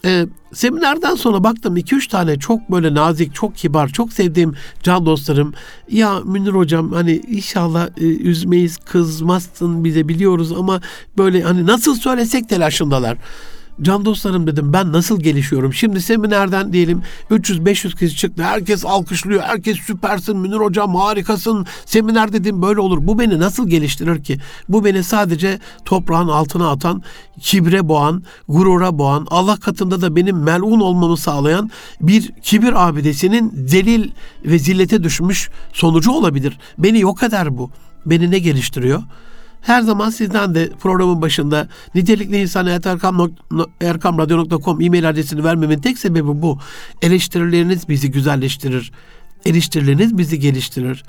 E, 0.06 0.26
seminerden 0.54 1.16
sonra 1.16 1.44
baktım 1.44 1.78
2-3 1.78 2.10
tane 2.10 2.40
çok 2.40 2.72
böyle 2.72 2.94
nazik, 2.94 3.36
çok 3.36 3.56
kibar, 3.56 3.88
çok 3.88 4.14
sevdiğim 4.14 4.54
can 4.84 5.06
dostlarım. 5.06 5.54
Ya 5.90 6.20
Münir 6.20 6.54
hocam 6.54 6.92
hani 6.92 7.22
inşallah 7.28 7.90
e, 7.98 8.06
üzmeyiz, 8.06 8.78
kızmazsın 8.78 9.84
bize 9.84 10.08
biliyoruz 10.08 10.52
ama 10.52 10.82
böyle 11.18 11.42
hani 11.42 11.66
nasıl 11.66 11.96
söylesek 11.96 12.50
telaşındalar. 12.50 13.18
Can 13.82 14.06
dostlarım 14.06 14.48
dedim 14.48 14.74
ben 14.74 14.92
nasıl 14.92 15.20
gelişiyorum? 15.20 15.74
Şimdi 15.74 16.02
seminerden 16.02 16.74
diyelim 16.74 17.02
300-500 17.32 17.98
kişi 18.00 18.16
çıktı. 18.16 18.44
Herkes 18.44 18.86
alkışlıyor. 18.86 19.42
Herkes 19.42 19.78
süpersin 19.78 20.38
Münir 20.38 20.56
hocam 20.56 20.96
harikasın. 20.96 21.66
Seminer 21.86 22.34
dedim 22.34 22.62
böyle 22.62 22.80
olur. 22.80 22.98
Bu 23.02 23.20
beni 23.20 23.40
nasıl 23.40 23.70
geliştirir 23.70 24.24
ki? 24.24 24.38
Bu 24.70 24.86
beni 24.86 25.04
sadece 25.04 25.60
toprağın 25.86 26.28
altına 26.28 26.70
atan, 26.70 27.04
kibre 27.42 27.88
boğan, 27.88 28.24
gurura 28.48 28.98
boğan, 28.98 29.28
Allah 29.30 29.58
katında 29.58 30.02
da 30.02 30.16
benim 30.16 30.44
melun 30.44 30.80
olmamı 30.80 31.18
sağlayan 31.18 31.72
bir 32.02 32.32
kibir 32.42 32.88
abidesinin 32.88 33.66
zelil 33.68 34.10
ve 34.46 34.60
zillete 34.60 35.04
düşmüş 35.04 35.50
sonucu 35.74 36.12
olabilir. 36.12 36.58
Beni 36.78 37.00
yok 37.00 37.24
eder 37.24 37.58
bu. 37.58 37.72
Beni 38.06 38.32
ne 38.32 38.40
geliştiriyor? 38.40 39.04
Her 39.62 39.82
zaman 39.82 40.10
sizden 40.10 40.56
de 40.56 40.70
programın 40.80 41.22
başında 41.22 41.68
nitelikli 41.96 42.42
insan 42.42 42.68
erkamradyo.com 43.82 44.82
e-mail 44.82 45.10
adresini 45.10 45.44
vermemin 45.44 45.80
tek 45.80 45.98
sebebi 45.98 46.42
bu. 46.42 46.60
Eleştirileriniz 47.02 47.90
bizi 47.90 48.12
güzelleştirir. 48.12 48.92
Eleştirileriniz 49.46 50.18
bizi 50.18 50.40
geliştirir 50.40 51.04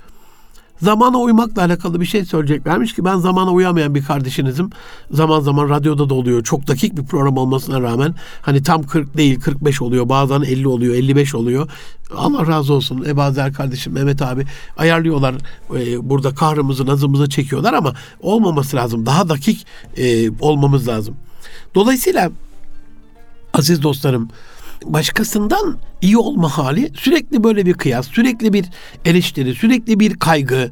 zamana 0.82 1.18
uymakla 1.18 1.62
alakalı 1.62 2.00
bir 2.00 2.06
şey 2.06 2.24
söyleyeceklermiş 2.24 2.94
ki 2.94 3.04
ben 3.04 3.16
zamana 3.16 3.52
uyamayan 3.52 3.94
bir 3.94 4.04
kardeşinizim. 4.04 4.70
Zaman 5.10 5.40
zaman 5.40 5.68
radyoda 5.68 6.10
da 6.10 6.14
oluyor. 6.14 6.44
Çok 6.44 6.66
dakik 6.66 6.96
bir 6.96 7.04
program 7.04 7.36
olmasına 7.36 7.80
rağmen 7.80 8.14
hani 8.42 8.62
tam 8.62 8.82
40 8.82 9.16
değil 9.16 9.40
45 9.40 9.82
oluyor. 9.82 10.08
Bazen 10.08 10.40
50 10.40 10.68
oluyor, 10.68 10.94
55 10.94 11.34
oluyor. 11.34 11.68
Allah 12.16 12.46
razı 12.46 12.74
olsun. 12.74 13.04
Ebazer 13.04 13.52
kardeşim, 13.52 13.92
Mehmet 13.92 14.22
abi 14.22 14.44
ayarlıyorlar. 14.76 15.34
E, 15.76 16.10
burada 16.10 16.34
kahrımızı, 16.34 16.86
nazımızı 16.86 17.28
çekiyorlar 17.28 17.72
ama 17.72 17.94
olmaması 18.20 18.76
lazım. 18.76 19.06
Daha 19.06 19.28
dakik 19.28 19.66
e, 19.96 20.30
olmamız 20.40 20.88
lazım. 20.88 21.16
Dolayısıyla 21.74 22.30
aziz 23.54 23.82
dostlarım 23.82 24.28
başkasından 24.84 25.78
iyi 26.00 26.18
olma 26.18 26.58
hali 26.58 26.92
sürekli 26.94 27.44
böyle 27.44 27.66
bir 27.66 27.74
kıyas, 27.74 28.08
sürekli 28.08 28.52
bir 28.52 28.64
eleştiri, 29.04 29.54
sürekli 29.54 30.00
bir 30.00 30.14
kaygı, 30.14 30.70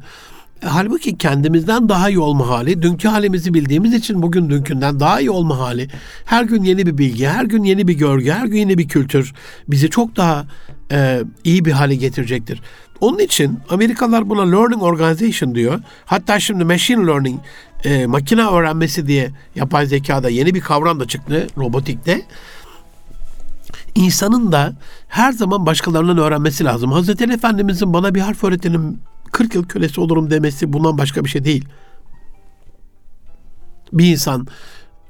E, 0.63 0.67
halbuki 0.67 1.17
kendimizden 1.17 1.89
daha 1.89 2.09
iyi 2.09 2.19
olma 2.19 2.47
hali, 2.49 2.81
dünkü 2.81 3.07
halimizi 3.07 3.53
bildiğimiz 3.53 3.93
için 3.93 4.21
bugün 4.21 4.49
dünkünden 4.49 4.99
daha 4.99 5.19
iyi 5.19 5.31
olma 5.31 5.59
hali, 5.59 5.87
her 6.25 6.43
gün 6.43 6.63
yeni 6.63 6.85
bir 6.85 6.97
bilgi, 6.97 7.27
her 7.27 7.45
gün 7.45 7.63
yeni 7.63 7.87
bir 7.87 7.93
görgü, 7.93 8.31
her 8.31 8.45
gün 8.45 8.57
yeni 8.57 8.77
bir 8.77 8.87
kültür 8.87 9.33
bizi 9.67 9.89
çok 9.89 10.15
daha 10.15 10.45
e, 10.91 11.21
iyi 11.43 11.65
bir 11.65 11.71
hale 11.71 11.95
getirecektir. 11.95 12.61
Onun 13.01 13.19
için 13.19 13.59
Amerikalılar 13.69 14.29
buna 14.29 14.51
learning 14.51 14.83
organization 14.83 15.55
diyor. 15.55 15.79
Hatta 16.05 16.39
şimdi 16.39 16.63
machine 16.63 17.07
learning, 17.07 17.39
e, 17.83 18.05
makine 18.05 18.45
öğrenmesi 18.45 19.07
diye 19.07 19.31
yapay 19.55 19.85
zekada 19.85 20.29
yeni 20.29 20.53
bir 20.53 20.61
kavram 20.61 20.99
da 20.99 21.07
çıktı 21.07 21.47
robotikte. 21.57 22.21
İnsanın 23.97 24.51
da 24.51 24.73
her 25.07 25.31
zaman 25.31 25.65
başkalarından 25.65 26.17
öğrenmesi 26.17 26.63
lazım. 26.63 26.91
Hazreti 26.91 27.23
Ali 27.23 27.33
Efendimizin 27.33 27.93
bana 27.93 28.15
bir 28.15 28.21
harf 28.21 28.43
öğretenin 28.43 28.99
40 29.31 29.55
yıl 29.55 29.63
kölesi 29.67 30.01
olurum 30.01 30.31
demesi 30.31 30.73
bundan 30.73 30.97
başka 30.97 31.25
bir 31.25 31.29
şey 31.29 31.45
değil. 31.45 31.65
Bir 33.93 34.05
insan 34.11 34.47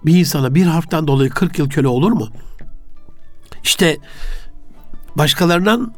bir 0.06 0.20
insana 0.20 0.56
bir 0.56 0.66
harften 0.66 1.08
dolayı 1.08 1.30
40 1.30 1.60
yıl 1.60 1.70
köle 1.70 1.88
olur 1.88 2.12
mu? 2.12 2.28
İşte 3.64 3.98
başkalarından 5.16 5.94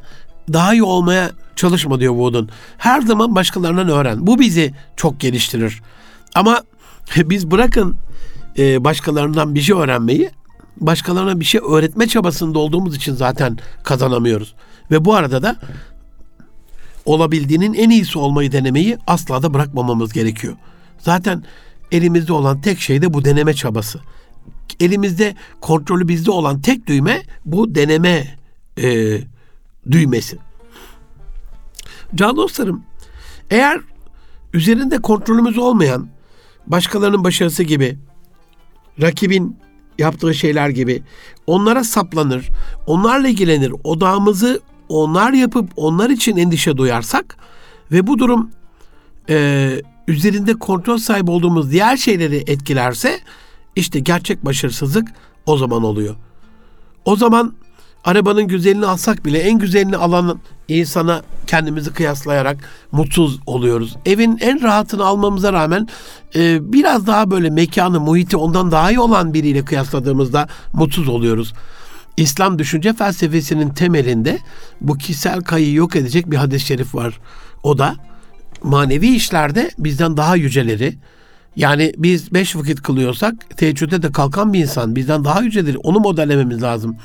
daha 0.53 0.73
iyi 0.73 0.83
olmaya 0.83 1.31
çalışma 1.55 1.99
diyor 1.99 2.13
Wood'un. 2.13 2.49
Her 2.77 3.01
zaman 3.01 3.35
başkalarından 3.35 3.89
öğren. 3.89 4.27
Bu 4.27 4.39
bizi 4.39 4.73
çok 4.95 5.19
geliştirir. 5.19 5.81
Ama 6.35 6.61
biz 7.15 7.51
bırakın 7.51 7.95
e, 8.57 8.83
başkalarından 8.83 9.55
bir 9.55 9.61
şey 9.61 9.75
öğrenmeyi, 9.75 10.29
başkalarına 10.81 11.39
bir 11.39 11.45
şey 11.45 11.61
öğretme 11.69 12.07
çabasında 12.07 12.59
olduğumuz 12.59 12.95
için 12.95 13.13
zaten 13.13 13.57
kazanamıyoruz. 13.83 14.55
Ve 14.91 15.05
bu 15.05 15.15
arada 15.15 15.43
da 15.43 15.55
olabildiğinin 17.05 17.73
en 17.73 17.89
iyisi 17.89 18.19
olmayı 18.19 18.51
denemeyi 18.51 18.97
asla 19.07 19.43
da 19.43 19.53
bırakmamamız 19.53 20.13
gerekiyor. 20.13 20.55
Zaten 20.99 21.43
elimizde 21.91 22.33
olan 22.33 22.61
tek 22.61 22.79
şey 22.79 23.01
de 23.01 23.13
bu 23.13 23.25
deneme 23.25 23.53
çabası. 23.53 23.99
Elimizde 24.79 25.35
kontrolü 25.61 26.07
bizde 26.07 26.31
olan 26.31 26.61
tek 26.61 26.87
düğme 26.87 27.21
bu 27.45 27.75
deneme 27.75 28.37
e, 28.77 29.17
düğmesi. 29.91 30.37
Can 32.15 32.35
dostlarım, 32.35 32.83
eğer 33.49 33.79
üzerinde 34.53 34.97
kontrolümüz 34.97 35.57
olmayan 35.57 36.07
başkalarının 36.67 37.23
başarısı 37.23 37.63
gibi, 37.63 37.97
rakibin 39.01 39.57
yaptığı 39.99 40.33
şeyler 40.33 40.69
gibi 40.69 41.03
onlara 41.47 41.83
saplanır, 41.83 42.49
onlarla 42.87 43.27
ilgilenir, 43.27 43.73
odağımızı 43.83 44.61
onlar 44.89 45.33
yapıp 45.33 45.69
onlar 45.75 46.09
için 46.09 46.37
endişe 46.37 46.77
duyarsak 46.77 47.37
ve 47.91 48.07
bu 48.07 48.19
durum 48.19 48.51
e, 49.29 49.69
üzerinde 50.07 50.53
kontrol 50.53 50.97
sahibi 50.97 51.31
olduğumuz 51.31 51.71
diğer 51.71 51.97
şeyleri 51.97 52.43
etkilerse 52.47 53.19
işte 53.75 53.99
gerçek 53.99 54.45
başarısızlık 54.45 55.07
o 55.45 55.57
zaman 55.57 55.83
oluyor. 55.83 56.15
O 57.05 57.15
zaman 57.15 57.53
arabanın 58.03 58.47
güzelini 58.47 58.85
alsak 58.85 59.25
bile 59.25 59.39
en 59.39 59.59
güzelini 59.59 59.97
alan 59.97 60.39
insana 60.77 61.21
kendimizi 61.47 61.93
kıyaslayarak 61.93 62.57
mutsuz 62.91 63.39
oluyoruz. 63.45 63.95
Evin 64.05 64.37
en 64.41 64.61
rahatını 64.61 65.05
almamıza 65.05 65.53
rağmen 65.53 65.87
e, 66.35 66.73
biraz 66.73 67.07
daha 67.07 67.31
böyle 67.31 67.49
mekanı, 67.49 67.99
muhiti 67.99 68.37
ondan 68.37 68.71
daha 68.71 68.91
iyi 68.91 68.99
olan 68.99 69.33
biriyle 69.33 69.65
kıyasladığımızda 69.65 70.47
mutsuz 70.73 71.07
oluyoruz. 71.07 71.53
İslam 72.17 72.59
düşünce 72.59 72.93
felsefesinin 72.93 73.69
temelinde 73.69 74.39
bu 74.81 74.97
kişisel 74.97 75.41
kayı 75.41 75.73
yok 75.73 75.95
edecek 75.95 76.31
bir 76.31 76.37
hadis-i 76.37 76.65
şerif 76.65 76.95
var. 76.95 77.19
O 77.63 77.77
da 77.77 77.95
manevi 78.63 79.07
işlerde 79.07 79.71
bizden 79.77 80.17
daha 80.17 80.35
yüceleri, 80.35 80.95
yani 81.55 81.93
biz 81.97 82.33
beş 82.33 82.55
vakit 82.55 82.81
kılıyorsak 82.81 83.57
teheccüde 83.57 84.01
de 84.01 84.11
kalkan 84.11 84.53
bir 84.53 84.59
insan 84.59 84.95
bizden 84.95 85.25
daha 85.25 85.41
yücedir. 85.41 85.77
Onu 85.83 85.99
modellememiz 85.99 86.61
lazım. 86.61 86.97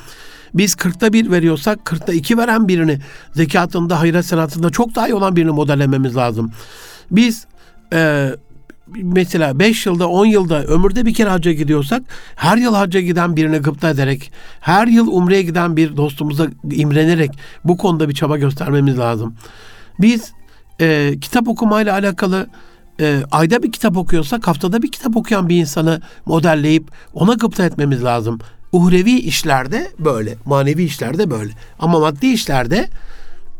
Biz 0.54 0.74
kırkta 0.74 1.12
bir 1.12 1.30
veriyorsak 1.30 1.84
kırkta 1.84 2.12
iki 2.12 2.38
veren 2.38 2.68
birini 2.68 2.98
zekatında, 3.32 4.00
hayra 4.00 4.22
senatında 4.22 4.70
çok 4.70 4.94
daha 4.94 5.08
iyi 5.08 5.14
olan 5.14 5.36
birini 5.36 5.50
modellememiz 5.50 6.16
lazım. 6.16 6.52
Biz 7.10 7.46
e, 7.92 8.30
mesela 9.02 9.58
5 9.58 9.86
yılda 9.86 10.08
10 10.08 10.26
yılda 10.26 10.64
ömürde 10.64 11.06
bir 11.06 11.14
kere 11.14 11.30
hacca 11.30 11.52
gidiyorsak 11.52 12.02
her 12.36 12.56
yıl 12.56 12.74
hacca 12.74 13.00
giden 13.00 13.36
birine 13.36 13.58
gıpta 13.58 13.90
ederek 13.90 14.32
her 14.60 14.86
yıl 14.86 15.06
umreye 15.06 15.42
giden 15.42 15.76
bir 15.76 15.96
dostumuza 15.96 16.46
imrenerek 16.70 17.30
bu 17.64 17.76
konuda 17.76 18.08
bir 18.08 18.14
çaba 18.14 18.38
göstermemiz 18.38 18.98
lazım. 18.98 19.34
Biz 20.00 20.32
e, 20.80 21.14
kitap 21.20 21.48
okumayla 21.48 21.92
alakalı 21.92 22.46
e, 23.00 23.22
ayda 23.30 23.62
bir 23.62 23.72
kitap 23.72 23.96
okuyorsak 23.96 24.46
haftada 24.46 24.82
bir 24.82 24.92
kitap 24.92 25.16
okuyan 25.16 25.48
bir 25.48 25.56
insanı 25.56 26.00
modelleyip 26.26 26.90
ona 27.14 27.34
gıpta 27.34 27.64
etmemiz 27.64 28.04
lazım. 28.04 28.38
Uhrevi 28.74 29.10
işlerde 29.10 29.90
böyle, 29.98 30.36
manevi 30.44 30.82
işlerde 30.82 31.30
böyle. 31.30 31.52
Ama 31.78 31.98
maddi 31.98 32.26
işlerde 32.26 32.88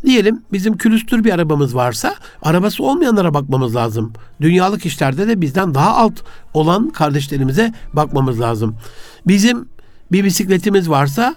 diyelim 0.07 0.43
bizim 0.53 0.77
külüstür 0.77 1.25
bir 1.25 1.33
arabamız 1.33 1.75
varsa 1.75 2.15
arabası 2.43 2.83
olmayanlara 2.83 3.35
bakmamız 3.35 3.77
lazım. 3.77 4.13
Dünyalık 4.41 4.87
işlerde 4.87 5.29
de 5.29 5.41
bizden 5.41 5.75
daha 5.75 5.97
alt 5.97 6.21
olan 6.55 6.91
kardeşlerimize 6.91 7.73
bakmamız 7.93 8.41
lazım. 8.41 8.77
Bizim 9.27 9.69
bir 10.13 10.25
bisikletimiz 10.25 10.91
varsa 10.91 11.35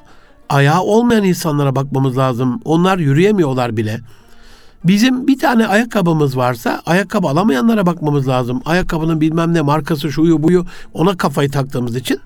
ayağı 0.49 0.81
olmayan 0.81 1.23
insanlara 1.23 1.75
bakmamız 1.75 2.17
lazım. 2.17 2.61
Onlar 2.65 2.97
yürüyemiyorlar 2.97 3.77
bile. 3.77 3.99
Bizim 4.83 5.27
bir 5.27 5.39
tane 5.39 5.67
ayakkabımız 5.67 6.37
varsa 6.37 6.81
ayakkabı 6.85 7.27
alamayanlara 7.27 7.85
bakmamız 7.85 8.27
lazım. 8.27 8.61
Ayakkabının 8.65 9.21
bilmem 9.21 9.53
ne 9.53 9.61
markası 9.61 10.11
şuyu 10.11 10.43
buyu 10.43 10.65
ona 10.93 11.17
kafayı 11.17 11.51
taktığımız 11.51 11.95
için 11.95 12.19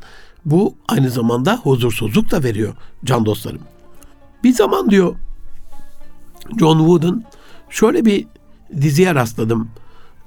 bu 0.45 0.75
aynı 0.87 1.09
zamanda 1.09 1.55
huzursuzluk 1.63 2.31
da 2.31 2.43
veriyor 2.43 2.73
can 3.05 3.25
dostlarım. 3.25 3.61
Bir 4.43 4.53
zaman 4.53 4.89
diyor 4.89 5.15
John 6.59 6.77
Wooden 6.77 7.23
şöyle 7.69 8.05
bir 8.05 8.27
diziye 8.81 9.15
rastladım. 9.15 9.69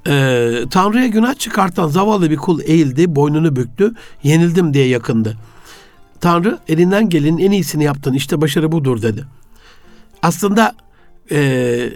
Ee, 0.06 0.64
Tanrı'ya 0.70 1.06
günah 1.06 1.34
çıkartan 1.34 1.88
zavallı 1.88 2.30
bir 2.30 2.36
kul 2.36 2.60
eğildi, 2.64 3.16
boynunu 3.16 3.56
büktü, 3.56 3.94
yenildim 4.22 4.74
diye 4.74 4.88
yakındı. 4.88 5.36
Tanrı 6.20 6.58
elinden 6.68 7.08
gelenin 7.08 7.38
en 7.38 7.50
iyisini 7.50 7.84
yaptın, 7.84 8.12
işte 8.12 8.40
başarı 8.40 8.72
budur 8.72 9.02
dedi. 9.02 9.24
Aslında 10.22 10.74
e, 11.30 11.90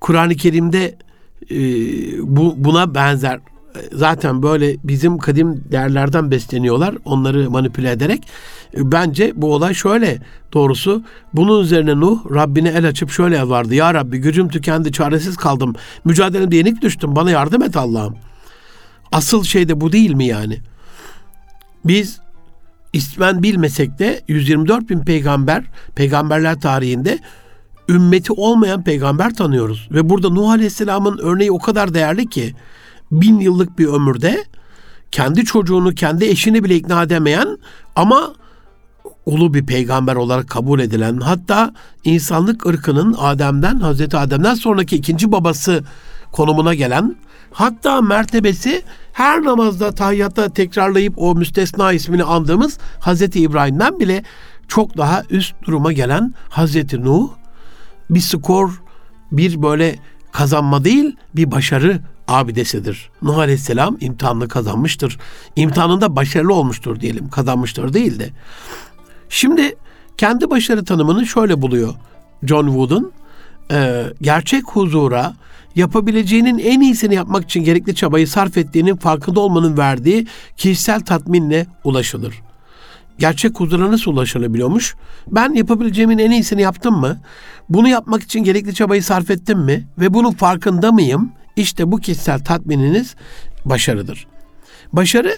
Kur'an-ı 0.00 0.34
Kerim'de 0.34 0.98
e, 1.50 1.56
bu, 2.36 2.54
buna 2.56 2.94
benzer 2.94 3.40
zaten 3.92 4.42
böyle 4.42 4.76
bizim 4.84 5.18
kadim 5.18 5.64
değerlerden 5.70 6.30
besleniyorlar 6.30 6.94
onları 7.04 7.50
manipüle 7.50 7.90
ederek. 7.90 8.22
Bence 8.76 9.32
bu 9.36 9.54
olay 9.54 9.74
şöyle 9.74 10.18
doğrusu 10.52 11.02
bunun 11.34 11.62
üzerine 11.62 12.00
Nuh 12.00 12.34
Rabbine 12.34 12.68
el 12.68 12.88
açıp 12.88 13.10
şöyle 13.10 13.36
yalvardı. 13.36 13.74
Ya 13.74 13.94
Rabbi 13.94 14.18
gücüm 14.18 14.48
tükendi 14.48 14.92
çaresiz 14.92 15.36
kaldım. 15.36 15.74
Mücadelemde 16.04 16.56
yenik 16.56 16.82
düştüm 16.82 17.16
bana 17.16 17.30
yardım 17.30 17.62
et 17.62 17.76
Allah'ım. 17.76 18.16
Asıl 19.12 19.44
şey 19.44 19.68
de 19.68 19.80
bu 19.80 19.92
değil 19.92 20.14
mi 20.14 20.26
yani? 20.26 20.58
Biz 21.84 22.20
ismen 22.92 23.42
bilmesek 23.42 23.98
de 23.98 24.20
124 24.28 24.90
bin 24.90 25.00
peygamber, 25.00 25.64
peygamberler 25.94 26.60
tarihinde 26.60 27.18
ümmeti 27.88 28.32
olmayan 28.32 28.84
peygamber 28.84 29.34
tanıyoruz. 29.34 29.88
Ve 29.92 30.08
burada 30.08 30.30
Nuh 30.30 30.50
Aleyhisselam'ın 30.50 31.18
örneği 31.18 31.52
o 31.52 31.58
kadar 31.58 31.94
değerli 31.94 32.26
ki 32.26 32.54
bin 33.12 33.40
yıllık 33.40 33.78
bir 33.78 33.86
ömürde 33.86 34.44
kendi 35.10 35.44
çocuğunu, 35.44 35.94
kendi 35.94 36.24
eşini 36.24 36.64
bile 36.64 36.76
ikna 36.76 37.02
edemeyen 37.02 37.58
ama 37.96 38.32
ulu 39.26 39.54
bir 39.54 39.66
peygamber 39.66 40.16
olarak 40.16 40.48
kabul 40.48 40.80
edilen 40.80 41.20
hatta 41.20 41.74
insanlık 42.04 42.66
ırkının 42.66 43.14
Adem'den, 43.18 43.76
Hazreti 43.76 44.16
Adem'den 44.16 44.54
sonraki 44.54 44.96
ikinci 44.96 45.32
babası 45.32 45.84
konumuna 46.32 46.74
gelen 46.74 47.16
hatta 47.52 48.00
mertebesi 48.00 48.82
her 49.12 49.44
namazda 49.44 49.92
tahiyyatta 49.92 50.48
tekrarlayıp 50.48 51.14
o 51.16 51.34
müstesna 51.34 51.92
ismini 51.92 52.24
andığımız 52.24 52.78
Hazreti 53.00 53.40
İbrahim'den 53.40 54.00
bile 54.00 54.24
çok 54.68 54.96
daha 54.96 55.22
üst 55.30 55.54
duruma 55.66 55.92
gelen 55.92 56.34
Hazreti 56.48 57.04
Nuh 57.04 57.30
bir 58.10 58.20
skor, 58.20 58.82
bir 59.32 59.62
böyle 59.62 59.96
kazanma 60.32 60.84
değil 60.84 61.16
bir 61.36 61.50
başarı 61.50 62.00
abidesidir. 62.32 63.10
Nuh 63.22 63.38
Aleyhisselam 63.38 63.96
imtihanını 64.00 64.48
kazanmıştır. 64.48 65.18
İmtihanında 65.56 66.16
başarılı 66.16 66.54
olmuştur 66.54 67.00
diyelim. 67.00 67.28
Kazanmıştır 67.28 67.92
değil 67.92 68.18
de. 68.18 68.30
Şimdi 69.28 69.76
kendi 70.16 70.50
başarı 70.50 70.84
tanımını 70.84 71.26
şöyle 71.26 71.62
buluyor 71.62 71.94
John 72.42 72.66
Wooden. 72.66 73.12
E, 73.70 74.04
gerçek 74.22 74.64
huzura 74.64 75.34
yapabileceğinin 75.76 76.58
en 76.58 76.80
iyisini 76.80 77.14
yapmak 77.14 77.44
için 77.44 77.64
gerekli 77.64 77.94
çabayı 77.94 78.28
sarf 78.28 78.58
ettiğinin 78.58 78.96
farkında 78.96 79.40
olmanın 79.40 79.78
verdiği 79.78 80.26
kişisel 80.56 81.00
tatminle 81.00 81.66
ulaşılır. 81.84 82.42
Gerçek 83.18 83.60
huzura 83.60 83.90
nasıl 83.92 84.12
ulaşılabiliyormuş? 84.12 84.94
Ben 85.26 85.54
yapabileceğimin 85.54 86.18
en 86.18 86.30
iyisini 86.30 86.62
yaptım 86.62 86.94
mı? 86.94 87.20
Bunu 87.68 87.88
yapmak 87.88 88.22
için 88.22 88.44
gerekli 88.44 88.74
çabayı 88.74 89.02
sarf 89.02 89.30
ettim 89.30 89.58
mi? 89.58 89.88
Ve 89.98 90.14
bunun 90.14 90.32
farkında 90.32 90.92
mıyım? 90.92 91.32
İşte 91.56 91.92
bu 91.92 91.98
kişisel 91.98 92.44
tatmininiz 92.44 93.14
başarıdır. 93.64 94.26
Başarı 94.92 95.36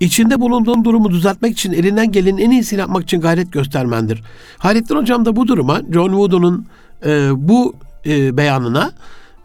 içinde 0.00 0.40
bulunduğun 0.40 0.84
durumu 0.84 1.10
düzeltmek 1.10 1.52
için 1.52 1.72
elinden 1.72 2.12
gelenin 2.12 2.38
en 2.38 2.50
iyisini 2.50 2.80
yapmak 2.80 3.02
için 3.02 3.20
gayret 3.20 3.52
göstermendir. 3.52 4.22
Hayrettin 4.58 4.96
Hocam 4.96 5.24
da 5.24 5.36
bu 5.36 5.48
duruma 5.48 5.80
John 5.92 6.08
Wooden'un 6.08 6.66
e, 7.06 7.30
bu 7.48 7.74
e, 8.06 8.36
beyanına 8.36 8.92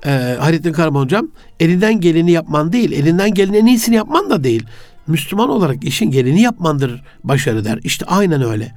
e, 0.06 0.10
Hayrettin 0.40 0.74
Karaman 0.74 1.02
Hocam 1.02 1.28
elinden 1.60 2.00
geleni 2.00 2.32
yapman 2.32 2.74
değil, 2.74 2.92
elinden 2.92 3.34
gelenin 3.34 3.58
en 3.58 3.66
iyisini 3.66 3.96
yapman 3.96 4.30
da 4.30 4.44
değil. 4.44 4.66
Müslüman 5.08 5.50
olarak 5.50 5.84
işin 5.84 6.12
geleni 6.12 6.42
yapmandır 6.42 7.04
başarı 7.24 7.66
der. 7.66 7.80
İşte 7.84 8.06
aynen 8.06 8.42
öyle. 8.42 8.72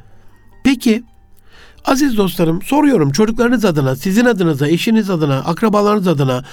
Peki 0.64 1.02
aziz 1.88 2.16
dostlarım 2.16 2.62
soruyorum 2.62 3.12
çocuklarınız 3.12 3.64
adına, 3.64 3.96
sizin 3.96 4.24
adınıza, 4.24 4.68
eşiniz 4.68 5.10
adına, 5.10 5.36
akrabalarınız 5.36 6.08
adına 6.08 6.44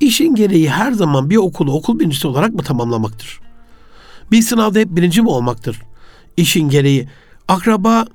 işin 0.00 0.34
gereği 0.34 0.70
her 0.70 0.92
zaman 0.92 1.30
bir 1.30 1.36
okulu 1.36 1.72
okul 1.72 1.98
birincisi 1.98 2.28
olarak 2.28 2.52
mı 2.52 2.62
tamamlamaktır? 2.62 3.40
Bir 4.30 4.42
sınavda 4.42 4.78
hep 4.78 4.88
birinci 4.88 5.22
mi 5.22 5.28
olmaktır? 5.28 5.82
İşin 6.36 6.68
gereği 6.68 7.08
akraba 7.48 8.06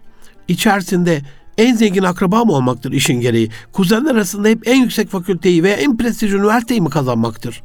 içerisinde 0.48 1.22
en 1.58 1.76
zengin 1.76 2.04
akraba 2.04 2.46
mı 2.46 2.52
olmaktır 2.52 2.92
işin 2.92 3.22
gereği? 3.22 3.50
Kuzenler 3.74 4.16
arasında 4.16 4.48
hep 4.48 4.68
en 4.68 4.82
yüksek 4.82 5.10
fakülteyi 5.10 5.64
veya 5.64 5.76
en 5.76 5.98
prestijli 5.98 6.36
üniversiteyi 6.36 6.82
mi 6.82 6.90
kazanmaktır? 6.90 7.64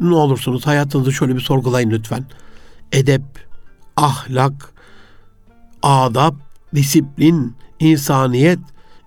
Ne 0.00 0.14
olursunuz 0.14 0.66
hayatınızı 0.66 1.12
şöyle 1.12 1.34
bir 1.34 1.40
sorgulayın 1.40 1.90
lütfen. 1.90 2.24
Edep, 2.92 3.22
ahlak, 3.96 4.72
adab, 5.82 6.34
disiplin, 6.74 7.54
insaniyet, 7.80 8.58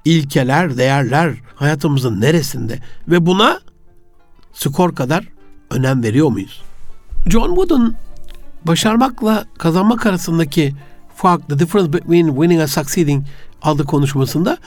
ilkeler, 0.06 0.78
değerler 0.78 1.34
hayatımızın 1.56 2.22
neresinde? 2.22 2.80
Ve 3.08 3.26
buna 3.26 3.60
skor 4.54 4.96
kadar 4.96 5.28
önem 5.72 6.04
veriyor 6.04 6.30
muyuz? 6.30 6.62
John 7.30 7.48
Wooden 7.48 7.96
başarmakla 8.68 9.46
kazanmak 9.58 10.06
arasındaki 10.06 10.74
fark, 11.16 11.50
the 11.50 11.60
difference 11.60 11.94
between 11.94 12.28
winning 12.28 12.62
and 12.62 12.68
succeeding 12.68 13.26
adlı 13.62 13.86
konuşmasında 13.86 14.58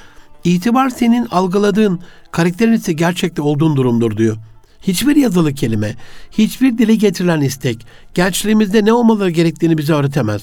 itibar 0.44 0.90
senin 0.90 1.26
algıladığın 1.26 2.00
karakterin 2.32 2.72
ise 2.72 2.92
gerçekte 2.92 3.42
olduğun 3.42 3.76
durumdur 3.76 4.16
diyor. 4.16 4.36
Hiçbir 4.82 5.16
yazılı 5.16 5.54
kelime, 5.54 5.94
hiçbir 6.30 6.78
dile 6.78 6.94
getirilen 6.94 7.40
istek 7.40 7.86
gençliğimizde 8.14 8.84
ne 8.84 8.92
olmaları 8.92 9.30
gerektiğini 9.30 9.78
bize 9.78 9.92
öğretemez. 9.92 10.42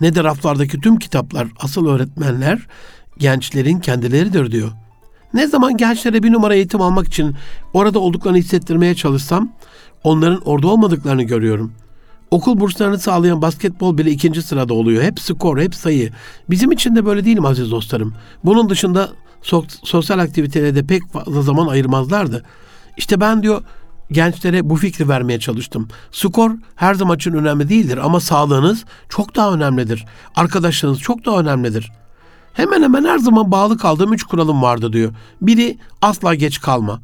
Ne 0.00 0.14
de 0.14 0.24
raflardaki 0.24 0.80
tüm 0.80 0.98
kitaplar, 0.98 1.48
asıl 1.60 1.86
öğretmenler 1.86 2.66
gençlerin 3.18 3.78
kendileridir 3.78 4.52
diyor. 4.52 4.70
Ne 5.34 5.46
zaman 5.46 5.76
gençlere 5.76 6.22
bir 6.22 6.32
numara 6.32 6.54
eğitim 6.54 6.80
almak 6.80 7.06
için 7.06 7.34
orada 7.72 7.98
olduklarını 7.98 8.38
hissettirmeye 8.38 8.94
çalışsam 8.94 9.52
onların 10.04 10.40
orada 10.44 10.66
olmadıklarını 10.66 11.22
görüyorum. 11.22 11.72
Okul 12.30 12.60
burslarını 12.60 12.98
sağlayan 12.98 13.42
basketbol 13.42 13.98
bile 13.98 14.10
ikinci 14.10 14.42
sırada 14.42 14.74
oluyor. 14.74 15.02
Hep 15.02 15.20
skor, 15.20 15.58
hep 15.58 15.74
sayı. 15.74 16.10
Bizim 16.50 16.72
için 16.72 16.96
de 16.96 17.06
böyle 17.06 17.24
değil 17.24 17.38
mi 17.38 17.48
aziz 17.48 17.70
dostlarım? 17.70 18.14
Bunun 18.44 18.70
dışında 18.70 19.10
so- 19.42 19.64
sosyal 19.82 20.18
aktivitelere 20.18 20.74
de 20.74 20.86
pek 20.86 21.12
fazla 21.12 21.42
zaman 21.42 21.66
ayırmazlardı. 21.66 22.44
İşte 22.96 23.20
ben 23.20 23.42
diyor 23.42 23.62
gençlere 24.10 24.70
bu 24.70 24.76
fikri 24.76 25.08
vermeye 25.08 25.40
çalıştım. 25.40 25.88
Skor 26.12 26.50
her 26.74 26.94
zaman 26.94 27.16
için 27.16 27.32
önemli 27.32 27.68
değildir 27.68 27.98
ama 28.02 28.20
sağlığınız 28.20 28.84
çok 29.08 29.36
daha 29.36 29.52
önemlidir. 29.52 30.04
Arkadaşlarınız 30.36 31.00
çok 31.00 31.24
daha 31.24 31.40
önemlidir. 31.40 31.92
Hemen 32.52 32.82
hemen 32.82 33.04
her 33.04 33.18
zaman 33.18 33.50
bağlı 33.50 33.78
kaldığım 33.78 34.12
üç 34.12 34.24
kuralım 34.24 34.62
vardı 34.62 34.92
diyor. 34.92 35.12
Biri 35.40 35.78
asla 36.02 36.34
geç 36.34 36.60
kalma. 36.60 37.00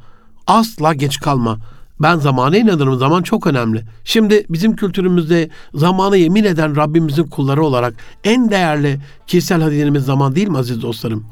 Asla 0.46 0.94
geç 0.94 1.20
kalma. 1.20 1.58
Ben 2.00 2.16
zamana 2.16 2.56
inanırım. 2.56 2.98
Zaman 2.98 3.22
çok 3.22 3.46
önemli. 3.46 3.84
Şimdi 4.04 4.46
bizim 4.48 4.76
kültürümüzde 4.76 5.50
zamanı 5.74 6.16
yemin 6.16 6.44
eden 6.44 6.76
Rabbimizin 6.76 7.24
kulları 7.24 7.64
olarak 7.64 7.94
en 8.24 8.50
değerli 8.50 9.00
kişisel 9.26 9.62
hazinemiz 9.62 10.04
zaman 10.04 10.34
değil 10.34 10.48
mi 10.48 10.58
aziz 10.58 10.82
dostlarım? 10.82 11.24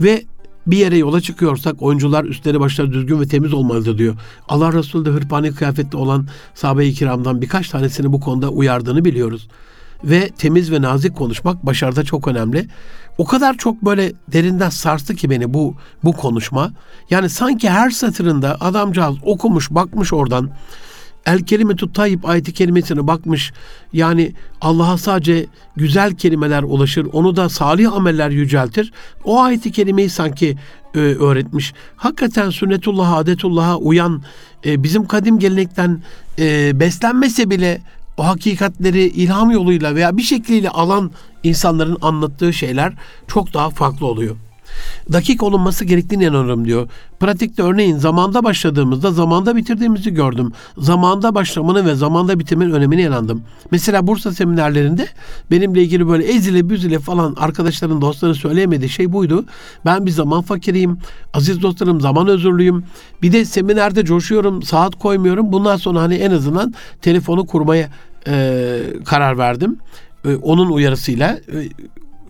Ve 0.00 0.24
bir 0.66 0.76
yere 0.76 0.98
yola 0.98 1.20
çıkıyorsak 1.20 1.82
oyuncular 1.82 2.24
üstleri 2.24 2.60
başları 2.60 2.92
düzgün 2.92 3.20
ve 3.20 3.28
temiz 3.28 3.52
olmalıdır 3.52 3.98
diyor. 3.98 4.16
Allah 4.48 4.72
Resulü 4.72 5.04
de 5.04 5.10
hırpani 5.10 5.54
kıyafette 5.54 5.96
olan 5.96 6.26
sahabe-i 6.54 6.94
kiramdan 6.94 7.42
birkaç 7.42 7.68
tanesini 7.68 8.12
bu 8.12 8.20
konuda 8.20 8.48
uyardığını 8.48 9.04
biliyoruz. 9.04 9.48
Ve 10.04 10.28
temiz 10.28 10.72
ve 10.72 10.82
nazik 10.82 11.16
konuşmak 11.16 11.66
başarıda 11.66 12.04
çok 12.04 12.28
önemli. 12.28 12.68
O 13.18 13.24
kadar 13.24 13.56
çok 13.56 13.82
böyle 13.82 14.12
derinden 14.32 14.70
sarstı 14.70 15.14
ki 15.14 15.30
beni 15.30 15.54
bu 15.54 15.74
bu 16.04 16.12
konuşma. 16.12 16.72
Yani 17.10 17.28
sanki 17.28 17.70
her 17.70 17.90
satırında 17.90 18.56
adamcağız 18.60 19.16
okumuş, 19.22 19.70
bakmış 19.70 20.12
oradan. 20.12 20.50
El 21.26 21.40
kelimetü 21.40 21.92
tayyip 21.92 22.28
ayeti 22.28 22.52
kelimesine 22.52 23.06
bakmış. 23.06 23.52
Yani 23.92 24.32
Allah'a 24.60 24.98
sadece 24.98 25.46
güzel 25.76 26.14
kelimeler 26.14 26.62
ulaşır. 26.62 27.06
Onu 27.12 27.36
da 27.36 27.48
salih 27.48 27.92
ameller 27.92 28.30
yüceltir. 28.30 28.92
O 29.24 29.40
ayeti 29.40 29.72
kelimeyi 29.72 30.10
sanki 30.10 30.56
e, 30.94 30.98
öğretmiş. 30.98 31.74
Hakikaten 31.96 32.50
sünnetullah'a, 32.50 33.16
adetullah'a 33.16 33.76
uyan 33.76 34.22
e, 34.66 34.82
bizim 34.82 35.06
kadim 35.06 35.38
gelenekten 35.38 36.02
e, 36.38 36.80
beslenmese 36.80 37.50
bile 37.50 37.80
o 38.16 38.26
hakikatleri 38.26 39.02
ilham 39.02 39.50
yoluyla 39.50 39.94
veya 39.94 40.16
bir 40.16 40.22
şekliyle 40.22 40.70
alan 40.70 41.10
insanların 41.42 41.96
anlattığı 42.02 42.52
şeyler 42.52 42.92
çok 43.28 43.54
daha 43.54 43.70
farklı 43.70 44.06
oluyor. 44.06 44.36
Dakik 45.12 45.42
olunması 45.42 45.84
gerektiğini 45.84 46.24
inanıyorum 46.24 46.64
diyor. 46.64 46.88
Pratikte 47.20 47.62
örneğin 47.62 47.96
zamanda 47.96 48.44
başladığımızda 48.44 49.10
zamanda 49.10 49.56
bitirdiğimizi 49.56 50.14
gördüm. 50.14 50.52
Zamanda 50.78 51.34
başlamanın 51.34 51.86
ve 51.86 51.94
zamanda 51.94 52.38
bitirmenin 52.38 52.72
önemine 52.72 53.02
inandım. 53.02 53.42
Mesela 53.70 54.06
Bursa 54.06 54.32
seminerlerinde 54.32 55.06
benimle 55.50 55.82
ilgili 55.82 56.08
böyle 56.08 56.24
ezile 56.24 56.70
büzile 56.70 56.98
falan 56.98 57.34
arkadaşların 57.38 58.00
dostların 58.00 58.32
söyleyemediği 58.32 58.90
şey 58.90 59.12
buydu. 59.12 59.44
Ben 59.84 60.06
bir 60.06 60.10
zaman 60.10 60.42
fakiriyim. 60.42 60.98
Aziz 61.34 61.62
dostlarım 61.62 62.00
zaman 62.00 62.28
özürlüyüm. 62.28 62.84
Bir 63.22 63.32
de 63.32 63.44
seminerde 63.44 64.04
coşuyorum. 64.04 64.62
Saat 64.62 64.98
koymuyorum. 64.98 65.52
Bundan 65.52 65.76
sonra 65.76 66.00
hani 66.00 66.14
en 66.14 66.30
azından 66.30 66.74
telefonu 67.02 67.46
kurmaya 67.46 67.88
e, 68.26 68.78
karar 69.04 69.38
verdim. 69.38 69.76
E, 70.24 70.36
onun 70.36 70.70
uyarısıyla 70.70 71.28
e, 71.32 71.68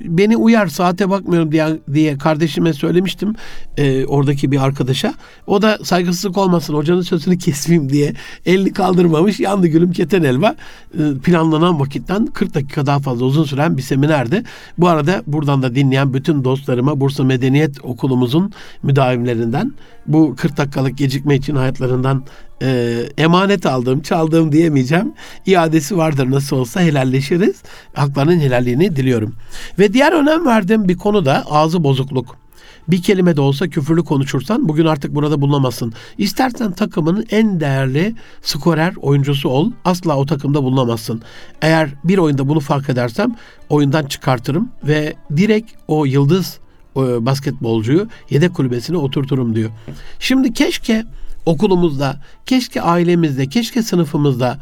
beni 0.04 0.36
uyar 0.36 0.66
saate 0.66 1.10
bakmıyorum 1.10 1.52
diye, 1.52 1.66
diye 1.92 2.18
kardeşime 2.18 2.72
söylemiştim 2.72 3.34
e, 3.76 4.06
oradaki 4.06 4.52
bir 4.52 4.64
arkadaşa. 4.64 5.14
O 5.46 5.62
da 5.62 5.78
saygısızlık 5.84 6.38
olmasın 6.38 6.74
hocanın 6.74 7.02
sözünü 7.02 7.38
kesmeyeyim 7.38 7.92
diye 7.92 8.14
elini 8.46 8.72
kaldırmamış 8.72 9.40
yandı 9.40 9.66
gülüm 9.66 9.92
keten 9.92 10.22
elma. 10.22 10.54
E, 10.94 11.18
planlanan 11.24 11.80
vakitten 11.80 12.26
40 12.26 12.54
dakika 12.54 12.86
daha 12.86 12.98
fazla 12.98 13.24
uzun 13.24 13.44
süren 13.44 13.76
bir 13.76 13.82
seminerdi. 13.82 14.42
Bu 14.78 14.88
arada 14.88 15.22
buradan 15.26 15.62
da 15.62 15.74
dinleyen 15.74 16.14
bütün 16.14 16.44
dostlarıma 16.44 17.00
Bursa 17.00 17.24
Medeniyet 17.24 17.84
Okulumuzun 17.84 18.52
müdavimlerinden 18.82 19.72
bu 20.06 20.34
40 20.36 20.56
dakikalık 20.56 20.98
gecikme 20.98 21.34
için 21.36 21.56
hayatlarından 21.56 22.24
e, 22.62 23.02
emanet 23.18 23.66
aldığım, 23.66 24.02
çaldığım 24.02 24.52
diyemeyeceğim. 24.52 25.12
İadesi 25.46 25.96
vardır 25.96 26.30
nasıl 26.30 26.56
olsa 26.56 26.80
helalleşiriz. 26.80 27.62
Haklarının 27.94 28.40
helalliğini 28.40 28.96
diliyorum. 28.96 29.34
Ve 29.78 29.92
diğer 29.92 30.12
önem 30.12 30.46
verdiğim 30.46 30.88
bir 30.88 30.96
konu 30.96 31.24
da 31.24 31.44
ağzı 31.50 31.84
bozukluk. 31.84 32.42
Bir 32.88 33.02
kelime 33.02 33.36
de 33.36 33.40
olsa 33.40 33.68
küfürlü 33.68 34.04
konuşursan 34.04 34.68
bugün 34.68 34.86
artık 34.86 35.14
burada 35.14 35.40
bulunamazsın. 35.40 35.92
İstersen 36.18 36.72
takımının 36.72 37.26
en 37.30 37.60
değerli 37.60 38.14
skorer 38.42 38.94
oyuncusu 38.96 39.48
ol. 39.48 39.72
Asla 39.84 40.16
o 40.16 40.26
takımda 40.26 40.62
bulunamazsın. 40.62 41.22
Eğer 41.62 41.90
bir 42.04 42.18
oyunda 42.18 42.48
bunu 42.48 42.60
fark 42.60 42.88
edersem 42.88 43.36
oyundan 43.68 44.04
çıkartırım 44.04 44.68
ve 44.84 45.14
direkt 45.36 45.72
o 45.88 46.04
yıldız 46.04 46.58
o 46.94 47.26
basketbolcuyu 47.26 48.08
yedek 48.30 48.54
kulübesine 48.54 48.96
oturturum 48.96 49.54
diyor. 49.54 49.70
Şimdi 50.18 50.52
keşke 50.52 51.04
okulumuzda, 51.46 52.16
keşke 52.46 52.82
ailemizde, 52.82 53.46
keşke 53.46 53.82
sınıfımızda 53.82 54.58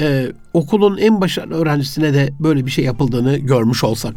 e, 0.00 0.32
okulun 0.52 0.96
en 0.96 1.20
başarılı 1.20 1.54
öğrencisine 1.54 2.14
de 2.14 2.30
böyle 2.40 2.66
bir 2.66 2.70
şey 2.70 2.84
yapıldığını 2.84 3.36
görmüş 3.36 3.84
olsak. 3.84 4.14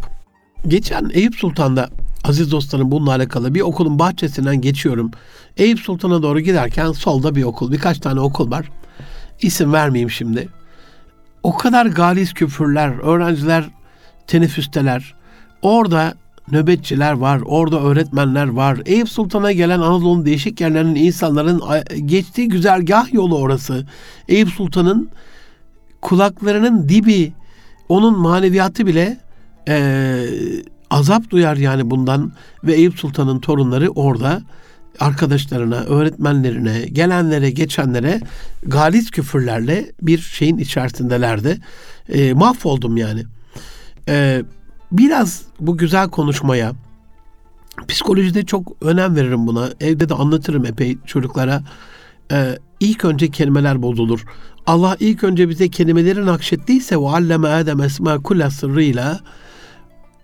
Geçen 0.68 1.10
Eyüp 1.14 1.36
Sultan'da 1.36 1.90
aziz 2.24 2.52
dostlarım 2.52 2.92
bununla 2.92 3.12
alakalı 3.12 3.56
bir 3.56 3.62
okulun 3.62 4.00
bahçesinden 4.00 4.62
geçiyorum. 4.62 5.12
Eyüp 5.58 5.80
Sultan'a 5.80 6.24
doğru 6.24 6.40
giderken 6.40 6.92
solda 6.92 7.36
bir 7.36 7.44
okul, 7.44 7.72
birkaç 7.72 8.00
tane 8.00 8.20
okul 8.20 8.52
var. 8.52 8.70
İsim 9.42 9.74
vermeyeyim 9.74 10.12
şimdi. 10.12 10.50
O 11.44 11.58
kadar 11.58 11.86
galis 11.86 12.34
küfürler, 12.34 12.90
öğrenciler 12.90 13.70
teneffüsteler. 14.28 15.16
Orada 15.62 16.14
nöbetçiler 16.52 17.14
var, 17.14 17.42
orada 17.46 17.82
öğretmenler 17.82 18.48
var. 18.48 18.82
Eyüp 18.86 19.10
Sultan'a 19.10 19.52
gelen 19.52 19.80
Anadolu'nun 19.80 20.26
değişik 20.26 20.62
yerlerinin 20.62 20.96
insanların 20.96 21.62
geçtiği 22.06 22.48
güzergah 22.50 23.14
yolu 23.14 23.38
orası. 23.38 23.86
Eyüp 24.28 24.50
Sultan'ın 24.50 25.10
kulaklarının 26.02 26.90
dibi, 26.90 27.34
onun 27.90 28.20
maneviyatı 28.20 28.88
bile 28.88 29.18
e, 29.68 30.26
azap 30.90 31.30
duyar 31.30 31.58
yani 31.58 31.90
bundan 31.90 32.32
ve 32.64 32.74
Eyüp 32.74 33.00
Sultan'ın 33.00 33.40
torunları 33.40 33.90
orada 33.90 34.42
arkadaşlarına, 35.00 35.76
öğretmenlerine, 35.76 36.86
gelenlere, 36.86 37.52
geçenlere 37.52 38.22
galis 38.64 39.12
küfürlerle 39.12 39.92
bir 40.02 40.18
şeyin 40.18 40.58
içerisindelerdi. 40.58 41.58
E, 42.10 42.34
mahvoldum 42.34 42.98
yani. 42.98 43.24
E, 44.08 44.44
biraz 44.92 45.42
bu 45.60 45.78
güzel 45.78 46.10
konuşmaya, 46.10 46.74
psikolojide 47.88 48.46
çok 48.46 48.68
önem 48.82 49.16
veririm 49.16 49.48
buna. 49.48 49.70
Evde 49.80 50.10
de 50.10 50.14
anlatırım 50.14 50.66
epey 50.66 50.98
çocuklara. 51.06 51.64
E, 52.32 52.58
ilk 52.80 53.06
önce 53.06 53.32
kelimeler 53.32 53.82
bozulur. 53.82 54.26
Allah 54.66 54.98
ilk 55.00 55.24
önce 55.24 55.50
bize 55.50 55.70
kelimeleri 55.70 56.26
nakşettiyse 56.26 56.98
ve 56.98 57.10
alleme 57.10 57.48
Adem 57.48 57.82
esma 57.82 58.24
kulla 58.24 58.52
sırrıyla 58.52 59.20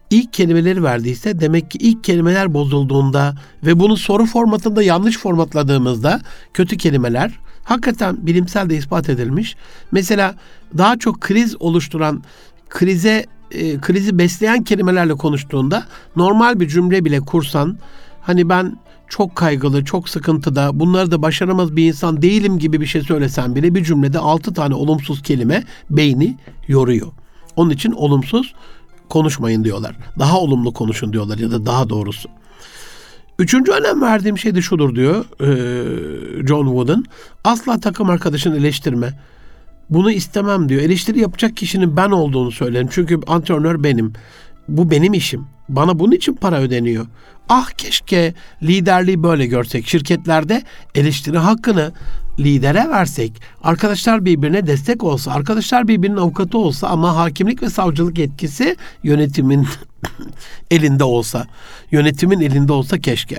ilk 0.10 0.34
kelimeleri 0.34 0.84
verdiyse 0.84 1.40
demek 1.40 1.72
ki 1.72 1.78
ilk 1.78 2.04
kelimeler 2.04 2.54
bozulduğunda 2.54 3.36
ve 3.64 3.80
bunu 3.80 3.98
soru 3.98 4.26
formatında 4.26 4.84
yanlış 4.84 5.18
formatladığımızda 5.18 6.22
kötü 6.54 6.78
kelimeler 6.78 7.40
hakikaten 7.64 8.28
bilimsel 8.28 8.70
de 8.70 8.78
ispat 8.78 9.10
edilmiş. 9.10 9.56
Mesela 9.92 10.36
daha 10.78 11.00
çok 11.00 11.22
kriz 11.22 11.62
oluşturan 11.62 12.24
krize 12.70 13.26
e, 13.54 13.82
krizi 13.82 14.18
besleyen 14.18 14.64
kelimelerle 14.64 15.14
konuştuğunda 15.14 15.86
normal 16.16 16.60
bir 16.60 16.68
cümle 16.68 17.06
bile 17.06 17.20
kursan 17.20 17.78
hani 18.22 18.50
ben 18.50 18.78
çok 19.10 19.36
kaygılı, 19.36 19.86
çok 19.86 20.10
sıkıntıda, 20.10 20.80
bunları 20.80 21.12
da 21.12 21.22
başaramaz 21.22 21.76
bir 21.76 21.88
insan 21.88 22.22
değilim 22.22 22.60
gibi 22.60 22.82
bir 22.82 22.86
şey 22.86 23.02
söylesen 23.02 23.56
bile 23.56 23.76
bir 23.76 23.84
cümlede 23.84 24.20
altı 24.20 24.54
tane 24.54 24.76
olumsuz 24.76 25.22
kelime 25.22 25.64
beyni 25.90 26.38
yoruyor. 26.68 27.08
Onun 27.56 27.70
için 27.70 27.92
olumsuz 27.92 28.54
konuşmayın 29.10 29.64
diyorlar. 29.64 29.96
Daha 30.20 30.40
olumlu 30.40 30.74
konuşun 30.74 31.14
diyorlar 31.14 31.38
ya 31.38 31.52
da 31.52 31.66
daha 31.66 31.90
doğrusu. 31.90 32.30
Üçüncü 33.40 33.72
önem 33.72 34.02
verdiğim 34.02 34.38
şey 34.38 34.56
de 34.56 34.62
şudur 34.62 34.96
diyor 34.96 35.26
e, 35.42 36.48
John 36.48 36.66
Wooden. 36.66 37.04
Asla 37.44 37.80
takım 37.80 38.10
arkadaşını 38.10 38.58
eleştirme. 38.58 39.20
Bunu 39.90 40.12
istemem 40.12 40.70
diyor. 40.70 40.82
Eleştiri 40.82 41.20
yapacak 41.20 41.58
kişinin 41.58 41.98
ben 41.98 42.12
olduğunu 42.12 42.52
söylerim. 42.52 42.88
Çünkü 42.92 43.20
antrenör 43.28 43.84
benim. 43.84 44.14
Bu 44.68 44.92
benim 44.92 45.14
işim. 45.14 45.46
Bana 45.70 46.00
bunun 46.00 46.12
için 46.12 46.34
para 46.34 46.60
ödeniyor. 46.60 47.06
Ah 47.50 47.72
keşke 47.72 48.34
liderliği 48.64 49.24
böyle 49.24 49.46
görsek. 49.46 49.88
Şirketlerde 49.88 50.64
eleştiri 50.96 51.38
hakkını 51.38 51.92
lidere 52.40 52.90
versek. 52.90 53.42
Arkadaşlar 53.64 54.26
birbirine 54.26 54.68
destek 54.68 55.04
olsa. 55.04 55.32
Arkadaşlar 55.32 55.88
birbirinin 55.88 56.18
avukatı 56.18 56.58
olsa 56.58 56.88
ama 56.88 57.16
hakimlik 57.16 57.64
ve 57.64 57.70
savcılık 57.70 58.20
etkisi 58.20 58.76
yönetimin 59.04 59.68
elinde 60.72 61.04
olsa. 61.04 61.48
Yönetimin 61.92 62.40
elinde 62.42 62.74
olsa 62.74 63.00
keşke. 63.00 63.38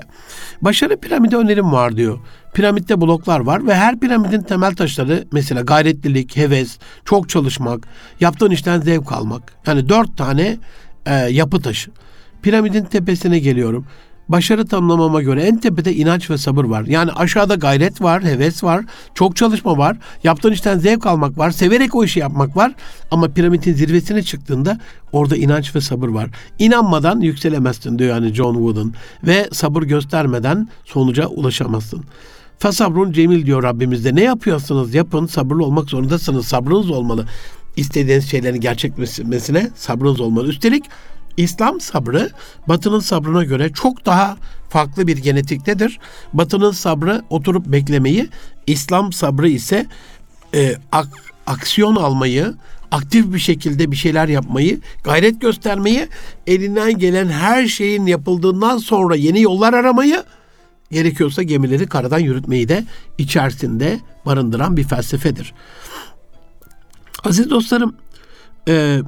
Başarı 0.61 0.97
piramidi 0.97 1.35
önerim 1.35 1.71
var 1.71 1.97
diyor. 1.97 2.19
Piramitte 2.53 3.01
bloklar 3.01 3.39
var 3.39 3.67
ve 3.67 3.75
her 3.75 3.99
piramidin 3.99 4.41
temel 4.41 4.75
taşları 4.75 5.25
mesela 5.31 5.61
gayretlilik, 5.61 6.37
heves, 6.37 6.77
çok 7.05 7.29
çalışmak, 7.29 7.87
yaptığın 8.19 8.51
işten 8.51 8.81
zevk 8.81 9.11
almak. 9.11 9.53
Yani 9.67 9.89
dört 9.89 10.17
tane 10.17 10.57
e, 11.05 11.13
yapı 11.13 11.61
taşı. 11.61 11.91
Piramidin 12.41 12.85
tepesine 12.85 13.39
geliyorum. 13.39 13.85
Başarı 14.29 14.67
tanımlamama 14.67 15.21
göre 15.21 15.43
en 15.43 15.57
tepede 15.57 15.95
inanç 15.95 16.29
ve 16.29 16.37
sabır 16.37 16.63
var. 16.63 16.85
Yani 16.85 17.11
aşağıda 17.11 17.55
gayret 17.55 18.01
var, 18.01 18.23
heves 18.23 18.63
var, 18.63 18.85
çok 19.15 19.35
çalışma 19.35 19.77
var, 19.77 19.97
yaptığın 20.23 20.51
işten 20.51 20.79
zevk 20.79 21.05
almak 21.05 21.37
var, 21.37 21.51
severek 21.51 21.95
o 21.95 22.03
işi 22.03 22.19
yapmak 22.19 22.57
var. 22.57 22.73
Ama 23.11 23.27
piramidin 23.27 23.73
zirvesine 23.73 24.23
çıktığında 24.23 24.79
orada 25.11 25.35
inanç 25.35 25.75
ve 25.75 25.81
sabır 25.81 26.07
var. 26.07 26.29
İnanmadan 26.59 27.19
yükselemezsin 27.19 27.99
diyor 27.99 28.09
yani 28.09 28.33
John 28.33 28.53
Wooden. 28.53 28.93
Ve 29.23 29.49
sabır 29.51 29.83
göstermeden 29.83 30.67
sonuca 30.85 31.27
ulaşamazsın. 31.27 32.03
Fasabrun 32.59 33.11
cemil 33.11 33.45
diyor 33.45 33.63
Rabbimizde. 33.63 34.15
Ne 34.15 34.23
yapıyorsunuz 34.23 34.93
yapın 34.93 35.25
sabırlı 35.25 35.65
olmak 35.65 35.89
zorundasınız. 35.89 36.45
Sabrınız 36.45 36.89
olmalı. 36.89 37.25
İstediğiniz 37.77 38.29
şeylerin 38.29 38.61
gerçekleşmesine 38.61 39.69
sabrınız 39.75 40.19
olmalı. 40.19 40.47
Üstelik 40.47 40.85
İslam 41.37 41.81
sabrı 41.81 42.29
Batı'nın 42.67 42.99
sabrına 42.99 43.43
göre 43.43 43.73
çok 43.73 44.05
daha 44.05 44.37
farklı 44.69 45.07
bir 45.07 45.17
genetiktedir. 45.17 45.99
Batı'nın 46.33 46.71
sabrı 46.71 47.21
oturup 47.29 47.65
beklemeyi, 47.65 48.29
İslam 48.67 49.13
sabrı 49.13 49.49
ise 49.49 49.85
e, 50.53 50.75
ak, 50.91 51.07
aksiyon 51.47 51.95
almayı, 51.95 52.53
aktif 52.91 53.33
bir 53.33 53.39
şekilde 53.39 53.91
bir 53.91 53.95
şeyler 53.95 54.27
yapmayı, 54.27 54.79
gayret 55.03 55.41
göstermeyi, 55.41 56.07
elinden 56.47 56.97
gelen 56.97 57.27
her 57.27 57.67
şeyin 57.67 58.05
yapıldığından 58.05 58.77
sonra 58.77 59.15
yeni 59.15 59.41
yollar 59.41 59.73
aramayı, 59.73 60.23
gerekiyorsa 60.91 61.43
gemileri 61.43 61.87
karadan 61.87 62.19
yürütmeyi 62.19 62.69
de 62.69 62.83
içerisinde 63.17 63.99
barındıran 64.25 64.77
bir 64.77 64.83
felsefedir. 64.83 65.53
Aziz 67.23 67.49
dostlarım, 67.49 67.95
e, 68.67 68.99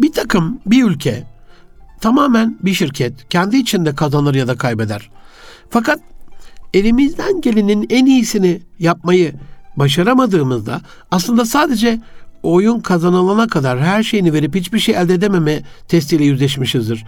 bir 0.00 0.12
takım, 0.12 0.60
bir 0.66 0.84
ülke 0.84 1.33
tamamen 2.04 2.58
bir 2.62 2.74
şirket 2.74 3.28
kendi 3.28 3.56
içinde 3.56 3.94
kazanır 3.94 4.34
ya 4.34 4.48
da 4.48 4.56
kaybeder. 4.56 5.10
Fakat 5.70 6.00
elimizden 6.74 7.40
gelenin 7.40 7.86
en 7.90 8.06
iyisini 8.06 8.62
yapmayı 8.78 9.32
başaramadığımızda 9.76 10.80
aslında 11.10 11.44
sadece 11.44 12.00
oyun 12.42 12.80
kazanılana 12.80 13.46
kadar 13.46 13.80
her 13.80 14.02
şeyini 14.02 14.32
verip 14.32 14.54
hiçbir 14.54 14.78
şey 14.78 14.94
elde 14.94 15.14
edememe 15.14 15.62
testiyle 15.88 16.24
yüzleşmişizdir. 16.24 17.04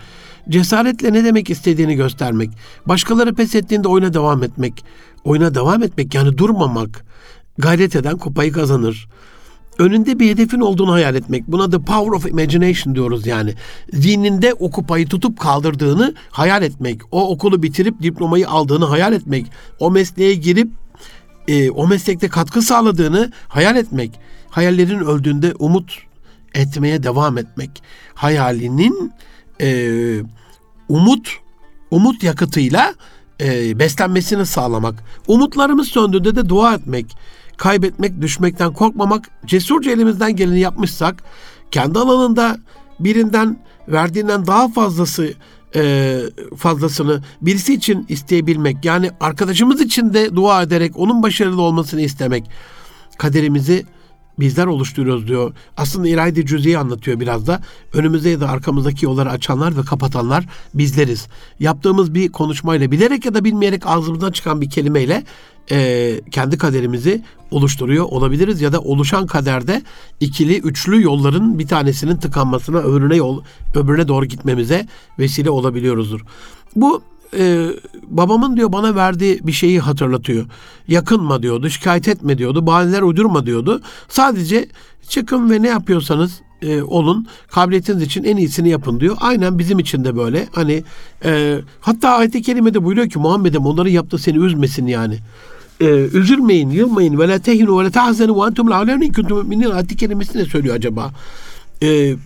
Cesaretle 0.49 1.13
ne 1.13 1.25
demek 1.25 1.51
istediğini 1.51 1.95
göstermek, 1.95 2.51
başkaları 2.87 3.35
pes 3.35 3.55
ettiğinde 3.55 3.89
oyuna 3.89 4.15
devam 4.15 4.43
etmek, 4.43 4.85
oyuna 5.25 5.55
devam 5.55 5.83
etmek 5.83 6.15
yani 6.15 6.39
durmamak, 6.39 7.05
gayret 7.59 7.97
eden 7.97 8.17
kupayı 8.17 8.53
kazanır 8.53 9.09
önünde 9.79 10.19
bir 10.19 10.31
hedefin 10.31 10.61
olduğunu 10.61 10.93
hayal 10.93 11.15
etmek. 11.15 11.49
Buna 11.49 11.71
the 11.71 11.79
power 11.79 12.13
of 12.13 12.27
imagination 12.27 12.95
diyoruz 12.95 13.27
yani. 13.27 13.55
Zihninde 13.93 14.55
o 14.55 14.71
kupayı 14.71 15.09
tutup 15.09 15.41
kaldırdığını 15.41 16.15
hayal 16.31 16.63
etmek. 16.63 17.01
O 17.11 17.31
okulu 17.31 17.63
bitirip 17.63 18.03
diplomayı 18.03 18.49
aldığını 18.49 18.85
hayal 18.85 19.13
etmek. 19.13 19.47
O 19.79 19.91
mesleğe 19.91 20.35
girip 20.35 20.69
e, 21.49 21.71
o 21.71 21.89
meslekte 21.89 22.29
katkı 22.29 22.63
sağladığını 22.63 23.33
hayal 23.49 23.77
etmek. 23.77 24.21
Hayallerin 24.51 25.01
öldüğünde 25.01 25.55
umut 25.59 25.99
etmeye 26.55 27.03
devam 27.03 27.39
etmek. 27.39 27.83
Hayalinin 28.15 29.13
e, 29.61 29.91
umut 30.89 31.29
umut 31.91 32.23
yakıtıyla 32.23 32.95
e, 33.41 33.79
beslenmesini 33.79 34.47
sağlamak. 34.47 35.05
Umutlarımız 35.27 35.89
söndüğünde 35.89 36.37
de 36.37 36.49
dua 36.49 36.75
etmek 36.75 37.17
kaybetmek, 37.57 38.21
düşmekten 38.21 38.73
korkmamak, 38.73 39.31
cesurca 39.47 39.93
elimizden 39.93 40.37
geleni 40.37 40.61
yapmışsak, 40.61 41.23
kendi 41.71 41.99
alanında 41.99 42.59
birinden 43.01 43.59
verdiğinden 43.89 44.47
daha 44.47 44.69
fazlası 44.69 45.33
e, 45.75 46.21
fazlasını 46.57 47.23
birisi 47.43 47.75
için 47.75 48.07
isteyebilmek, 48.09 48.85
yani 48.85 49.11
arkadaşımız 49.21 49.81
için 49.81 50.15
de 50.15 50.37
dua 50.37 50.63
ederek 50.63 50.99
onun 50.99 51.23
başarılı 51.23 51.63
olmasını 51.63 52.01
istemek, 52.01 52.51
kaderimizi 53.19 53.87
bizler 54.39 54.67
oluşturuyoruz 54.67 55.29
diyor. 55.29 55.53
Aslında 55.77 56.09
irade 56.09 56.47
cüziyi 56.47 56.79
anlatıyor 56.79 57.21
biraz 57.21 57.47
da. 57.47 57.63
Önümüzde 57.93 58.29
ya 58.29 58.41
da 58.41 58.49
arkamızdaki 58.49 59.05
yolları 59.05 59.31
açanlar 59.31 59.77
ve 59.77 59.83
kapatanlar 59.83 60.47
bizleriz. 60.75 61.27
Yaptığımız 61.61 62.15
bir 62.15 62.33
konuşmayla 62.33 62.91
bilerek 62.91 63.25
ya 63.25 63.35
da 63.35 63.45
bilmeyerek 63.45 63.87
ağzımızdan 63.87 64.33
çıkan 64.33 64.61
bir 64.61 64.71
kelimeyle 64.71 65.25
e, 65.71 66.21
kendi 66.31 66.59
kaderimizi 66.59 67.23
oluşturuyor 67.51 68.05
olabiliriz 68.05 68.61
ya 68.61 68.73
da 68.73 68.81
oluşan 68.81 69.27
kaderde 69.27 69.83
ikili 70.21 70.59
üçlü 70.59 71.03
yolların 71.03 71.59
bir 71.59 71.69
tanesinin 71.69 72.17
tıkanmasına 72.17 72.79
öbürüne 72.79 73.17
yol 73.17 73.43
öbürüne 73.75 74.09
doğru 74.09 74.27
gitmemize 74.27 74.87
vesile 75.19 75.51
olabiliyoruzdur. 75.51 76.21
Bu 76.77 77.03
e, 77.35 77.67
babamın 78.09 78.57
diyor 78.57 78.73
bana 78.73 78.95
verdiği 78.95 79.41
bir 79.47 79.53
şeyi 79.53 79.81
hatırlatıyor. 79.81 80.47
Yakınma 80.89 81.43
diyordu, 81.43 81.71
şikayet 81.71 82.09
etme 82.09 82.39
diyordu, 82.39 82.67
bahaneler 82.67 83.03
uydurma 83.03 83.47
diyordu. 83.47 83.83
Sadece 84.09 84.69
çıkın 85.09 85.51
ve 85.51 85.63
ne 85.63 85.69
yapıyorsanız 85.69 86.41
e, 86.63 86.83
olun, 86.83 87.27
kabiliyetiniz 87.49 88.03
için 88.03 88.25
en 88.25 88.37
iyisini 88.37 88.69
yapın 88.69 89.01
diyor. 89.01 89.17
Aynen 89.21 89.59
bizim 89.59 89.79
için 89.79 90.05
de 90.05 90.17
böyle. 90.17 90.49
Hani 90.53 90.85
e, 91.25 91.59
hatta 91.81 92.09
ayet-i 92.09 92.43
kerimede 92.43 92.85
buyuruyor 92.85 93.09
ki 93.09 93.19
Muhammed'im 93.19 93.67
onların 93.67 93.91
yaptığı 93.91 94.19
seni 94.19 94.39
üzmesin 94.39 94.87
yani 94.87 95.19
e, 95.81 95.87
üzülmeyin, 96.13 96.71
yılmayın 96.71 97.19
ve 97.19 97.29
la 97.29 97.39
tehinu 97.39 97.81
ve 97.81 97.85
la 97.85 97.91
tahzenu 97.91 98.43
ve 98.43 98.47
entum 98.47 98.71
la'alevne 98.71 99.07
in 99.07 99.13
kuntum 99.13 99.39
müminin 99.39 99.71
ayet 99.71 99.97
kelimesi 99.97 100.39
ne 100.39 100.45
söylüyor 100.45 100.77
acaba? 100.77 101.11
E, 101.83 102.17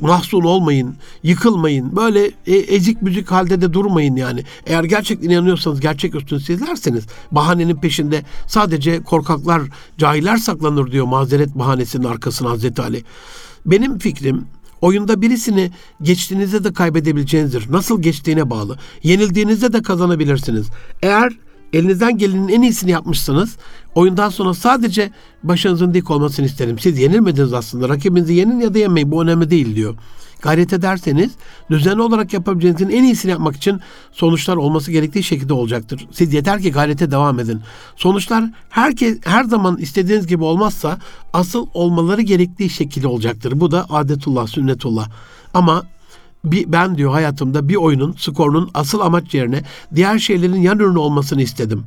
mahzun 0.00 0.42
olmayın, 0.42 0.96
yıkılmayın, 1.22 1.96
böyle 1.96 2.30
e, 2.46 2.56
ezik 2.56 3.04
büzük 3.04 3.30
halde 3.30 3.60
de 3.60 3.72
durmayın 3.72 4.16
yani. 4.16 4.44
Eğer 4.66 4.84
gerçekten 4.84 5.30
inanıyorsanız, 5.30 5.80
gerçek 5.80 6.14
üstünü 6.14 6.40
sizlerseniz 6.40 7.06
bahanenin 7.30 7.76
peşinde 7.76 8.22
sadece 8.46 9.02
korkaklar, 9.02 9.62
cahiller 9.98 10.36
saklanır 10.36 10.92
diyor 10.92 11.06
mazeret 11.06 11.54
bahanesinin 11.54 12.04
arkasına 12.04 12.50
Hazreti 12.50 12.82
Ali. 12.82 13.04
Benim 13.66 13.98
fikrim 13.98 14.46
Oyunda 14.80 15.22
birisini 15.22 15.70
geçtiğinizde 16.02 16.64
de 16.64 16.72
kaybedebileceğinizdir. 16.72 17.72
Nasıl 17.72 18.02
geçtiğine 18.02 18.50
bağlı. 18.50 18.78
Yenildiğinizde 19.02 19.72
de 19.72 19.82
kazanabilirsiniz. 19.82 20.66
Eğer 21.02 21.32
Elinizden 21.72 22.18
gelenin 22.18 22.48
en 22.48 22.62
iyisini 22.62 22.90
yapmışsınız. 22.90 23.56
Oyundan 23.94 24.28
sonra 24.28 24.54
sadece 24.54 25.10
başınızın 25.42 25.94
dik 25.94 26.10
olmasını 26.10 26.46
isterim. 26.46 26.78
Siz 26.78 26.98
yenilmediniz 26.98 27.52
aslında. 27.52 27.88
Rakibinizi 27.88 28.34
yenin 28.34 28.60
ya 28.60 28.74
da 28.74 28.78
yenmeyin. 28.78 29.10
Bu 29.10 29.22
önemli 29.22 29.50
değil 29.50 29.76
diyor. 29.76 29.94
Gayret 30.42 30.72
ederseniz 30.72 31.30
düzenli 31.70 32.02
olarak 32.02 32.32
yapabileceğinizin 32.32 32.88
en 32.88 33.04
iyisini 33.04 33.30
yapmak 33.30 33.56
için 33.56 33.80
sonuçlar 34.12 34.56
olması 34.56 34.92
gerektiği 34.92 35.22
şekilde 35.22 35.52
olacaktır. 35.52 36.06
Siz 36.12 36.34
yeter 36.34 36.62
ki 36.62 36.72
gayrete 36.72 37.10
devam 37.10 37.40
edin. 37.40 37.60
Sonuçlar 37.96 38.44
herkes 38.68 39.18
her 39.24 39.44
zaman 39.44 39.76
istediğiniz 39.76 40.26
gibi 40.26 40.44
olmazsa 40.44 40.98
asıl 41.32 41.66
olmaları 41.74 42.22
gerektiği 42.22 42.70
şekilde 42.70 43.06
olacaktır. 43.06 43.60
Bu 43.60 43.70
da 43.70 43.86
adetullah, 43.90 44.46
sünnetullah. 44.46 45.08
Ama 45.54 45.82
bir, 46.44 46.72
ben 46.72 46.96
diyor 46.96 47.12
hayatımda 47.12 47.68
bir 47.68 47.76
oyunun 47.76 48.14
skorunun 48.18 48.70
asıl 48.74 49.00
amaç 49.00 49.34
yerine 49.34 49.62
diğer 49.94 50.18
şeylerin 50.18 50.62
yan 50.62 50.78
ürünü 50.78 50.98
olmasını 50.98 51.42
istedim. 51.42 51.84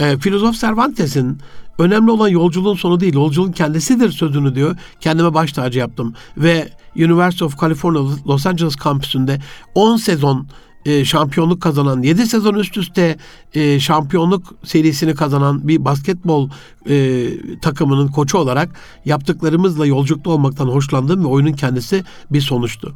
E, 0.00 0.18
Filozof 0.18 0.60
Cervantes'in 0.60 1.38
önemli 1.78 2.10
olan 2.10 2.28
yolculuğun 2.28 2.76
sonu 2.76 3.00
değil, 3.00 3.14
yolculuğun 3.14 3.52
kendisidir 3.52 4.10
sözünü 4.10 4.54
diyor. 4.54 4.76
Kendime 5.00 5.34
baş 5.34 5.52
tacı 5.52 5.78
yaptım. 5.78 6.14
Ve 6.36 6.68
University 6.96 7.44
of 7.44 7.60
California 7.60 8.02
Los 8.26 8.46
Angeles 8.46 8.76
kampüsünde 8.76 9.40
10 9.74 9.96
sezon 9.96 10.46
e, 10.86 11.04
şampiyonluk 11.04 11.62
kazanan, 11.62 12.02
7 12.02 12.26
sezon 12.26 12.54
üst 12.54 12.76
üste 12.76 13.16
e, 13.54 13.80
şampiyonluk 13.80 14.54
serisini 14.64 15.14
kazanan 15.14 15.68
bir 15.68 15.84
basketbol 15.84 16.50
e, 16.88 17.26
takımının 17.60 18.08
koçu 18.08 18.38
olarak 18.38 18.70
yaptıklarımızla 19.04 19.86
yolculukta 19.86 20.30
olmaktan 20.30 20.66
hoşlandığım 20.66 21.24
ve 21.24 21.28
oyunun 21.28 21.52
kendisi 21.52 22.04
bir 22.30 22.40
sonuçtu. 22.40 22.94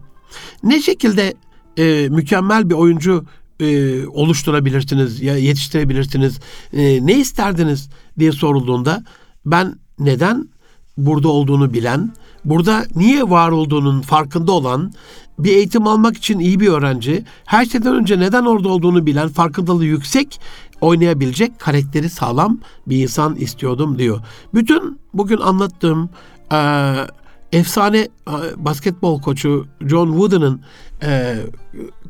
Ne 0.62 0.82
şekilde 0.82 1.34
e, 1.76 2.08
mükemmel 2.08 2.70
bir 2.70 2.74
oyuncu 2.74 3.24
e, 3.60 4.06
oluşturabilirsiniz 4.06 5.22
ya 5.22 5.36
yetiştirebilirsiniz 5.36 6.40
e, 6.72 7.06
ne 7.06 7.18
isterdiniz 7.18 7.88
diye 8.18 8.32
sorulduğunda 8.32 9.04
ben 9.46 9.74
neden 9.98 10.48
burada 10.96 11.28
olduğunu 11.28 11.72
bilen 11.72 12.12
burada 12.44 12.84
niye 12.94 13.30
var 13.30 13.50
olduğunun 13.50 14.02
farkında 14.02 14.52
olan 14.52 14.92
bir 15.38 15.52
eğitim 15.52 15.86
almak 15.86 16.16
için 16.16 16.38
iyi 16.38 16.60
bir 16.60 16.68
öğrenci 16.68 17.24
her 17.44 17.64
şeyden 17.64 17.94
önce 17.94 18.18
neden 18.18 18.44
orada 18.44 18.68
olduğunu 18.68 19.06
bilen 19.06 19.28
farkındalığı 19.28 19.84
yüksek 19.84 20.40
oynayabilecek 20.80 21.58
karakteri 21.58 22.10
sağlam 22.10 22.58
bir 22.86 23.02
insan 23.02 23.36
istiyordum 23.36 23.98
diyor. 23.98 24.20
Bütün 24.54 25.00
bugün 25.14 25.38
anlattığım 25.38 26.10
e, 26.52 26.58
efsane 27.53 27.99
e, 27.99 28.09
basketbol 28.57 29.22
koçu 29.22 29.66
John 29.80 30.07
Wooden'ın 30.07 30.61
e, 31.03 31.36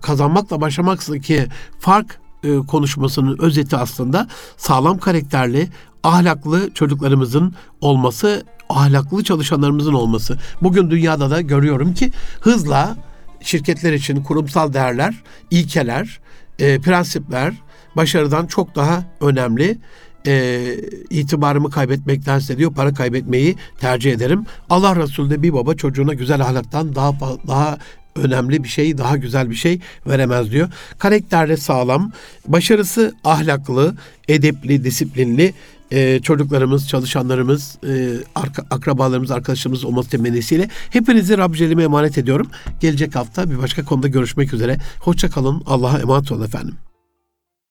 kazanmakla 0.03 0.61
başlamaktaki 0.61 1.47
fark 1.79 2.21
e, 2.45 2.57
konuşmasının 2.57 3.39
özeti 3.39 3.77
aslında 3.77 4.29
sağlam 4.57 4.99
karakterli, 4.99 5.69
ahlaklı 6.03 6.71
çocuklarımızın 6.75 7.55
olması, 7.81 8.45
ahlaklı 8.69 9.25
çalışanlarımızın 9.25 9.93
olması. 9.93 10.39
Bugün 10.63 10.91
dünyada 10.91 11.31
da 11.31 11.41
görüyorum 11.41 11.95
ki 11.95 12.13
hızla 12.41 12.97
şirketler 13.41 13.93
için 13.93 14.23
kurumsal 14.23 14.73
değerler, 14.73 15.23
ilkeler, 15.51 16.21
e, 16.59 16.79
prensipler 16.81 17.55
başarıdan 17.97 18.47
çok 18.47 18.75
daha 18.75 19.03
önemli 19.21 19.79
e, 20.27 20.75
itibarımı 21.11 21.71
kaybetmektense 21.71 22.59
diyor 22.59 22.75
para 22.75 22.95
kaybetmeyi 22.95 23.57
tercih 23.81 24.13
ederim. 24.13 24.45
Allah 24.71 24.97
Resulü 24.97 25.31
de 25.31 25.43
bir 25.43 25.53
baba 25.53 25.75
çocuğuna 25.75 26.15
güzel 26.15 26.41
ahlaktan 26.41 26.95
daha 26.95 27.13
daha 27.47 27.79
önemli 28.17 28.65
bir 28.65 28.69
şey, 28.69 28.99
daha 28.99 29.17
güzel 29.17 29.51
bir 29.51 29.55
şey 29.55 29.81
veremez 30.07 30.51
diyor. 30.51 30.69
Karakterli 30.99 31.57
sağlam, 31.57 32.13
başarısı 32.47 33.15
ahlaklı, 33.25 33.95
edepli, 34.29 34.85
disiplinli 34.85 35.55
e, 35.91 36.21
çocuklarımız, 36.21 36.89
çalışanlarımız, 36.89 37.79
e, 37.89 38.15
arka, 38.35 38.63
akrabalarımız, 38.71 39.31
arkadaşlarımız 39.31 39.85
olması 39.85 40.11
temennisiyle 40.11 40.69
hepinizi 40.91 41.39
Rabcelime 41.39 41.83
emanet 41.83 42.19
ediyorum. 42.19 42.47
Gelecek 42.81 43.15
hafta 43.15 43.51
bir 43.51 43.59
başka 43.59 43.85
konuda 43.85 44.09
görüşmek 44.09 44.53
üzere. 44.53 44.79
Hoşça 45.01 45.31
kalın. 45.31 45.63
Allah'a 45.67 45.99
emanet 46.01 46.33
olun 46.33 46.45
efendim. 46.45 46.75